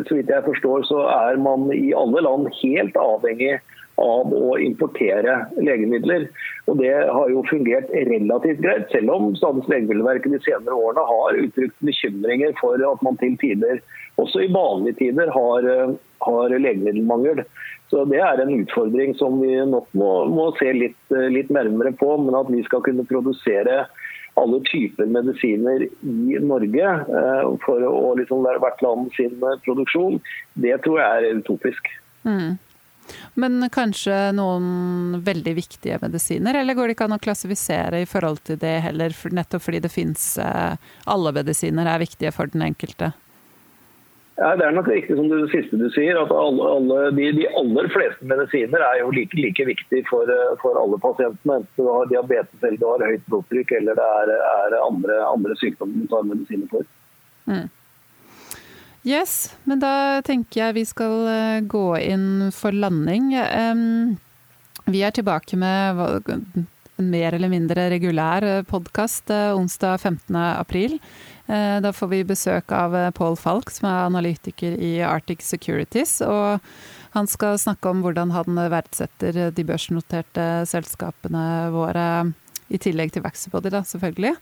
så 0.09 0.17
vidt 0.17 0.31
jeg 0.33 0.45
forstår, 0.47 0.85
så 0.89 1.03
er 1.13 1.41
man 1.41 1.67
i 1.73 1.91
alle 1.97 2.23
land 2.25 2.49
helt 2.61 2.97
avhengig 2.97 3.57
av 3.97 4.33
å 4.33 4.57
importere 4.61 5.39
legemidler. 5.57 6.27
Og 6.69 6.77
Det 6.81 6.93
har 6.93 7.31
jo 7.33 7.45
fungert 7.49 7.89
relativt 7.93 8.61
greit, 8.61 8.89
selv 8.93 9.13
om 9.13 9.31
Statens 9.37 9.69
legemiddelverk 9.71 10.27
de 10.29 10.41
senere 10.45 10.77
årene 10.77 11.05
har 11.09 11.39
uttrykt 11.45 11.79
bekymringer 11.85 12.53
for 12.61 12.81
at 12.91 13.05
man 13.05 13.17
til 13.21 13.37
tider, 13.41 13.81
også 14.21 14.45
i 14.45 14.51
vanlige 14.53 14.99
tider, 15.01 15.31
har, 15.33 15.65
har 16.25 16.53
legemiddelmangel. 16.53 17.43
Så 17.89 18.03
Det 18.05 18.19
er 18.19 18.41
en 18.41 18.53
utfordring 18.53 19.15
som 19.15 19.39
vi 19.41 19.55
nok 19.65 19.87
må, 19.95 20.11
må 20.29 20.49
se 20.59 20.73
litt, 20.75 20.99
litt 21.31 21.49
nærmere 21.53 21.93
på. 21.95 22.17
Men 22.19 22.35
at 22.35 22.49
vi 22.51 22.63
skal 22.65 22.83
kunne 22.83 23.07
produsere 23.07 23.85
alle 24.37 24.59
typer 24.69 25.09
medisiner 25.09 25.87
i 25.87 26.37
Norge 26.43 26.93
eh, 27.19 27.49
for 27.65 27.83
å 27.89 28.13
liksom 28.19 28.45
hvert 28.45 28.85
land 28.85 29.09
sin 29.17 29.35
eh, 29.41 29.59
produksjon, 29.65 30.19
det 30.61 30.77
tror 30.85 31.01
jeg 31.01 31.17
er 31.31 31.41
utopisk. 31.41 31.91
Mm. 32.27 32.57
Men 33.39 33.69
kanskje 33.71 34.15
noen 34.35 35.21
veldig 35.23 35.53
viktige 35.57 35.99
medisiner, 36.01 36.59
eller 36.59 36.75
går 36.75 36.89
det 36.89 36.97
ikke 36.97 37.07
an 37.07 37.15
å 37.15 37.21
klassifisere 37.23 38.01
i 38.03 38.09
forhold 38.09 38.43
til 38.49 38.59
det 38.61 38.75
heller, 38.83 39.15
nettopp 39.31 39.63
fordi 39.63 39.81
det 39.85 39.93
fins 39.93 40.33
eh, 40.43 40.75
Alle 41.07 41.33
medisiner 41.35 41.87
er 41.87 42.03
viktige 42.03 42.33
for 42.35 42.51
den 42.51 42.65
enkelte? 42.67 43.13
Ja, 44.37 44.51
det 44.53 44.67
er 44.67 44.75
nok 44.75 44.89
riktig 44.91 45.15
som 45.17 45.31
det 45.31 45.47
siste 45.49 45.79
du 45.81 45.87
sier. 45.95 46.17
at 46.19 46.29
alle, 46.29 46.65
alle, 46.75 46.97
de, 47.17 47.31
de, 47.39 47.47
aller 47.57 47.87
fleste 47.89 48.27
medisiner 48.29 48.83
er 48.85 48.99
jo 49.01 49.09
like, 49.15 49.33
like 49.37 49.65
viktig 49.65 50.03
for, 50.09 50.29
for, 50.61 50.77
alle 50.77 50.99
pasientene. 51.01 51.63
Enten 51.63 51.87
du 51.87 51.89
har 51.89 52.11
diabetes 52.11 52.61
eller 52.61 52.77
du 52.77 52.85
har 52.85 53.07
høyt 53.09 53.25
blodtrykk 53.31 53.73
eller 53.79 53.97
det 53.97 54.05
er, 54.19 54.35
er 54.35 54.77
andre, 54.83 55.17
andre, 55.25 55.57
sykdommer 55.57 56.05
du 56.05 56.11
tar 56.11 56.29
medisiner 56.29 56.69
for. 56.69 56.85
Mm. 57.49 57.65
Yes, 59.07 59.33
men 59.65 59.81
da 59.81 60.21
tenker 60.27 60.67
jeg 60.67 60.75
vi 60.75 60.85
skal 60.85 61.17
eh, 61.31 61.59
gå 61.65 61.85
inn 62.03 62.49
for 62.53 62.75
landing. 62.75 63.31
Vi 64.87 65.01
er 65.03 65.15
tilbake 65.15 65.57
med 65.59 66.27
en 66.97 67.11
mer 67.11 67.35
eller 67.35 67.51
mindre 67.51 67.89
regulær 67.93 68.45
eh, 68.45 68.63
podkast 68.67 69.29
eh, 69.33 69.53
onsdag 69.55 69.97
15. 70.01 70.35
april. 70.35 70.97
Eh, 71.47 71.79
da 71.79 71.93
får 71.95 72.07
vi 72.11 72.23
besøk 72.27 72.71
av 72.75 72.95
eh, 72.95 73.11
Paul 73.15 73.37
Falk, 73.39 73.71
som 73.71 73.87
er 73.87 74.07
analytiker 74.09 74.73
i 74.83 74.97
Arctic 75.05 75.45
Securities. 75.47 76.19
og 76.21 76.59
han 77.15 77.27
skal 77.27 77.55
snakke 77.57 77.89
om 77.89 78.03
hvordan 78.03 78.33
han 78.35 78.59
verdsetter 78.69 79.47
de 79.55 79.63
børsnoterte 79.65 80.67
selskapene 80.69 81.71
våre, 81.73 82.33
i 82.67 82.77
tillegg 82.83 83.13
til 83.15 83.23
Vaxibody, 83.23 83.71
da, 83.71 83.79
selvfølgelig. 83.87 84.33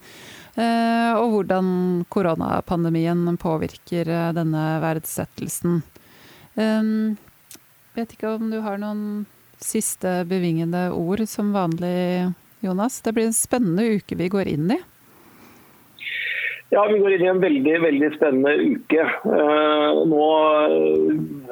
Eh, 0.58 1.12
og 1.14 1.30
hvordan 1.30 1.68
koronapandemien 2.10 3.38
påvirker 3.38 4.10
denne 4.34 4.64
verdsettelsen. 4.82 5.84
Vet 7.95 8.18
ikke 8.18 8.34
om 8.34 8.49
du 8.49 8.58
har 8.66 8.82
noen 8.82 9.28
siste 9.62 10.24
bevingende 10.28 10.89
ord 10.97 11.22
som 11.30 11.53
vanlig, 11.56 12.34
Jonas? 12.66 12.97
Det 13.06 13.14
blir 13.14 13.30
en 13.30 13.38
spennende 13.38 14.01
uke 14.01 14.18
vi 14.20 14.32
går 14.34 14.49
inn 14.51 14.74
i. 14.74 14.82
Ja, 16.74 16.88
Vi 16.91 16.97
går 16.99 17.13
inn 17.13 17.22
i 17.22 17.30
en 17.30 17.39
veldig 17.43 17.74
veldig 17.84 18.07
spennende 18.16 18.53
uke. 18.74 19.03
Eh, 19.05 19.99
nå 20.09 20.30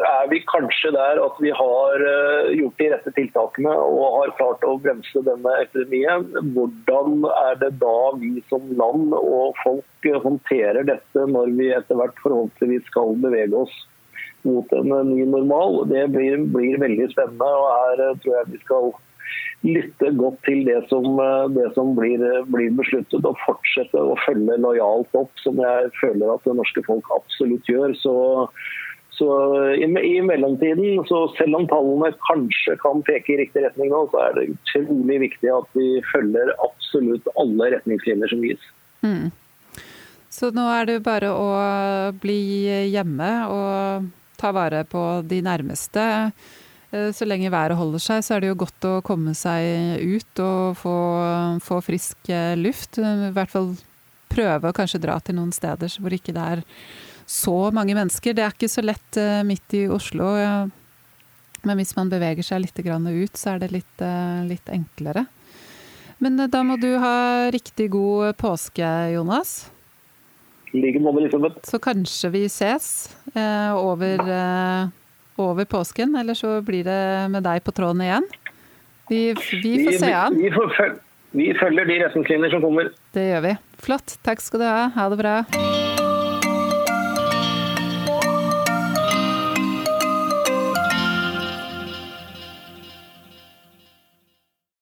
er 0.09 0.26
vi 0.32 0.39
kanskje 0.49 0.89
der 0.95 1.22
at 1.22 1.38
vi 1.43 1.51
har 1.53 2.05
eh, 2.09 2.49
gjort 2.57 2.82
de 2.82 2.88
rette 2.95 3.14
tiltakene 3.14 3.76
og 3.78 4.18
har 4.18 4.34
klart 4.39 4.66
å 4.66 4.74
bremse 4.82 5.24
denne 5.28 5.53
epidemien. 5.61 6.26
Hvordan 6.55 7.28
er 7.30 7.61
det 7.61 7.76
da 7.84 7.95
vi 8.18 8.34
som 8.49 8.66
land 8.80 9.14
og 9.20 9.53
folk 9.61 10.09
håndterer 10.26 10.89
dette 10.89 11.28
når 11.30 11.53
vi 11.61 11.70
etter 11.78 12.01
hvert 12.01 12.18
forhåpentligvis 12.26 12.89
skal 12.89 13.14
bevege 13.22 13.64
oss 13.68 13.80
mot 14.49 14.74
en 14.74 14.97
ny 15.14 15.30
normal? 15.30 15.84
Det 15.93 16.07
blir, 16.18 16.41
blir 16.57 16.82
veldig 16.82 17.11
spennende. 17.14 17.53
og 17.61 17.70
Her 17.70 18.22
tror 18.26 18.39
jeg 18.39 18.55
vi 18.55 18.64
skal 18.66 18.95
lytte 19.64 20.11
godt 20.20 20.39
til 20.47 20.64
det 20.68 20.80
som, 20.89 21.05
eh, 21.20 21.47
det 21.55 21.72
som 21.76 21.93
blir, 21.95 22.22
blir, 22.51 22.72
besluttet, 22.78 23.26
og 23.26 23.39
fortsette 23.45 23.99
å 23.99 24.16
følge 24.26 24.59
lojalt 24.59 25.20
opp, 25.20 25.32
som 25.43 25.59
jeg 25.61 25.91
føler 25.99 26.34
at 26.34 26.47
det 26.47 26.55
norske 26.59 26.84
folk 26.88 27.11
absolutt 27.16 27.70
gjør. 27.72 27.95
Så, 27.99 28.16
så 29.16 29.30
i, 29.76 29.88
i, 29.88 30.18
mellomtiden, 30.26 31.03
så 31.07 31.26
selv 31.38 31.61
om 31.61 31.70
tallene 31.72 32.11
kanskje 32.28 32.76
kan 32.82 33.05
peke 33.07 33.36
i 33.36 33.39
riktig 33.43 33.64
retning 33.66 33.93
nå, 33.93 34.05
så 34.11 34.26
er 34.28 34.39
det 34.39 34.49
utrolig 34.55 35.22
viktig 35.30 35.53
at 35.53 35.80
vi 35.80 35.88
følger 36.11 36.51
absolutt 36.57 37.32
alle 37.39 37.72
retningslinjer 37.78 38.36
som 38.36 38.43
gis. 38.43 38.68
Mm. 39.03 39.32
Så 40.34 40.49
nå 40.49 40.66
er 40.74 40.89
det 40.89 41.03
bare 41.05 41.30
å 41.30 41.49
bli 42.20 42.66
hjemme 42.89 43.32
og 43.53 44.11
ta 44.41 44.49
vare 44.51 44.82
på 44.89 45.22
de 45.30 45.39
nærmeste. 45.45 46.03
Eh, 46.94 47.10
så 47.12 47.26
lenge 47.26 47.52
været 47.52 47.78
holder 47.78 48.02
seg, 48.02 48.22
så 48.24 48.36
er 48.36 48.44
det 48.44 48.52
jo 48.52 48.60
godt 48.64 48.86
å 48.86 48.98
komme 49.06 49.34
seg 49.38 50.04
ut 50.04 50.41
og 50.44 50.78
få, 50.78 50.98
få 51.66 51.80
frisk 51.86 52.30
eh, 52.30 52.54
luft. 52.60 53.00
I 53.02 53.32
hvert 53.34 53.54
fall 53.54 53.74
prøve 54.34 54.70
å 54.70 54.76
kanskje 54.76 55.02
dra 55.02 55.18
til 55.22 55.38
noen 55.38 55.54
steder 55.54 55.98
hvor 56.02 56.14
ikke 56.14 56.36
det 56.36 56.46
er 56.58 56.64
så 57.30 57.72
mange 57.74 57.96
mennesker. 57.98 58.36
Det 58.38 58.46
er 58.46 58.54
ikke 58.54 58.72
så 58.72 58.86
lett 58.86 59.18
eh, 59.18 59.41
midt 59.48 59.78
i 59.78 59.86
Oslo. 59.89 60.30
Men 61.64 61.80
hvis 61.80 61.96
man 61.96 62.12
beveger 62.12 62.46
seg 62.46 62.66
litt 62.66 62.82
ut, 62.84 63.38
så 63.39 63.54
er 63.54 63.64
det 63.64 63.72
litt, 63.72 64.02
litt 64.50 64.68
enklere. 64.68 65.24
Men 66.20 66.36
da 66.52 66.60
må 66.64 66.76
du 66.76 66.89
ha 67.00 67.50
riktig 67.56 67.88
god 67.94 68.36
påske, 68.36 68.84
Jonas. 69.16 69.72
like 70.74 71.00
måte, 71.00 71.24
Elisabeth. 71.24 71.64
Så 71.64 71.80
kanskje 71.80 72.34
vi 72.36 72.44
ses 72.52 73.16
over 73.80 74.20
over 75.42 75.66
påsken, 75.66 76.16
eller 76.20 76.38
så 76.38 76.60
blir 76.66 76.84
det 76.88 77.02
med 77.34 77.46
deg 77.46 77.64
på 77.66 77.74
tråden 77.76 78.04
igjen. 78.06 78.30
Vi, 79.10 79.24
vi 79.64 79.74
får 79.86 79.98
se 80.00 80.14
an. 80.14 80.38
Vi, 80.38 80.50
vi, 80.50 80.92
vi 81.34 81.50
følger 81.60 81.90
de 81.90 82.00
retningslinjer 82.06 82.54
som 82.54 82.62
kommer. 82.64 82.94
Det 83.16 83.26
gjør 83.32 83.48
vi. 83.50 83.58
Flott. 83.84 84.18
Takk 84.26 84.42
skal 84.46 84.64
du 84.64 84.70
ha. 84.70 84.88
Ha 84.96 85.10
det 85.14 85.20
bra. 85.24 85.36